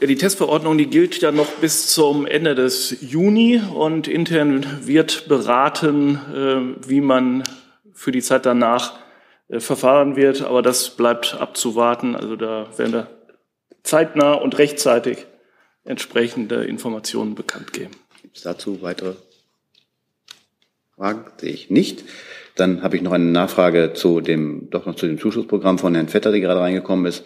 Ja, 0.00 0.06
die 0.06 0.16
Testverordnung, 0.16 0.78
die 0.78 0.86
gilt 0.86 1.20
ja 1.20 1.30
noch 1.30 1.50
bis 1.60 1.88
zum 1.88 2.24
Ende 2.24 2.54
des 2.54 2.96
Juni 3.02 3.60
und 3.74 4.08
intern 4.08 4.64
wird 4.80 5.28
beraten, 5.28 6.18
äh, 6.34 6.88
wie 6.88 7.02
man 7.02 7.44
für 7.92 8.12
die 8.12 8.22
Zeit 8.22 8.46
danach 8.46 8.98
äh, 9.48 9.60
verfahren 9.60 10.16
wird. 10.16 10.40
Aber 10.40 10.62
das 10.62 10.96
bleibt 10.96 11.34
abzuwarten. 11.38 12.16
Also 12.16 12.34
da 12.34 12.66
werden 12.78 12.94
wir 12.94 13.10
zeitnah 13.82 14.32
und 14.32 14.56
rechtzeitig 14.56 15.26
entsprechende 15.84 16.64
Informationen 16.64 17.34
bekannt 17.34 17.74
geben. 17.74 17.90
Gibt 18.22 18.38
es 18.38 18.42
dazu 18.42 18.80
weitere 18.80 19.16
Fragen? 20.96 21.24
Sehe 21.40 21.52
ich 21.52 21.70
nicht. 21.70 22.04
Dann 22.54 22.82
habe 22.82 22.96
ich 22.96 23.02
noch 23.02 23.12
eine 23.12 23.24
Nachfrage 23.24 23.92
zu 23.94 24.20
dem, 24.20 24.68
doch 24.70 24.86
noch 24.86 24.94
zu 24.94 25.06
dem 25.06 25.18
Zuschussprogramm 25.18 25.78
von 25.78 25.94
Herrn 25.94 26.08
Vetter, 26.08 26.30
der 26.30 26.40
gerade 26.40 26.60
reingekommen 26.60 27.06
ist. 27.06 27.24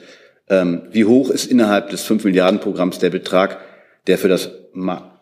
Ähm, 0.48 0.82
wie 0.90 1.04
hoch 1.04 1.28
ist 1.28 1.44
innerhalb 1.46 1.90
des 1.90 2.02
5 2.04 2.24
Milliarden 2.24 2.60
Programms 2.60 2.98
der 2.98 3.10
Betrag, 3.10 3.58
der 4.06 4.16
für 4.16 4.28
das 4.28 4.50
Ma 4.72 5.14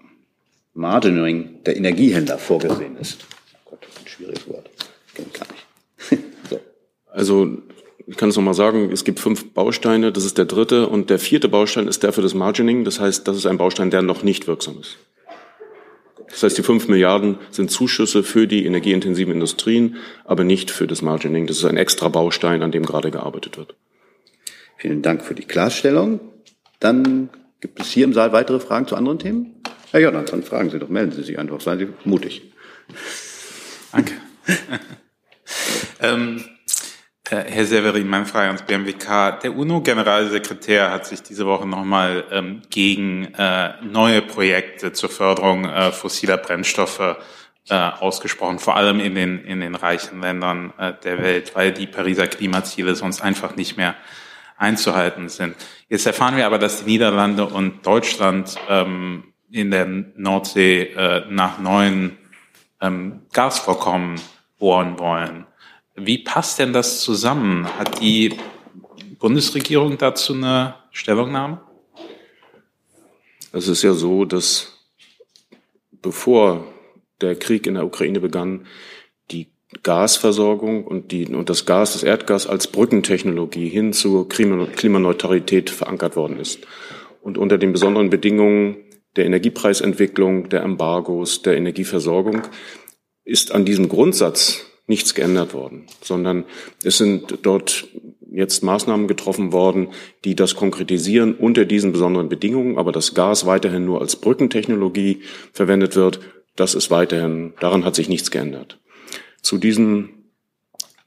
Margining 0.75 1.65
der 1.65 1.77
Energiehändler 1.77 2.39
vorgesehen 2.39 2.97
ist? 2.99 3.25
Oh 3.65 3.71
Gott, 3.71 3.87
ein 4.01 4.07
schwieriges 4.07 4.47
Wort. 4.49 4.71
Kennt 5.15 5.35
gar 5.35 5.47
nicht. 5.51 6.23
so. 6.51 6.61
Also, 7.07 7.59
ich 8.07 8.17
kann 8.17 8.29
es 8.29 8.37
nochmal 8.37 8.55
sagen, 8.55 8.93
es 8.93 9.03
gibt 9.03 9.19
fünf 9.19 9.53
Bausteine, 9.55 10.13
das 10.13 10.25
ist 10.25 10.39
der 10.39 10.45
dritte 10.45 10.87
und 10.87 11.11
der 11.11 11.19
vierte 11.19 11.49
Baustein 11.49 11.89
ist 11.89 12.05
der 12.05 12.13
für 12.13 12.23
das 12.23 12.35
Margining. 12.35 12.85
Das 12.85 13.01
heißt, 13.01 13.27
das 13.27 13.37
ist 13.37 13.47
ein 13.47 13.59
Baustein, 13.59 13.91
der 13.91 14.03
noch 14.03 14.23
nicht 14.23 14.47
wirksam 14.47 14.79
ist. 14.81 14.99
Das 16.29 16.43
heißt, 16.43 16.59
die 16.59 16.63
fünf 16.63 16.89
Milliarden 16.89 17.39
sind 17.51 17.71
Zuschüsse 17.71 18.23
für 18.23 18.47
die 18.47 18.67
energieintensiven 18.67 19.35
Industrien, 19.35 19.97
aber 20.25 20.45
nicht 20.45 20.71
für 20.71 20.87
das 20.87 21.03
Margining. 21.03 21.47
Das 21.47 21.59
ist 21.59 21.65
ein 21.65 21.77
extra 21.77 22.09
Baustein, 22.09 22.63
an 22.63 22.73
dem 22.73 22.85
gerade 22.85 23.11
gearbeitet 23.11 23.57
wird. 23.57 23.75
Vielen 24.77 25.03
Dank 25.03 25.25
für 25.25 25.35
die 25.35 25.45
Klarstellung. 25.45 26.21
Dann 26.81 27.31
gibt 27.61 27.81
es 27.81 27.91
hier 27.91 28.05
im 28.05 28.13
Saal 28.13 28.33
weitere 28.33 28.61
Fragen 28.61 28.87
zu 28.87 28.97
anderen 28.97 29.19
Themen? 29.19 29.63
Herr 29.93 30.01
Jordan, 30.01 30.27
dann 30.27 30.43
fragen 30.43 30.71
Sie 30.71 30.79
doch, 30.79 30.89
melden 30.89 31.13
Sie 31.13 31.23
sich 31.23 31.39
einfach, 31.39 31.61
seien 31.61 31.79
Sie 31.79 31.89
mutig. 32.05 32.43
Danke. 33.93 34.13
ähm, 36.01 36.37
äh, 36.39 36.56
Herr 37.29 37.65
Severin, 37.67 38.07
meine 38.07 38.25
Frage 38.25 38.47
ans 38.47 38.63
BMWK. 38.63 39.41
Der 39.41 39.57
UNO-Generalsekretär 39.57 40.93
hat 40.93 41.07
sich 41.07 41.25
diese 41.25 41.45
Woche 41.45 41.67
nochmal 41.67 42.23
ähm, 42.31 42.63
gegen 42.71 43.35
äh, 43.35 43.73
neue 43.83 44.23
Projekte 44.23 44.93
zur 44.93 45.09
Förderung 45.09 45.65
äh, 45.65 45.91
fossiler 45.91 46.37
Brennstoffe 46.37 47.17
äh, 47.69 47.75
ausgesprochen, 47.75 48.61
vor 48.61 48.77
allem 48.77 49.01
in 49.01 49.17
den, 49.17 49.43
in 49.45 49.59
den 49.61 49.75
reichen 49.75 50.21
Ländern 50.21 50.73
äh, 50.79 50.93
der 51.03 51.21
Welt, 51.21 51.57
weil 51.57 51.73
die 51.73 51.89
Pariser 51.89 52.29
Klimaziele 52.29 52.95
sonst 52.95 53.21
einfach 53.23 53.57
nicht 53.57 53.77
mehr 53.77 53.97
einzuhalten 54.57 55.29
sind. 55.29 55.57
Jetzt 55.89 56.07
erfahren 56.07 56.37
wir 56.37 56.47
aber, 56.47 56.61
dass 56.61 56.85
die 56.85 56.93
Niederlande 56.93 57.47
und 57.47 57.85
Deutschland 57.85 58.55
ähm, 58.69 59.33
in 59.51 59.73
der 59.73 59.87
Nordsee 59.87 60.83
äh, 60.83 61.25
nach 61.29 61.59
neuen 61.59 62.19
ähm, 62.81 63.23
Gasvorkommen 63.33 64.21
bohren 64.61 65.01
wollen. 65.01 65.47
Wie 65.97 66.19
passt 66.19 66.59
denn 66.59 66.75
das 66.75 67.01
zusammen? 67.01 67.67
Hat 67.79 68.03
die 68.03 68.35
Bundesregierung 69.19 69.97
dazu 69.97 70.35
eine 70.35 70.75
Stellungnahme? 70.91 71.63
Es 73.53 73.67
ist 73.67 73.83
ja 73.83 73.95
so, 73.95 74.27
dass 74.27 74.79
bevor 76.03 76.67
der 77.23 77.35
Krieg 77.35 77.67
in 77.67 77.75
der 77.75 77.87
Ukraine 77.87 78.21
begann, 78.21 78.67
die 79.31 79.49
Gasversorgung 79.83 80.85
und, 80.85 81.13
die, 81.13 81.27
und 81.29 81.49
das 81.49 81.65
Gas, 81.65 81.95
das 81.95 82.03
Erdgas 82.03 82.47
als 82.47 82.67
Brückentechnologie 82.67 83.71
hin 83.71 83.95
zur 83.95 84.29
Klimaneutralität 84.29 85.71
verankert 85.71 86.15
worden 86.15 86.39
ist. 86.39 86.67
Und 87.23 87.39
unter 87.39 87.57
den 87.57 87.73
besonderen 87.73 88.11
Bedingungen 88.11 88.77
der 89.17 89.25
Energiepreisentwicklung, 89.25 90.51
der 90.51 90.63
Embargos, 90.63 91.41
der 91.41 91.57
Energieversorgung 91.57 92.43
ist 93.25 93.53
an 93.53 93.65
diesem 93.65 93.89
Grundsatz 93.89 94.67
nichts 94.87 95.15
geändert 95.15 95.53
worden, 95.55 95.87
sondern 96.01 96.45
es 96.85 96.99
sind 96.99 97.39
dort 97.43 97.89
jetzt 98.31 98.63
Maßnahmen 98.63 99.09
getroffen 99.09 99.53
worden, 99.53 99.89
die 100.25 100.35
das 100.35 100.55
konkretisieren 100.55 101.35
unter 101.35 101.65
diesen 101.65 101.93
besonderen 101.93 102.29
Bedingungen, 102.29 102.79
aber 102.79 102.93
das 102.93 103.15
Gas 103.15 103.47
weiterhin 103.47 103.85
nur 103.85 104.01
als 104.01 104.17
Brückentechnologie 104.17 105.23
verwendet 105.53 105.97
wird, 105.97 106.21
das 106.55 106.75
ist 106.75 106.91
weiterhin, 106.91 107.55
daran 107.61 107.85
hat 107.85 107.95
sich 107.95 108.09
nichts 108.09 108.31
geändert. 108.31 108.79
Zu 109.43 109.59
diesen, 109.59 110.11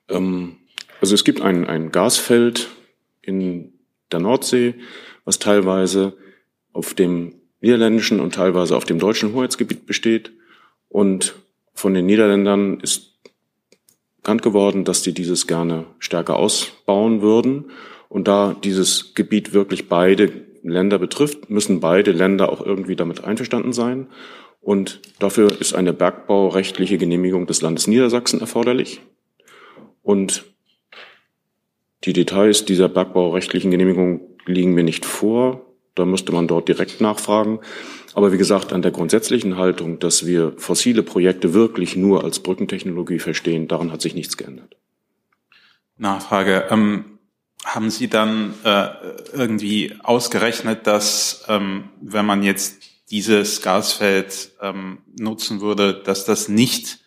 ähm, 0.10 0.58
also 1.02 1.16
es 1.16 1.24
gibt 1.24 1.42
ein, 1.42 1.66
ein 1.66 1.92
Gasfeld 1.92 2.70
in 3.22 3.74
der 4.12 4.20
Nordsee, 4.20 4.76
was 5.26 5.40
teilweise 5.40 6.14
auf 6.74 6.94
dem 6.94 7.36
niederländischen 7.62 8.20
und 8.20 8.34
teilweise 8.34 8.76
auf 8.76 8.86
dem 8.86 9.00
deutschen 9.00 9.34
Hoheitsgebiet 9.34 9.86
besteht. 9.86 10.32
Und 10.88 11.36
von 11.74 11.94
den 11.94 12.06
Niederländern 12.06 12.80
ist 12.80 13.09
bekannt 14.22 14.42
geworden, 14.42 14.84
dass 14.84 15.02
die 15.02 15.14
dieses 15.14 15.48
gerne 15.48 15.86
stärker 16.00 16.36
ausbauen 16.36 17.22
würden. 17.22 17.72
Und 18.10 18.28
da 18.28 18.56
dieses 18.64 19.14
Gebiet 19.14 19.54
wirklich 19.54 19.88
beide 19.88 20.32
Länder 20.64 21.00
betrifft, 21.00 21.50
müssen 21.50 21.80
beide 21.80 22.12
Länder 22.12 22.52
auch 22.52 22.66
irgendwie 22.66 22.96
damit 22.96 23.24
einverstanden 23.24 23.74
sein. 23.74 24.08
Und 24.62 25.00
dafür 25.20 25.50
ist 25.60 25.74
eine 25.74 25.94
bergbaurechtliche 25.94 26.98
Genehmigung 26.98 27.48
des 27.48 27.62
Landes 27.62 27.88
Niedersachsen 27.88 28.42
erforderlich. 28.42 29.02
Und 30.04 30.44
die 32.04 32.14
Details 32.14 32.66
dieser 32.66 32.90
bergbaurechtlichen 32.90 33.72
Genehmigung 33.72 34.22
liegen 34.46 34.74
mir 34.74 34.84
nicht 34.84 35.06
vor. 35.06 35.66
Da 35.96 36.06
müsste 36.06 36.32
man 36.32 36.48
dort 36.48 36.68
direkt 36.68 37.02
nachfragen. 37.02 37.60
Aber 38.14 38.32
wie 38.32 38.38
gesagt, 38.38 38.74
an 38.74 38.82
der 38.82 38.92
grundsätzlichen 38.92 39.58
Haltung, 39.58 40.00
dass 40.00 40.26
wir 40.26 40.54
fossile 40.58 41.04
Projekte 41.04 41.54
wirklich 41.54 41.96
nur 41.96 42.24
als 42.24 42.40
Brückentechnologie 42.40 43.20
verstehen, 43.20 43.68
daran 43.68 43.92
hat 43.92 44.02
sich 44.02 44.16
nichts 44.16 44.38
geändert. 44.38 44.78
Nachfrage. 45.98 46.66
Ähm, 46.70 47.20
haben 47.66 47.90
Sie 47.90 48.08
dann 48.08 48.54
äh, 48.64 48.88
irgendwie 49.34 49.96
ausgerechnet, 50.02 50.88
dass 50.88 51.46
ähm, 51.48 51.90
wenn 52.02 52.26
man 52.26 52.42
jetzt 52.42 52.84
dieses 53.12 53.62
Gasfeld 53.62 54.52
ähm, 54.62 55.00
nutzen 55.20 55.62
würde, 55.62 55.94
dass 55.94 56.26
das 56.26 56.48
nicht 56.48 57.00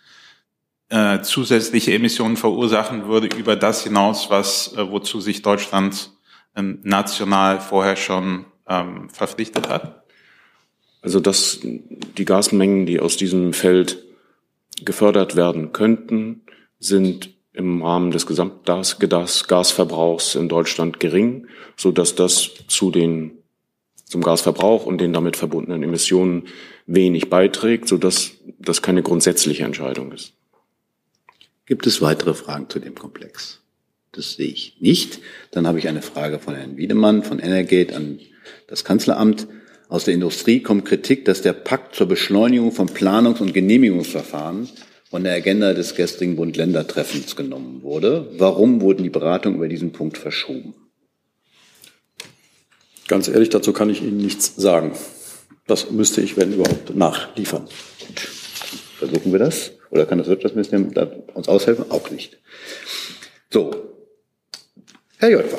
äh, 0.88 1.22
zusätzliche 1.22 1.94
Emissionen 1.94 2.36
verursachen 2.36 3.06
würde 3.06 3.34
über 3.34 3.56
das 3.56 3.84
hinaus, 3.84 4.28
was 4.28 4.74
äh, 4.76 4.90
wozu 4.90 5.20
sich 5.20 5.42
Deutschland 5.42 6.10
ähm, 6.54 6.80
national 6.82 7.60
vorher 7.60 7.96
schon 7.96 8.44
ähm, 8.68 9.08
verpflichtet 9.08 9.68
hat? 9.68 10.01
Also 11.02 11.20
dass 11.20 11.60
die 11.62 12.24
Gasmengen, 12.24 12.86
die 12.86 13.00
aus 13.00 13.16
diesem 13.16 13.52
Feld 13.52 14.02
gefördert 14.84 15.36
werden 15.36 15.72
könnten, 15.72 16.42
sind 16.78 17.30
im 17.52 17.82
Rahmen 17.82 18.10
des 18.10 18.26
Gesamtgasverbrauchs 18.26 20.36
in 20.36 20.48
Deutschland 20.48 21.00
gering, 21.00 21.48
so 21.76 21.92
dass 21.92 22.14
das 22.14 22.50
zu 22.68 22.90
den 22.90 23.32
zum 24.06 24.22
Gasverbrauch 24.22 24.84
und 24.84 25.00
den 25.00 25.12
damit 25.12 25.36
verbundenen 25.36 25.82
Emissionen 25.82 26.44
wenig 26.86 27.30
beiträgt, 27.30 27.88
so 27.88 27.96
dass 27.96 28.32
das 28.58 28.82
keine 28.82 29.02
grundsätzliche 29.02 29.64
Entscheidung 29.64 30.12
ist. 30.12 30.34
Gibt 31.64 31.86
es 31.86 32.02
weitere 32.02 32.34
Fragen 32.34 32.68
zu 32.68 32.78
dem 32.78 32.94
Komplex? 32.94 33.62
Das 34.12 34.34
sehe 34.34 34.48
ich 34.48 34.76
nicht. 34.80 35.20
Dann 35.50 35.66
habe 35.66 35.78
ich 35.78 35.88
eine 35.88 36.02
Frage 36.02 36.38
von 36.38 36.54
Herrn 36.54 36.76
Wiedemann 36.76 37.22
von 37.22 37.38
Energate 37.38 37.96
an 37.96 38.20
das 38.66 38.84
Kanzleramt. 38.84 39.48
Aus 39.92 40.04
der 40.06 40.14
Industrie 40.14 40.62
kommt 40.62 40.86
Kritik, 40.86 41.26
dass 41.26 41.42
der 41.42 41.52
Pakt 41.52 41.94
zur 41.94 42.08
Beschleunigung 42.08 42.72
von 42.72 42.88
Planungs- 42.88 43.42
und 43.42 43.52
Genehmigungsverfahren 43.52 44.70
von 45.10 45.22
der 45.22 45.34
Agenda 45.34 45.74
des 45.74 45.94
gestrigen 45.94 46.34
Bund-Länder-Treffens 46.36 47.36
genommen 47.36 47.82
wurde. 47.82 48.26
Warum 48.38 48.80
wurden 48.80 49.02
die 49.02 49.10
Beratungen 49.10 49.58
über 49.58 49.68
diesen 49.68 49.92
Punkt 49.92 50.16
verschoben? 50.16 50.72
Ganz 53.06 53.28
ehrlich, 53.28 53.50
dazu 53.50 53.74
kann 53.74 53.90
ich 53.90 54.00
Ihnen 54.00 54.16
nichts 54.16 54.56
sagen. 54.56 54.92
Das 55.66 55.90
müsste 55.90 56.22
ich, 56.22 56.38
wenn 56.38 56.54
überhaupt, 56.54 56.96
nachliefern. 56.96 57.68
Versuchen 58.96 59.30
wir 59.30 59.40
das? 59.40 59.72
Oder 59.90 60.06
kann 60.06 60.16
das 60.16 60.26
Wirtschaftsministerium 60.26 60.94
uns 61.34 61.48
aushelfen? 61.48 61.90
Auch 61.90 62.10
nicht. 62.10 62.38
So. 63.50 63.74
Herr 65.18 65.28
Jolfer. 65.28 65.58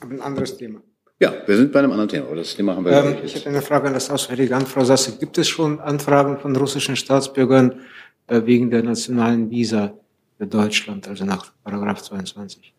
Ein 0.00 0.20
anderes 0.20 0.56
Thema. 0.56 0.82
Ja, 1.20 1.34
wir 1.46 1.56
sind 1.56 1.72
bei 1.72 1.80
einem 1.80 1.90
anderen 1.90 2.08
Thema, 2.08 2.26
aber 2.26 2.36
das 2.36 2.54
Thema 2.54 2.76
haben 2.76 2.84
wir. 2.84 2.92
Ähm, 2.92 3.16
ich 3.24 3.34
habe 3.34 3.46
eine 3.46 3.60
Frage 3.62 3.88
an 3.88 3.94
das 3.94 4.08
Auswärtige 4.08 4.54
Amt, 4.54 4.68
Frau 4.68 4.84
Sasse. 4.84 5.18
Gibt 5.18 5.36
es 5.36 5.48
schon 5.48 5.80
Anfragen 5.80 6.38
von 6.38 6.54
russischen 6.54 6.94
Staatsbürgern 6.94 7.80
äh, 8.28 8.42
wegen 8.44 8.70
der 8.70 8.84
nationalen 8.84 9.50
Visa 9.50 9.94
für 10.38 10.46
Deutschland, 10.46 11.08
also 11.08 11.24
nach 11.24 11.52
Paragraph 11.64 12.02
22? 12.02 12.72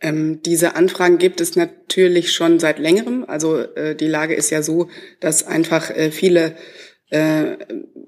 Ähm, 0.00 0.42
diese 0.42 0.74
Anfragen 0.74 1.18
gibt 1.18 1.40
es 1.40 1.54
natürlich 1.54 2.32
schon 2.32 2.58
seit 2.58 2.80
längerem. 2.80 3.24
Also 3.28 3.58
äh, 3.58 3.94
die 3.94 4.08
Lage 4.08 4.34
ist 4.34 4.50
ja 4.50 4.60
so, 4.60 4.88
dass 5.20 5.46
einfach 5.46 5.90
äh, 5.90 6.10
viele 6.10 6.56
äh, 7.10 7.56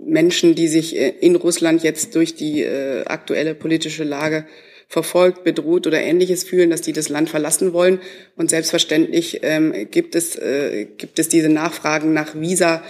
Menschen, 0.00 0.56
die 0.56 0.66
sich 0.66 0.96
äh, 0.96 1.10
in 1.20 1.36
Russland 1.36 1.84
jetzt 1.84 2.16
durch 2.16 2.34
die 2.34 2.62
äh, 2.62 3.04
aktuelle 3.04 3.54
politische 3.54 4.02
Lage 4.02 4.46
verfolgt, 4.88 5.44
bedroht 5.44 5.86
oder 5.86 6.00
ähnliches 6.00 6.44
fühlen, 6.44 6.70
dass 6.70 6.80
die 6.80 6.92
das 6.92 7.08
Land 7.08 7.30
verlassen 7.30 7.72
wollen. 7.72 8.00
Und 8.36 8.50
selbstverständlich 8.50 9.40
ähm, 9.42 9.72
gibt, 9.90 10.14
es, 10.14 10.36
äh, 10.36 10.86
gibt 10.96 11.18
es 11.18 11.28
diese 11.28 11.48
Nachfragen 11.48 12.12
nach 12.12 12.34
Visa. 12.34 12.82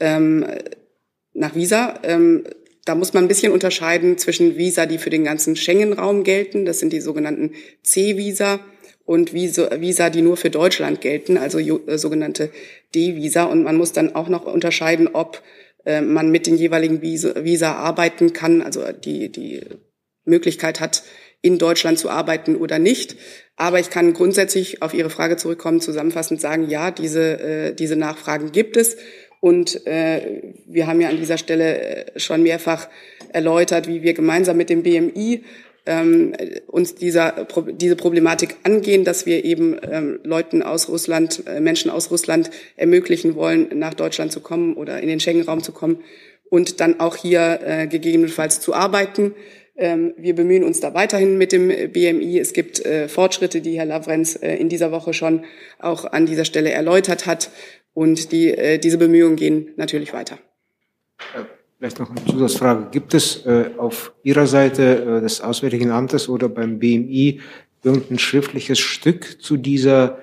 Ähm, 0.00 0.44
nach 1.32 1.54
Visa. 1.54 2.00
Ähm, 2.02 2.44
da 2.84 2.94
muss 2.94 3.14
man 3.14 3.24
ein 3.24 3.28
bisschen 3.28 3.52
unterscheiden 3.52 4.18
zwischen 4.18 4.56
Visa, 4.56 4.86
die 4.86 4.98
für 4.98 5.10
den 5.10 5.24
ganzen 5.24 5.56
Schengen-Raum 5.56 6.22
gelten, 6.22 6.66
das 6.66 6.80
sind 6.80 6.92
die 6.92 7.00
sogenannten 7.00 7.52
C-Visa, 7.82 8.60
und 9.06 9.34
Visa, 9.34 10.10
die 10.10 10.22
nur 10.22 10.36
für 10.36 10.50
Deutschland 10.50 11.00
gelten, 11.00 11.36
also 11.36 11.58
äh, 11.58 11.98
sogenannte 11.98 12.50
D-Visa. 12.94 13.44
Und 13.44 13.62
man 13.62 13.76
muss 13.76 13.92
dann 13.92 14.14
auch 14.14 14.28
noch 14.28 14.46
unterscheiden, 14.46 15.08
ob 15.12 15.42
äh, 15.84 16.00
man 16.00 16.30
mit 16.30 16.46
den 16.46 16.56
jeweiligen 16.56 17.02
Visa, 17.02 17.72
arbeiten 17.72 18.32
kann, 18.32 18.62
also 18.62 18.80
die, 18.92 19.30
die 19.30 19.60
Möglichkeit 20.24 20.80
hat, 20.80 21.02
in 21.44 21.58
Deutschland 21.58 21.98
zu 21.98 22.08
arbeiten 22.08 22.56
oder 22.56 22.78
nicht. 22.78 23.16
Aber 23.56 23.78
ich 23.78 23.90
kann 23.90 24.14
grundsätzlich 24.14 24.82
auf 24.82 24.94
Ihre 24.94 25.10
Frage 25.10 25.36
zurückkommen, 25.36 25.80
zusammenfassend 25.80 26.40
sagen, 26.40 26.68
ja, 26.70 26.90
diese, 26.90 27.38
äh, 27.38 27.74
diese 27.74 27.96
Nachfragen 27.96 28.50
gibt 28.50 28.78
es. 28.78 28.96
Und 29.40 29.86
äh, 29.86 30.42
wir 30.66 30.86
haben 30.86 31.02
ja 31.02 31.10
an 31.10 31.18
dieser 31.18 31.36
Stelle 31.36 31.78
äh, 31.78 32.18
schon 32.18 32.42
mehrfach 32.42 32.88
erläutert, 33.28 33.86
wie 33.86 34.02
wir 34.02 34.14
gemeinsam 34.14 34.56
mit 34.56 34.70
dem 34.70 34.82
BMI 34.82 35.44
ähm, 35.84 36.32
uns 36.66 36.94
dieser, 36.94 37.46
diese 37.72 37.94
Problematik 37.94 38.56
angehen, 38.62 39.04
dass 39.04 39.26
wir 39.26 39.44
eben 39.44 39.76
ähm, 39.82 40.20
Leuten 40.24 40.62
aus 40.62 40.88
Russland, 40.88 41.42
äh, 41.46 41.60
Menschen 41.60 41.90
aus 41.90 42.10
Russland 42.10 42.50
ermöglichen 42.76 43.34
wollen, 43.34 43.68
nach 43.74 43.92
Deutschland 43.92 44.32
zu 44.32 44.40
kommen 44.40 44.74
oder 44.74 45.00
in 45.00 45.08
den 45.08 45.20
Schengen-Raum 45.20 45.62
zu 45.62 45.72
kommen 45.72 46.02
und 46.48 46.80
dann 46.80 47.00
auch 47.00 47.16
hier 47.16 47.60
äh, 47.62 47.86
gegebenenfalls 47.86 48.60
zu 48.60 48.72
arbeiten. 48.72 49.34
Ähm, 49.76 50.14
wir 50.16 50.36
bemühen 50.36 50.62
uns 50.62 50.80
da 50.80 50.94
weiterhin 50.94 51.36
mit 51.36 51.50
dem 51.50 51.68
BMI. 51.68 52.38
Es 52.38 52.52
gibt 52.52 52.84
äh, 52.84 53.08
Fortschritte, 53.08 53.60
die 53.60 53.76
Herr 53.76 53.86
Lavrenz 53.86 54.38
äh, 54.40 54.54
in 54.56 54.68
dieser 54.68 54.92
Woche 54.92 55.12
schon 55.12 55.44
auch 55.80 56.04
an 56.04 56.26
dieser 56.26 56.44
Stelle 56.44 56.70
erläutert 56.70 57.26
hat. 57.26 57.50
Und 57.92 58.30
die, 58.30 58.50
äh, 58.50 58.78
diese 58.78 58.98
Bemühungen 58.98 59.36
gehen 59.36 59.70
natürlich 59.76 60.12
weiter. 60.12 60.38
Vielleicht 61.78 61.98
noch 61.98 62.10
eine 62.10 62.24
Zusatzfrage. 62.24 62.88
Gibt 62.92 63.14
es 63.14 63.44
auf 63.76 64.14
Ihrer 64.22 64.46
Seite 64.46 65.20
des 65.20 65.40
Auswärtigen 65.42 65.90
Amtes 65.90 66.28
oder 66.28 66.48
beim 66.48 66.78
BMI 66.78 67.40
irgendein 67.82 68.18
schriftliches 68.18 68.78
Stück 68.78 69.42
zu 69.42 69.58
dieser 69.58 70.18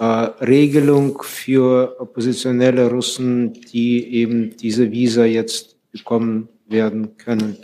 Regelung 0.00 1.22
für 1.22 1.96
oppositionelle 2.00 2.90
Russen, 2.90 3.52
die 3.52 4.12
eben 4.12 4.56
diese 4.56 4.90
Visa 4.90 5.24
jetzt 5.24 5.76
bekommen 5.92 6.48
werden 6.66 7.16
können? 7.16 7.58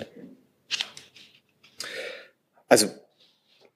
Also 2.70 2.86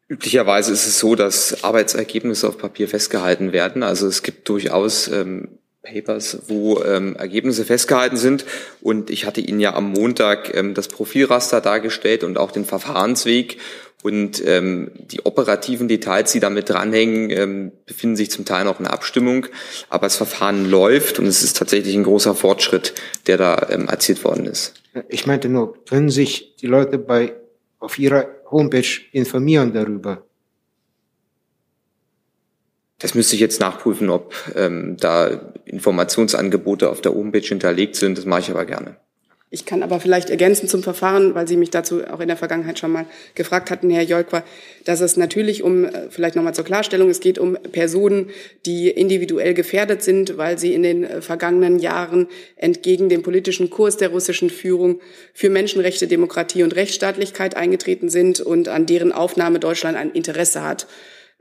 üblicherweise 0.08 0.72
ist 0.72 0.86
es 0.86 0.98
so, 0.98 1.16
dass 1.16 1.62
Arbeitsergebnisse 1.64 2.48
auf 2.48 2.56
Papier 2.56 2.88
festgehalten 2.88 3.52
werden. 3.52 3.82
Also 3.82 4.06
es 4.06 4.22
gibt 4.22 4.48
durchaus 4.48 5.08
ähm, 5.08 5.58
Papers, 5.82 6.38
wo 6.46 6.80
ähm, 6.82 7.16
Ergebnisse 7.16 7.64
festgehalten 7.64 8.16
sind. 8.16 8.46
Und 8.80 9.10
ich 9.10 9.26
hatte 9.26 9.40
Ihnen 9.40 9.60
ja 9.60 9.74
am 9.74 9.90
Montag 9.90 10.54
ähm, 10.54 10.74
das 10.74 10.88
Profilraster 10.88 11.60
dargestellt 11.60 12.24
und 12.24 12.38
auch 12.38 12.52
den 12.52 12.64
Verfahrensweg. 12.64 13.58
Und 14.04 14.46
ähm, 14.46 14.92
die 14.96 15.24
operativen 15.24 15.88
Details, 15.88 16.30
die 16.30 16.40
damit 16.40 16.68
dranhängen, 16.68 17.30
ähm, 17.30 17.72
befinden 17.84 18.16
sich 18.16 18.30
zum 18.30 18.44
Teil 18.44 18.64
noch 18.64 18.78
in 18.78 18.86
Abstimmung. 18.86 19.46
Aber 19.88 20.06
das 20.06 20.16
Verfahren 20.16 20.70
läuft 20.70 21.18
und 21.18 21.26
es 21.26 21.42
ist 21.42 21.56
tatsächlich 21.56 21.96
ein 21.96 22.04
großer 22.04 22.34
Fortschritt, 22.34 22.94
der 23.26 23.38
da 23.38 23.66
ähm, 23.70 23.88
erzielt 23.88 24.22
worden 24.22 24.46
ist. 24.46 24.74
Ich 25.08 25.26
meinte 25.26 25.48
nur, 25.48 25.82
können 25.86 26.10
sich 26.10 26.54
die 26.56 26.66
Leute 26.66 26.98
bei 26.98 27.32
auf 27.80 27.98
ihrer 27.98 28.26
Homepage 28.54 29.02
informieren 29.12 29.72
darüber? 29.72 30.24
Das 32.98 33.14
müsste 33.14 33.34
ich 33.34 33.40
jetzt 33.40 33.60
nachprüfen, 33.60 34.08
ob 34.08 34.34
ähm, 34.54 34.96
da 34.98 35.52
Informationsangebote 35.64 36.88
auf 36.88 37.00
der 37.00 37.12
Homepage 37.12 37.40
hinterlegt 37.40 37.96
sind. 37.96 38.16
Das 38.16 38.24
mache 38.24 38.40
ich 38.40 38.50
aber 38.50 38.64
gerne. 38.64 38.96
Ich 39.54 39.66
kann 39.66 39.84
aber 39.84 40.00
vielleicht 40.00 40.30
ergänzen 40.30 40.68
zum 40.68 40.82
Verfahren, 40.82 41.36
weil 41.36 41.46
Sie 41.46 41.56
mich 41.56 41.70
dazu 41.70 42.04
auch 42.04 42.18
in 42.18 42.26
der 42.26 42.36
Vergangenheit 42.36 42.80
schon 42.80 42.90
mal 42.90 43.06
gefragt 43.36 43.70
hatten, 43.70 43.88
Herr 43.88 44.02
Jolkwa, 44.02 44.42
dass 44.84 45.00
es 45.00 45.16
natürlich 45.16 45.62
um, 45.62 45.84
äh, 45.84 46.10
vielleicht 46.10 46.34
nochmal 46.34 46.56
zur 46.56 46.64
Klarstellung, 46.64 47.08
es 47.08 47.20
geht 47.20 47.38
um 47.38 47.56
Personen, 47.70 48.30
die 48.66 48.88
individuell 48.88 49.54
gefährdet 49.54 50.02
sind, 50.02 50.38
weil 50.38 50.58
sie 50.58 50.74
in 50.74 50.82
den 50.82 51.04
äh, 51.04 51.22
vergangenen 51.22 51.78
Jahren 51.78 52.26
entgegen 52.56 53.08
dem 53.08 53.22
politischen 53.22 53.70
Kurs 53.70 53.96
der 53.96 54.08
russischen 54.08 54.50
Führung 54.50 54.98
für 55.32 55.50
Menschenrechte, 55.50 56.08
Demokratie 56.08 56.64
und 56.64 56.74
Rechtsstaatlichkeit 56.74 57.56
eingetreten 57.56 58.08
sind 58.08 58.40
und 58.40 58.66
an 58.66 58.86
deren 58.86 59.12
Aufnahme 59.12 59.60
Deutschland 59.60 59.96
ein 59.96 60.10
Interesse 60.10 60.64
hat. 60.64 60.88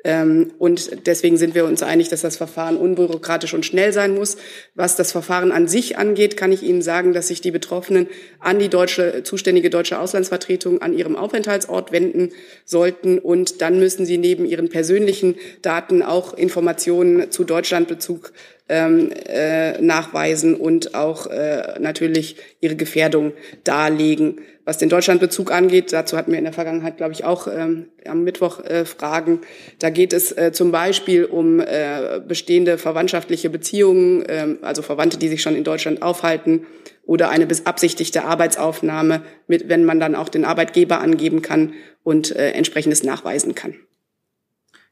Ähm, 0.04 0.52
und 0.60 1.08
deswegen 1.08 1.38
sind 1.38 1.56
wir 1.56 1.66
uns 1.66 1.82
einig, 1.82 2.10
dass 2.10 2.22
das 2.22 2.36
Verfahren 2.36 2.78
unbürokratisch 2.78 3.54
und 3.54 3.66
schnell 3.66 3.94
sein 3.94 4.14
muss. 4.14 4.38
Was 4.76 4.96
das 4.96 5.12
Verfahren 5.12 5.52
an 5.52 5.68
sich 5.68 5.98
angeht, 5.98 6.36
kann 6.36 6.52
ich 6.52 6.64
Ihnen 6.64 6.82
sagen, 6.82 7.14
dass 7.14 7.30
sich 7.30 7.42
die 7.42 7.52
Betroffenen 7.52 8.08
an 8.40 8.60
die 8.60 8.70
deutsche, 8.70 9.24
zuständige 9.24 9.70
deutsche 9.70 10.00
Auslandsvertretung 10.00 10.82
an 10.82 10.94
ihrem 10.94 11.16
Aufenthaltsort 11.16 11.92
wenden 11.92 12.32
sollten. 12.66 13.18
Und 13.18 13.62
dann 13.62 13.80
müssen 13.80 14.06
sie 14.06 14.18
neben 14.18 14.46
ihren 14.46 14.70
persönlichen 14.70 15.36
Daten 15.62 16.04
auch 16.04 16.34
Informationen 16.34 17.32
zu 17.32 17.46
Deutschlandbezug 17.46 18.34
ähm, 18.70 19.12
äh, 19.28 19.82
nachweisen 19.82 20.56
und 20.56 20.96
auch 20.96 21.28
äh, 21.28 21.80
natürlich 21.80 22.38
ihre 22.62 22.76
Gefährdung 22.76 23.34
darlegen. 23.64 24.40
Was 24.66 24.78
den 24.78 24.88
Deutschlandbezug 24.88 25.52
angeht, 25.52 25.92
dazu 25.92 26.16
hatten 26.16 26.32
wir 26.32 26.38
in 26.38 26.46
der 26.46 26.54
Vergangenheit, 26.54 26.96
glaube 26.96 27.12
ich, 27.12 27.26
auch 27.26 27.48
ähm, 27.48 27.88
am 28.08 28.24
Mittwoch 28.24 28.64
äh, 28.64 28.86
Fragen. 28.86 29.42
Da 29.80 29.90
geht 29.90 30.14
es 30.14 30.32
äh, 30.32 30.54
zum 30.54 30.72
Beispiel 30.72 31.26
um 31.26 31.60
äh, 31.60 32.22
bestehende 32.26 32.78
verwandtschaftliche 32.78 33.50
Beziehungen, 33.50 34.22
äh, 34.24 34.56
also 34.62 34.82
Verwandte, 34.82 35.18
die 35.18 35.28
sich 35.28 35.42
schon 35.42 35.56
in 35.56 35.66
Deutschland 35.66 36.02
aufhalten, 36.02 36.66
oder 37.06 37.30
eine 37.30 37.46
beabsichtigte 37.46 38.24
Arbeitsaufnahme, 38.24 39.24
mit, 39.48 39.68
wenn 39.68 39.84
man 39.84 40.00
dann 40.00 40.16
auch 40.16 40.30
den 40.30 40.46
Arbeitgeber 40.46 41.02
angeben 41.02 41.42
kann 41.42 41.74
und 42.04 42.34
äh, 42.34 42.52
entsprechendes 42.52 43.04
nachweisen 43.04 43.56
kann. 43.56 43.76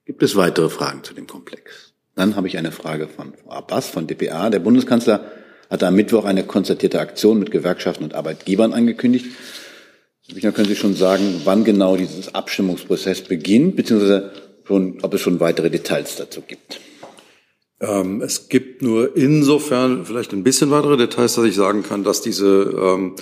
Gibt 0.03 0.21
es 0.21 0.36
weitere 0.36 0.69
Fragen 0.69 1.05
zu 1.05 1.13
dem 1.13 1.27
Komplex? 1.27 1.90
Dann 2.21 2.36
habe 2.36 2.47
ich 2.47 2.60
eine 2.60 2.71
Frage 2.71 3.07
von 3.07 3.34
Frau 3.34 3.49
Abbas 3.49 3.88
von 3.88 4.05
dpa. 4.05 4.51
Der 4.51 4.60
Bundeskanzler 4.60 5.25
hat 5.71 5.81
am 5.81 5.95
Mittwoch 5.95 6.23
eine 6.23 6.43
konzertierte 6.43 6.99
Aktion 6.99 7.39
mit 7.39 7.49
Gewerkschaften 7.49 8.03
und 8.03 8.13
Arbeitgebern 8.13 8.73
angekündigt. 8.73 9.25
Herr 10.39 10.51
können 10.51 10.67
Sie 10.67 10.75
schon 10.75 10.93
sagen, 10.93 11.41
wann 11.45 11.63
genau 11.63 11.97
dieses 11.97 12.36
Abstimmungsprozess 12.36 13.23
beginnt, 13.23 13.75
beziehungsweise 13.75 14.34
schon, 14.65 14.99
ob 15.01 15.15
es 15.15 15.21
schon 15.21 15.39
weitere 15.39 15.71
Details 15.71 16.15
dazu 16.15 16.41
gibt? 16.41 16.79
Ähm, 17.81 18.21
es 18.21 18.47
gibt 18.47 18.83
nur 18.83 19.17
insofern 19.17 20.05
vielleicht 20.05 20.33
ein 20.33 20.43
bisschen 20.43 20.69
weitere 20.69 20.97
Details, 20.97 21.33
dass 21.33 21.45
ich 21.45 21.55
sagen 21.55 21.81
kann, 21.81 22.03
dass 22.03 22.21
diese, 22.21 22.75
ähm, 22.79 23.15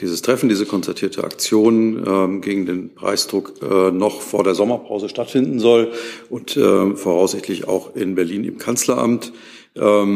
dieses 0.00 0.22
Treffen, 0.22 0.48
diese 0.48 0.64
konzertierte 0.64 1.24
Aktion 1.24 2.04
ähm, 2.06 2.40
gegen 2.40 2.66
den 2.66 2.94
Preisdruck 2.94 3.54
äh, 3.62 3.90
noch 3.90 4.20
vor 4.20 4.44
der 4.44 4.54
Sommerpause 4.54 5.08
stattfinden 5.08 5.58
soll 5.58 5.90
und 6.28 6.56
äh, 6.56 6.94
voraussichtlich 6.94 7.66
auch 7.66 7.96
in 7.96 8.14
Berlin 8.14 8.44
im 8.44 8.58
Kanzleramt. 8.58 9.32
Wir 9.74 10.08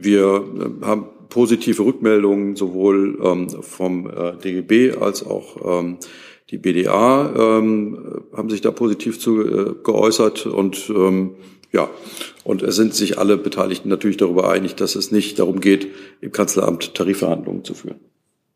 äh, 0.00 0.84
haben 0.84 1.06
positive 1.28 1.84
Rückmeldungen 1.84 2.54
sowohl 2.54 3.58
vom 3.62 4.10
DGB 4.42 4.92
als 4.92 5.26
auch 5.26 5.96
die 6.50 6.58
BDA 6.58 7.58
ähm, 7.58 8.22
haben 8.32 8.48
sich 8.48 8.60
da 8.60 8.70
positiv 8.70 9.18
zu 9.18 9.42
äh, 9.42 9.74
geäußert 9.82 10.46
und 10.46 10.88
ja, 11.72 11.90
und 12.46 12.62
es 12.62 12.76
sind 12.76 12.94
sich 12.94 13.18
alle 13.18 13.36
Beteiligten 13.36 13.88
natürlich 13.88 14.18
darüber 14.18 14.48
einig, 14.48 14.76
dass 14.76 14.94
es 14.94 15.10
nicht 15.10 15.40
darum 15.40 15.60
geht, 15.60 15.88
im 16.20 16.30
Kanzleramt 16.30 16.94
Tarifverhandlungen 16.94 17.64
zu 17.64 17.74
führen. 17.74 17.98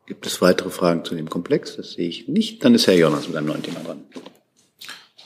Gibt 0.07 0.27
es 0.27 0.41
weitere 0.41 0.71
Fragen 0.71 1.05
zu 1.05 1.17
dem 1.17 1.29
Komplex? 1.29 1.75
Das 1.75 1.95
sehe 1.95 2.09
ich 2.09 2.29
nicht. 2.29 2.65
Dann 2.65 2.77
ist 2.77 2.87
Herr 2.87 2.95
Jonas 2.95 3.27
mit 3.27 3.37
einem 3.37 3.49
neuen 3.49 3.65
Thema 3.65 3.81
dran. 3.81 4.05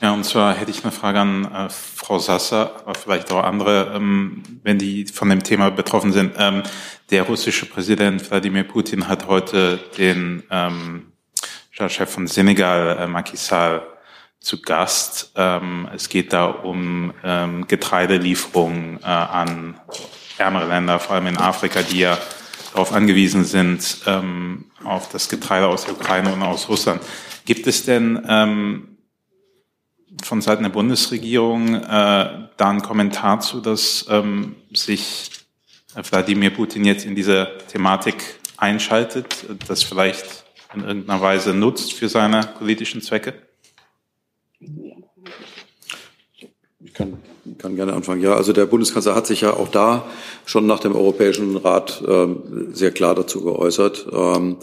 Ja, 0.01 0.13
und 0.15 0.25
zwar 0.25 0.55
hätte 0.55 0.71
ich 0.71 0.83
eine 0.83 0.91
Frage 0.91 1.19
an 1.19 1.45
äh, 1.45 1.69
Frau 1.69 2.17
Sasser, 2.17 2.81
aber 2.85 2.95
vielleicht 2.95 3.31
auch 3.31 3.43
andere, 3.43 3.93
ähm, 3.95 4.41
wenn 4.63 4.79
die 4.79 5.05
von 5.05 5.29
dem 5.29 5.43
Thema 5.43 5.69
betroffen 5.69 6.11
sind. 6.11 6.33
Ähm, 6.37 6.63
der 7.11 7.21
russische 7.23 7.67
Präsident 7.67 8.31
Wladimir 8.31 8.63
Putin 8.63 9.07
hat 9.07 9.27
heute 9.27 9.79
den 9.95 10.41
ähm, 10.49 11.11
Chef 11.69 12.09
von 12.09 12.25
Senegal, 12.25 12.97
äh, 12.99 13.07
Macky 13.07 13.37
Sall, 13.37 13.83
zu 14.45 14.61
Gast. 14.61 15.31
Ähm, 15.35 15.89
es 15.93 16.07
geht 16.07 16.31
da 16.31 16.45
um 16.45 17.13
ähm, 17.23 17.67
Getreidelieferungen 17.67 18.99
äh, 19.01 19.05
an 19.05 19.79
ärmere 20.37 20.67
Länder, 20.67 20.99
vor 20.99 21.15
allem 21.15 21.27
in 21.27 21.37
Afrika, 21.37 21.81
die 21.81 21.99
ja 21.99 22.17
darauf 22.71 22.93
angewiesen 22.93 23.43
sind, 23.43 24.01
ähm, 24.05 24.65
auf 24.83 25.09
das 25.09 25.29
Getreide 25.29 25.67
aus 25.67 25.85
der 25.85 25.95
Ukraine 25.95 26.31
und 26.31 26.43
aus 26.43 26.69
Russland. 26.69 27.01
Gibt 27.45 27.65
es 27.65 27.85
denn 27.85 28.23
ähm, 28.27 28.97
von 30.23 30.41
Seiten 30.41 30.63
der 30.63 30.69
Bundesregierung 30.69 31.73
äh, 31.73 31.79
da 31.87 32.69
einen 32.69 32.83
Kommentar 32.83 33.39
zu, 33.39 33.61
dass 33.61 34.05
ähm, 34.09 34.55
sich 34.73 35.31
Wladimir 35.95 36.51
Putin 36.51 36.85
jetzt 36.85 37.05
in 37.05 37.15
diese 37.15 37.57
Thematik 37.71 38.39
einschaltet, 38.57 39.45
das 39.67 39.81
vielleicht 39.81 40.43
in 40.75 40.83
irgendeiner 40.83 41.21
Weise 41.21 41.53
nutzt 41.53 41.93
für 41.93 42.09
seine 42.09 42.41
politischen 42.59 43.01
Zwecke? 43.01 43.44
Kann, 46.95 47.17
kann 47.57 47.75
gerne 47.75 47.93
anfangen. 47.93 48.21
Ja, 48.21 48.35
also 48.35 48.53
der 48.53 48.65
Bundeskanzler 48.65 49.15
hat 49.15 49.27
sich 49.27 49.41
ja 49.41 49.53
auch 49.53 49.69
da 49.69 50.05
schon 50.45 50.65
nach 50.65 50.79
dem 50.79 50.95
Europäischen 50.95 51.57
Rat 51.57 52.03
ähm, 52.07 52.69
sehr 52.71 52.91
klar 52.91 53.15
dazu 53.15 53.43
geäußert 53.43 54.07
ähm, 54.11 54.57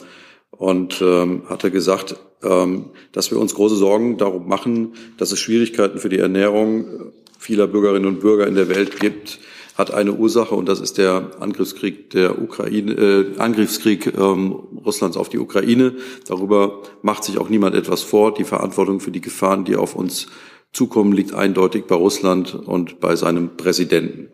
und 0.50 1.00
ähm, 1.02 1.42
hatte 1.48 1.70
gesagt, 1.70 2.16
ähm, 2.42 2.86
dass 3.12 3.30
wir 3.30 3.38
uns 3.38 3.54
große 3.54 3.76
Sorgen 3.76 4.18
darum 4.18 4.48
machen, 4.48 4.94
dass 5.18 5.32
es 5.32 5.40
Schwierigkeiten 5.40 5.98
für 5.98 6.08
die 6.08 6.18
Ernährung 6.18 7.12
vieler 7.38 7.66
Bürgerinnen 7.66 8.06
und 8.06 8.20
Bürger 8.20 8.46
in 8.46 8.54
der 8.54 8.68
Welt 8.68 9.00
gibt, 9.00 9.38
hat 9.76 9.92
eine 9.92 10.12
Ursache 10.12 10.54
und 10.54 10.68
das 10.68 10.80
ist 10.80 10.98
der 10.98 11.30
Angriffskrieg 11.40 12.10
der 12.10 12.40
Ukraine, 12.40 12.92
äh, 12.92 13.38
Angriffskrieg 13.38 14.06
ähm, 14.18 14.52
Russlands 14.84 15.16
auf 15.16 15.28
die 15.28 15.38
Ukraine. 15.38 15.94
Darüber 16.26 16.82
macht 17.00 17.24
sich 17.24 17.38
auch 17.38 17.48
niemand 17.48 17.74
etwas 17.74 18.02
vor. 18.02 18.34
Die 18.34 18.44
Verantwortung 18.44 19.00
für 19.00 19.10
die 19.10 19.22
Gefahren, 19.22 19.64
die 19.64 19.76
auf 19.76 19.96
uns 19.96 20.26
zukommen, 20.72 21.12
liegt 21.12 21.34
eindeutig 21.34 21.84
bei 21.86 21.94
Russland 21.94 22.54
und 22.54 23.00
bei 23.00 23.16
seinem 23.16 23.56
Präsidenten. 23.56 24.28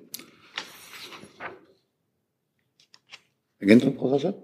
Ergänzung, 3.59 3.97
Professor? 3.97 4.34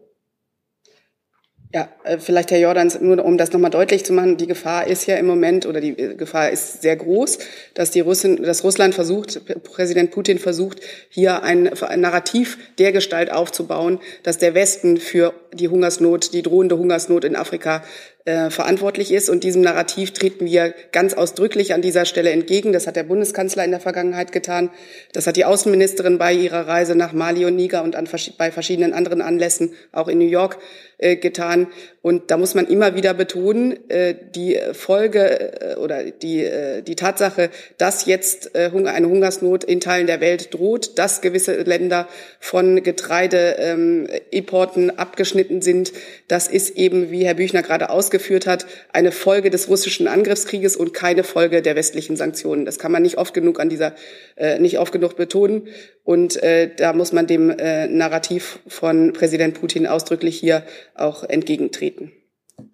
Ja, 1.75 1.89
äh, 2.05 2.19
vielleicht 2.19 2.53
Herr 2.53 2.61
Jordans, 2.61 3.01
nur 3.01 3.25
um 3.25 3.37
das 3.37 3.53
nochmal 3.53 3.73
deutlich 3.73 4.05
zu 4.05 4.13
machen, 4.13 4.37
die 4.37 4.47
Gefahr 4.47 4.87
ist 4.87 5.07
ja 5.07 5.17
im 5.17 5.27
Moment 5.27 5.67
oder 5.67 5.81
die 5.81 5.99
äh, 5.99 6.15
Gefahr 6.15 6.51
ist 6.51 6.83
sehr 6.83 6.95
groß, 6.95 7.39
dass 7.75 7.91
die 7.91 7.99
Russen, 7.99 8.41
dass 8.45 8.63
Russland 8.63 8.95
versucht, 8.95 9.41
Präsident 9.65 10.13
Putin 10.13 10.39
versucht, 10.39 10.81
hier 11.09 11.43
ein, 11.43 11.69
ein 11.83 12.01
Narrativ 12.01 12.59
der 12.79 12.93
Gestalt 12.93 13.33
aufzubauen, 13.33 13.99
dass 14.23 14.39
der 14.39 14.55
Westen 14.55 14.99
für 14.99 15.35
die 15.53 15.67
Hungersnot, 15.67 16.33
die 16.33 16.43
drohende 16.43 16.79
Hungersnot 16.79 17.25
in 17.25 17.35
Afrika 17.35 17.83
äh, 18.27 18.49
verantwortlich 18.49 19.13
ist. 19.13 19.29
Und 19.29 19.45
diesem 19.45 19.61
Narrativ 19.61 20.13
treten 20.13 20.47
wir 20.47 20.73
ganz 20.93 21.13
ausdrücklich 21.13 21.75
an 21.75 21.83
dieser 21.83 22.07
Stelle 22.07 22.31
entgegen. 22.31 22.73
Das 22.73 22.87
hat 22.87 22.97
der 22.97 23.03
Bundeskanzler 23.03 23.67
in 23.67 23.71
der 23.71 23.81
Vergangenheit 23.81 24.33
getan. 24.33 24.71
Das 25.13 25.27
hat 25.27 25.37
die 25.37 25.45
Außenministerin 25.45 26.17
bei 26.17 26.33
ihrer 26.33 26.67
Reise 26.67 26.95
nach 26.95 27.13
Mali 27.13 27.45
und 27.45 27.55
Niger 27.55 27.83
und 27.83 27.97
an, 27.97 28.09
bei 28.39 28.51
verschiedenen 28.51 28.95
anderen 28.95 29.21
Anlässen 29.21 29.75
auch 29.93 30.09
in 30.09 30.17
New 30.17 30.25
York 30.25 30.57
äh, 30.97 31.17
getan. 31.17 31.67
Und 32.01 32.31
da 32.31 32.39
muss 32.39 32.55
man 32.55 32.67
immer 32.67 32.95
wieder 32.95 33.13
betonen, 33.13 33.91
äh, 33.91 34.15
die 34.35 34.59
Folge 34.73 35.61
äh, 35.61 35.77
oder 35.77 36.05
die, 36.05 36.45
äh, 36.45 36.81
die 36.81 36.97
Tatsache, 36.97 37.51
dass 37.77 38.07
jetzt 38.07 38.57
eine 38.57 38.73
Hungersnot 38.73 39.65
in 39.65 39.81
Teilen 39.81 40.07
der 40.07 40.21
Welt 40.21 40.55
droht, 40.55 40.99
dass 40.99 41.21
gewisse 41.21 41.61
Länder 41.63 42.09
von 42.41 42.83
Getreideimporten 42.83 44.85
ähm, 44.85 44.93
abgeschnitten 44.97 45.61
sind, 45.61 45.93
das 46.29 46.49
ist 46.49 46.77
eben, 46.77 47.11
wie 47.11 47.27
Herr 47.27 47.35
Büchner 47.35 47.63
gerade 47.63 47.91
ausgeführt 47.91 48.14
ausgeführt 48.15 48.47
hat, 48.47 48.67
eine 48.93 49.11
Folge 49.11 49.51
des 49.51 49.69
russischen 49.69 50.07
Angriffskrieges 50.07 50.77
und 50.77 50.95
keine 50.95 51.25
Folge 51.25 51.63
der 51.63 51.75
westlichen 51.75 52.17
Sanktionen. 52.17 52.65
Das 52.65 52.79
kann 52.79 52.93
man 52.93 53.03
nicht 53.03 53.19
oft 53.19 53.35
genug 53.35 53.59
an 53.59 53.69
dieser, 53.69 53.95
äh, 54.37 54.61
nicht 54.61 54.79
oft 54.79 54.93
genug 54.93 55.17
betonen. 55.17 55.69
Und 56.05 56.41
äh, 56.43 56.71
da 56.77 56.93
muss 56.93 57.13
man 57.13 57.27
dem 57.27 57.51
äh, 57.51 57.89
Narrativ 57.89 58.61
von 58.69 59.13
Präsident 59.13 59.55
Putin 59.61 59.87
ausdrücklich 59.89 60.39
hier 60.39 60.63
auch 60.95 61.25
entgegentreten. 61.25 62.13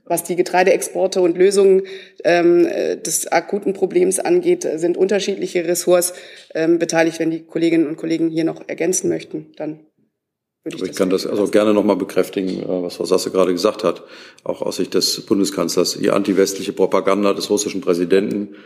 Was 0.04 0.24
die 0.24 0.36
Getreideexporte 0.36 1.22
und 1.22 1.38
Lösungen 1.38 1.84
ähm, 2.24 2.64
des 3.02 3.28
akuten 3.32 3.72
Problems 3.72 4.18
angeht, 4.18 4.68
sind 4.74 4.98
unterschiedliche 4.98 5.64
Ressorts 5.66 6.12
ähm, 6.54 6.78
beteiligt. 6.78 7.18
Wenn 7.18 7.30
die 7.30 7.46
Kolleginnen 7.46 7.86
und 7.86 7.96
Kollegen 7.96 8.28
hier 8.28 8.44
noch 8.44 8.68
ergänzen 8.68 9.08
möchten, 9.08 9.52
dann 9.56 9.86
würde 10.64 10.76
ich, 10.76 10.82
ich 10.82 10.96
kann 10.96 11.10
das 11.10 11.26
also 11.26 11.46
gerne 11.48 11.72
nochmal 11.72 11.96
bekräftigen, 11.96 12.62
äh, 12.62 12.82
was 12.82 12.96
Frau 12.96 13.04
Sasse 13.04 13.30
gerade 13.30 13.52
gesagt 13.52 13.84
hat, 13.84 14.02
auch 14.44 14.62
aus 14.62 14.76
Sicht 14.76 14.94
des 14.94 15.22
Bundeskanzlers. 15.22 15.98
Die 15.98 16.10
antiwestliche 16.10 16.72
Propaganda 16.72 17.32
des 17.32 17.50
russischen 17.50 17.80
Präsidenten, 17.80 18.56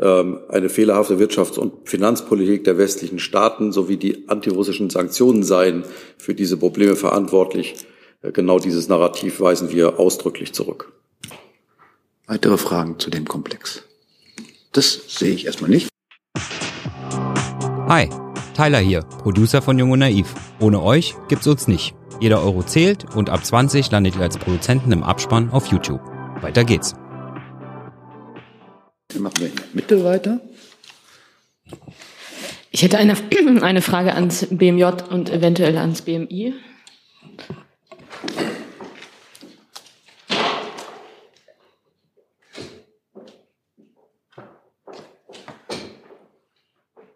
ähm, 0.00 0.40
eine 0.48 0.68
fehlerhafte 0.68 1.18
Wirtschafts- 1.18 1.58
und 1.58 1.88
Finanzpolitik 1.88 2.64
der 2.64 2.78
westlichen 2.78 3.20
Staaten 3.20 3.70
sowie 3.70 3.96
die 3.96 4.28
antirussischen 4.28 4.90
Sanktionen 4.90 5.44
seien 5.44 5.84
für 6.18 6.34
diese 6.34 6.56
Probleme 6.56 6.96
verantwortlich. 6.96 7.74
Äh, 8.22 8.32
genau 8.32 8.58
dieses 8.58 8.88
Narrativ 8.88 9.40
weisen 9.40 9.70
wir 9.70 10.00
ausdrücklich 10.00 10.52
zurück. 10.52 10.92
Weitere 12.26 12.56
Fragen 12.56 12.98
zu 12.98 13.10
dem 13.10 13.26
Komplex? 13.26 13.82
Das 14.72 15.00
sehe 15.06 15.34
ich 15.34 15.46
erstmal 15.46 15.70
nicht. 15.70 15.88
Hi. 17.86 18.08
Tyler 18.54 18.78
hier, 18.78 19.02
Producer 19.02 19.60
von 19.60 19.78
Jung 19.78 19.90
und 19.90 19.98
Naiv. 19.98 20.34
Ohne 20.60 20.80
euch 20.82 21.14
gibt's 21.28 21.46
uns 21.46 21.68
nicht. 21.68 21.94
Jeder 22.20 22.40
Euro 22.42 22.62
zählt 22.62 23.14
und 23.14 23.28
ab 23.28 23.44
20 23.44 23.90
landet 23.90 24.16
ihr 24.16 24.22
als 24.22 24.38
Produzenten 24.38 24.92
im 24.92 25.02
Abspann 25.02 25.50
auf 25.50 25.66
YouTube. 25.66 26.00
Weiter 26.40 26.64
geht's. 26.64 26.94
Dann 29.08 29.22
machen 29.22 29.38
wir 29.38 29.46
in 29.48 29.56
der 29.56 29.64
Mitte 29.72 30.04
weiter. 30.04 30.40
Ich 32.70 32.82
hätte 32.82 32.98
eine, 32.98 33.14
eine 33.62 33.82
Frage 33.82 34.14
ans 34.14 34.46
BMJ 34.50 34.84
und 35.10 35.30
eventuell 35.30 35.76
ans 35.76 36.02
BMI. 36.02 36.54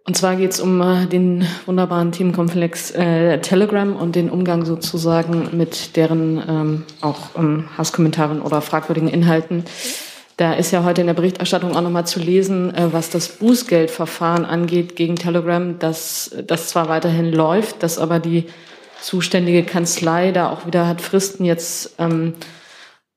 Und 0.09 0.16
zwar 0.16 0.36
geht 0.36 0.52
es 0.52 0.61
um 0.61 0.80
äh, 0.80 1.04
den 1.04 1.46
wunderbaren 1.66 2.12
Themenkomplex 2.12 2.92
äh, 2.92 3.40
Telegram 3.40 3.94
und 3.94 4.16
den 4.16 4.30
Umgang 4.30 4.64
sozusagen 4.64 5.50
mit 5.52 5.96
deren 5.96 6.42
ähm, 6.48 6.84
auch 7.02 7.36
ähm, 7.36 7.68
Hasskommentaren 7.76 8.40
oder 8.40 8.62
fragwürdigen 8.62 9.11
Inhalten. 9.11 9.66
Da 10.38 10.54
ist 10.54 10.70
ja 10.70 10.82
heute 10.82 11.02
in 11.02 11.09
der 11.09 11.14
Berichterstattung 11.14 11.76
auch 11.76 11.82
nochmal 11.82 12.06
zu 12.06 12.20
lesen, 12.20 12.74
äh, 12.74 12.90
was 12.90 13.11
das 13.11 13.28
Bußgeldverfahren 13.28 14.46
angeht 14.46 14.96
gegen 14.96 15.16
Telegram, 15.16 15.78
dass 15.78 16.34
das 16.46 16.68
zwar 16.68 16.88
weiterhin 16.88 17.30
läuft, 17.30 17.82
dass 17.82 17.98
aber 17.98 18.18
die 18.18 18.46
zuständige 19.02 19.62
Kanzlei 19.62 20.32
da 20.32 20.48
auch 20.48 20.64
wieder 20.64 20.88
hat 20.88 21.02
Fristen 21.02 21.44
jetzt 21.44 21.96
ähm, 21.98 22.32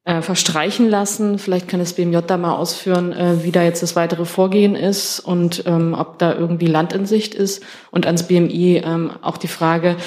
äh, 0.03 0.21
verstreichen 0.21 0.89
lassen. 0.89 1.37
Vielleicht 1.37 1.67
kann 1.67 1.79
das 1.79 1.93
BMJ 1.93 2.19
da 2.25 2.37
mal 2.37 2.55
ausführen, 2.55 3.13
äh, 3.13 3.43
wie 3.43 3.51
da 3.51 3.63
jetzt 3.63 3.83
das 3.83 3.95
weitere 3.95 4.25
Vorgehen 4.25 4.75
ist 4.75 5.19
und 5.19 5.63
ähm, 5.67 5.93
ob 5.93 6.17
da 6.17 6.33
irgendwie 6.33 6.65
Land 6.65 6.93
in 6.93 7.05
Sicht 7.05 7.35
ist. 7.35 7.63
Und 7.91 8.05
ans 8.05 8.27
BMI 8.27 8.81
ähm, 8.83 9.11
auch 9.21 9.37
die 9.37 9.47
Frage, 9.47 9.97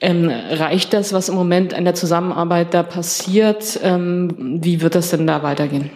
ähm, 0.00 0.28
reicht 0.28 0.92
das, 0.92 1.12
was 1.12 1.28
im 1.28 1.34
Moment 1.34 1.74
an 1.74 1.84
der 1.84 1.94
Zusammenarbeit 1.94 2.74
da 2.74 2.82
passiert? 2.82 3.80
Ähm, 3.82 4.60
wie 4.62 4.80
wird 4.80 4.94
das 4.94 5.10
denn 5.10 5.26
da 5.26 5.42
weitergehen? 5.42 5.90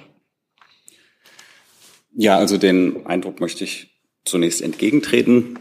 Ja, 2.14 2.36
also 2.36 2.58
den 2.58 3.06
Eindruck 3.06 3.40
möchte 3.40 3.64
ich 3.64 3.90
zunächst 4.24 4.62
entgegentreten. 4.62 5.58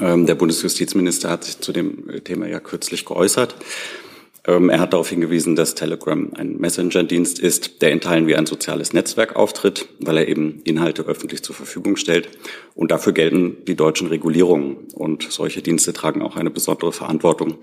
Ähm, 0.00 0.26
der 0.26 0.34
Bundesjustizminister 0.34 1.30
hat 1.30 1.44
sich 1.44 1.60
zu 1.60 1.72
dem 1.72 2.24
Thema 2.24 2.46
ja 2.46 2.60
kürzlich 2.60 3.04
geäußert. 3.04 3.54
Ähm, 4.46 4.70
er 4.70 4.78
hat 4.78 4.92
darauf 4.92 5.10
hingewiesen, 5.10 5.56
dass 5.56 5.74
Telegram 5.74 6.30
ein 6.34 6.56
Messenger-Dienst 6.56 7.38
ist, 7.38 7.82
der 7.82 7.90
in 7.90 8.00
Teilen 8.00 8.26
wie 8.26 8.36
ein 8.36 8.46
soziales 8.46 8.92
Netzwerk 8.92 9.34
auftritt, 9.36 9.88
weil 9.98 10.18
er 10.18 10.28
eben 10.28 10.60
Inhalte 10.64 11.02
öffentlich 11.02 11.42
zur 11.42 11.54
Verfügung 11.54 11.96
stellt. 11.96 12.28
Und 12.74 12.90
dafür 12.90 13.12
gelten 13.12 13.64
die 13.66 13.74
deutschen 13.74 14.06
Regulierungen. 14.06 14.88
Und 14.94 15.26
solche 15.30 15.62
Dienste 15.62 15.92
tragen 15.92 16.22
auch 16.22 16.36
eine 16.36 16.50
besondere 16.50 16.92
Verantwortung 16.92 17.58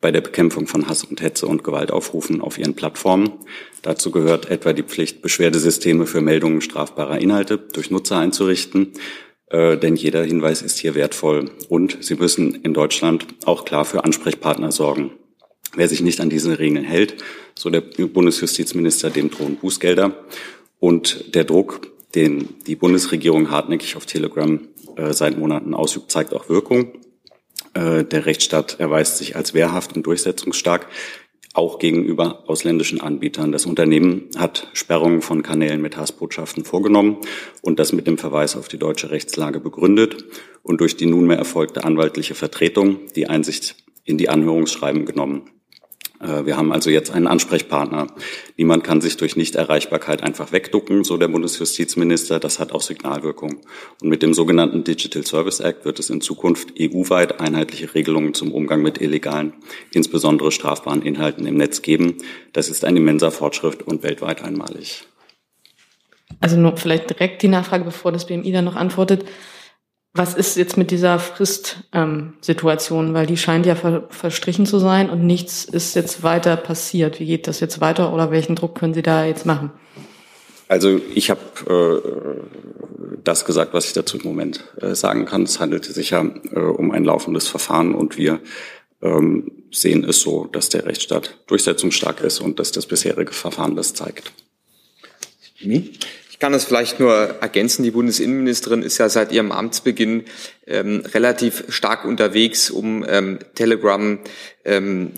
bei 0.00 0.12
der 0.12 0.20
Bekämpfung 0.20 0.68
von 0.68 0.86
Hass 0.88 1.02
und 1.02 1.20
Hetze 1.20 1.46
und 1.46 1.64
Gewaltaufrufen 1.64 2.40
auf 2.40 2.56
ihren 2.56 2.76
Plattformen. 2.76 3.32
Dazu 3.82 4.12
gehört 4.12 4.48
etwa 4.48 4.72
die 4.72 4.84
Pflicht, 4.84 5.22
Beschwerdesysteme 5.22 6.06
für 6.06 6.20
Meldungen 6.20 6.60
strafbarer 6.60 7.20
Inhalte 7.20 7.58
durch 7.58 7.90
Nutzer 7.90 8.18
einzurichten. 8.18 8.92
Äh, 9.50 9.76
denn 9.76 9.96
jeder 9.96 10.22
Hinweis 10.22 10.62
ist 10.62 10.78
hier 10.78 10.94
wertvoll. 10.94 11.50
Und 11.68 11.98
sie 12.00 12.14
müssen 12.14 12.54
in 12.54 12.74
Deutschland 12.74 13.26
auch 13.44 13.64
klar 13.64 13.84
für 13.84 14.04
Ansprechpartner 14.04 14.70
sorgen. 14.70 15.10
Wer 15.74 15.88
sich 15.88 16.00
nicht 16.00 16.20
an 16.20 16.30
diese 16.30 16.58
Regeln 16.58 16.84
hält, 16.84 17.22
so 17.54 17.70
der 17.70 17.80
Bundesjustizminister, 17.80 19.10
dem 19.10 19.30
drohen 19.30 19.56
Bußgelder. 19.56 20.14
Und 20.80 21.34
der 21.34 21.44
Druck, 21.44 21.92
den 22.14 22.48
die 22.66 22.76
Bundesregierung 22.76 23.50
hartnäckig 23.50 23.96
auf 23.96 24.06
Telegram 24.06 24.60
äh, 24.96 25.12
seit 25.12 25.38
Monaten 25.38 25.74
ausübt, 25.74 26.10
zeigt 26.10 26.32
auch 26.32 26.48
Wirkung. 26.48 26.92
Äh, 27.74 28.04
der 28.04 28.26
Rechtsstaat 28.26 28.80
erweist 28.80 29.18
sich 29.18 29.36
als 29.36 29.54
wehrhaft 29.54 29.94
und 29.94 30.06
durchsetzungsstark. 30.06 30.86
auch 31.54 31.78
gegenüber 31.80 32.44
ausländischen 32.46 33.00
Anbietern. 33.00 33.50
Das 33.50 33.66
Unternehmen 33.66 34.28
hat 34.36 34.68
Sperrungen 34.74 35.22
von 35.22 35.42
Kanälen 35.42 35.80
mit 35.80 35.96
Hassbotschaften 35.96 36.64
vorgenommen 36.64 37.18
und 37.62 37.80
das 37.80 37.92
mit 37.92 38.06
dem 38.06 38.16
Verweis 38.16 38.54
auf 38.54 38.68
die 38.68 38.78
deutsche 38.78 39.10
Rechtslage 39.10 39.58
begründet 39.58 40.24
und 40.62 40.80
durch 40.80 40.96
die 40.96 41.06
nunmehr 41.06 41.38
erfolgte 41.38 41.82
anwaltliche 41.82 42.36
Vertretung 42.36 43.00
die 43.16 43.26
Einsicht 43.26 43.74
in 44.04 44.18
die 44.18 44.28
Anhörungsschreiben 44.28 45.04
genommen. 45.04 45.50
Äh, 46.20 46.46
wir 46.46 46.56
haben 46.56 46.72
also 46.72 46.90
jetzt 46.90 47.10
einen 47.10 47.26
Ansprechpartner. 47.26 48.08
Niemand 48.56 48.84
kann 48.84 49.00
sich 49.00 49.16
durch 49.16 49.36
Nichterreichbarkeit 49.36 50.22
einfach 50.22 50.52
wegducken, 50.52 51.04
so 51.04 51.16
der 51.16 51.28
Bundesjustizminister. 51.28 52.40
Das 52.40 52.58
hat 52.58 52.72
auch 52.72 52.82
Signalwirkung. 52.82 53.60
Und 54.02 54.08
mit 54.08 54.22
dem 54.22 54.34
sogenannten 54.34 54.84
Digital 54.84 55.24
Service 55.24 55.60
Act 55.60 55.84
wird 55.84 55.98
es 55.98 56.10
in 56.10 56.20
Zukunft 56.20 56.74
EU-weit 56.78 57.40
einheitliche 57.40 57.94
Regelungen 57.94 58.34
zum 58.34 58.52
Umgang 58.52 58.82
mit 58.82 59.00
illegalen, 59.00 59.52
insbesondere 59.92 60.52
strafbaren 60.52 61.02
Inhalten 61.02 61.46
im 61.46 61.56
Netz 61.56 61.82
geben. 61.82 62.16
Das 62.52 62.68
ist 62.68 62.84
ein 62.84 62.96
immenser 62.96 63.30
Fortschritt 63.30 63.82
und 63.82 64.02
weltweit 64.02 64.42
einmalig. 64.42 65.04
Also 66.40 66.56
nur 66.56 66.76
vielleicht 66.76 67.10
direkt 67.10 67.42
die 67.42 67.48
Nachfrage, 67.48 67.84
bevor 67.84 68.12
das 68.12 68.26
BMI 68.26 68.52
dann 68.52 68.64
noch 68.64 68.76
antwortet. 68.76 69.24
Was 70.14 70.34
ist 70.34 70.56
jetzt 70.56 70.76
mit 70.76 70.90
dieser 70.90 71.18
Fristsituation? 71.18 73.08
Ähm, 73.08 73.14
Weil 73.14 73.26
die 73.26 73.36
scheint 73.36 73.66
ja 73.66 73.74
ver 73.74 74.08
verstrichen 74.10 74.66
zu 74.66 74.78
sein 74.78 75.10
und 75.10 75.24
nichts 75.24 75.64
ist 75.64 75.94
jetzt 75.94 76.22
weiter 76.22 76.56
passiert. 76.56 77.20
Wie 77.20 77.26
geht 77.26 77.46
das 77.46 77.60
jetzt 77.60 77.80
weiter 77.80 78.12
oder 78.12 78.30
welchen 78.30 78.56
Druck 78.56 78.74
können 78.74 78.94
Sie 78.94 79.02
da 79.02 79.24
jetzt 79.24 79.46
machen? 79.46 79.70
Also 80.66 81.00
ich 81.14 81.30
habe 81.30 81.40
äh, 81.66 82.00
das 83.24 83.44
gesagt, 83.44 83.72
was 83.74 83.86
ich 83.86 83.92
dazu 83.92 84.18
im 84.18 84.24
Moment 84.24 84.64
äh, 84.80 84.94
sagen 84.94 85.24
kann. 85.24 85.44
Es 85.44 85.60
handelte 85.60 85.92
sich 85.92 86.10
ja 86.10 86.22
äh, 86.22 86.58
um 86.58 86.90
ein 86.90 87.04
laufendes 87.04 87.48
Verfahren 87.48 87.94
und 87.94 88.18
wir 88.18 88.40
ähm, 89.00 89.50
sehen 89.70 90.04
es 90.04 90.20
so, 90.20 90.46
dass 90.46 90.68
der 90.68 90.86
Rechtsstaat 90.86 91.38
durchsetzungsstark 91.46 92.20
ist 92.20 92.40
und 92.40 92.58
dass 92.58 92.72
das 92.72 92.86
bisherige 92.86 93.32
Verfahren 93.32 93.76
das 93.76 93.94
zeigt. 93.94 94.32
Hm? 95.58 95.90
Ich 96.38 96.40
kann 96.40 96.52
das 96.52 96.66
vielleicht 96.66 97.00
nur 97.00 97.12
ergänzen. 97.40 97.82
Die 97.82 97.90
Bundesinnenministerin 97.90 98.84
ist 98.84 98.98
ja 98.98 99.08
seit 99.08 99.32
ihrem 99.32 99.50
Amtsbeginn 99.50 100.22
ähm, 100.68 101.02
relativ 101.12 101.64
stark 101.68 102.04
unterwegs, 102.04 102.70
um 102.70 103.04
ähm, 103.08 103.40
Telegram 103.56 104.20
ähm, 104.64 105.14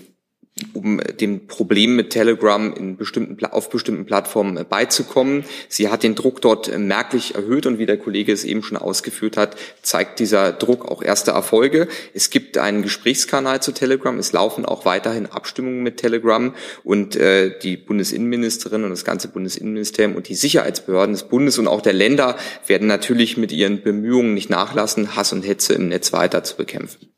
um 0.72 1.00
dem 1.20 1.46
Problem 1.46 1.96
mit 1.96 2.10
Telegram 2.10 2.72
in 2.74 2.96
bestimmten, 2.96 3.44
auf 3.44 3.70
bestimmten 3.70 4.06
Plattformen 4.06 4.56
äh, 4.56 4.64
beizukommen. 4.64 5.44
Sie 5.68 5.88
hat 5.88 6.02
den 6.02 6.14
Druck 6.14 6.40
dort 6.40 6.68
äh, 6.68 6.78
merklich 6.78 7.34
erhöht 7.34 7.66
und 7.66 7.78
wie 7.78 7.86
der 7.86 7.98
Kollege 7.98 8.32
es 8.32 8.44
eben 8.44 8.62
schon 8.62 8.76
ausgeführt 8.76 9.36
hat, 9.36 9.56
zeigt 9.82 10.18
dieser 10.18 10.52
Druck 10.52 10.86
auch 10.90 11.02
erste 11.02 11.32
Erfolge. 11.32 11.88
Es 12.14 12.30
gibt 12.30 12.58
einen 12.58 12.82
Gesprächskanal 12.82 13.62
zu 13.62 13.72
Telegram. 13.72 14.18
Es 14.18 14.32
laufen 14.32 14.64
auch 14.64 14.84
weiterhin 14.84 15.26
Abstimmungen 15.26 15.82
mit 15.82 15.96
Telegram 15.96 16.54
und 16.84 17.16
äh, 17.16 17.58
die 17.58 17.76
Bundesinnenministerin 17.76 18.84
und 18.84 18.90
das 18.90 19.04
ganze 19.04 19.28
Bundesinnenministerium 19.28 20.16
und 20.16 20.28
die 20.28 20.34
Sicherheitsbehörden 20.34 21.14
des 21.14 21.24
Bundes 21.24 21.58
und 21.58 21.68
auch 21.68 21.80
der 21.80 21.92
Länder 21.92 22.36
werden 22.66 22.88
natürlich 22.88 23.36
mit 23.36 23.52
ihren 23.52 23.82
Bemühungen 23.82 24.34
nicht 24.34 24.50
nachlassen, 24.50 25.16
Hass 25.16 25.32
und 25.32 25.42
Hetze 25.42 25.74
im 25.74 25.88
Netz 25.88 26.12
weiter 26.12 26.44
zu 26.44 26.56
bekämpfen. 26.56 27.10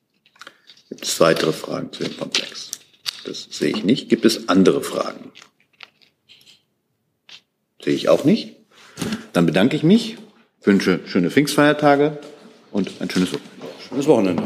Gibt 0.88 1.04
es 1.04 1.20
weitere 1.20 1.52
Fragen 1.52 1.90
zu 1.92 2.04
dem 2.04 2.16
Komplex? 2.18 2.70
Das 3.24 3.46
sehe 3.50 3.70
ich 3.70 3.84
nicht. 3.84 4.08
Gibt 4.08 4.24
es 4.24 4.48
andere 4.48 4.82
Fragen? 4.82 5.30
Sehe 7.82 7.94
ich 7.94 8.08
auch 8.08 8.24
nicht. 8.24 8.56
Dann 9.32 9.46
bedanke 9.46 9.76
ich 9.76 9.82
mich, 9.82 10.16
wünsche 10.62 11.00
schöne 11.06 11.30
Pfingstfeiertage 11.30 12.18
und 12.70 12.90
ein 13.00 13.10
schönes 13.10 13.32
Wochenende. 13.32 13.52
Schönes 13.88 14.06
Wochenende. 14.06 14.42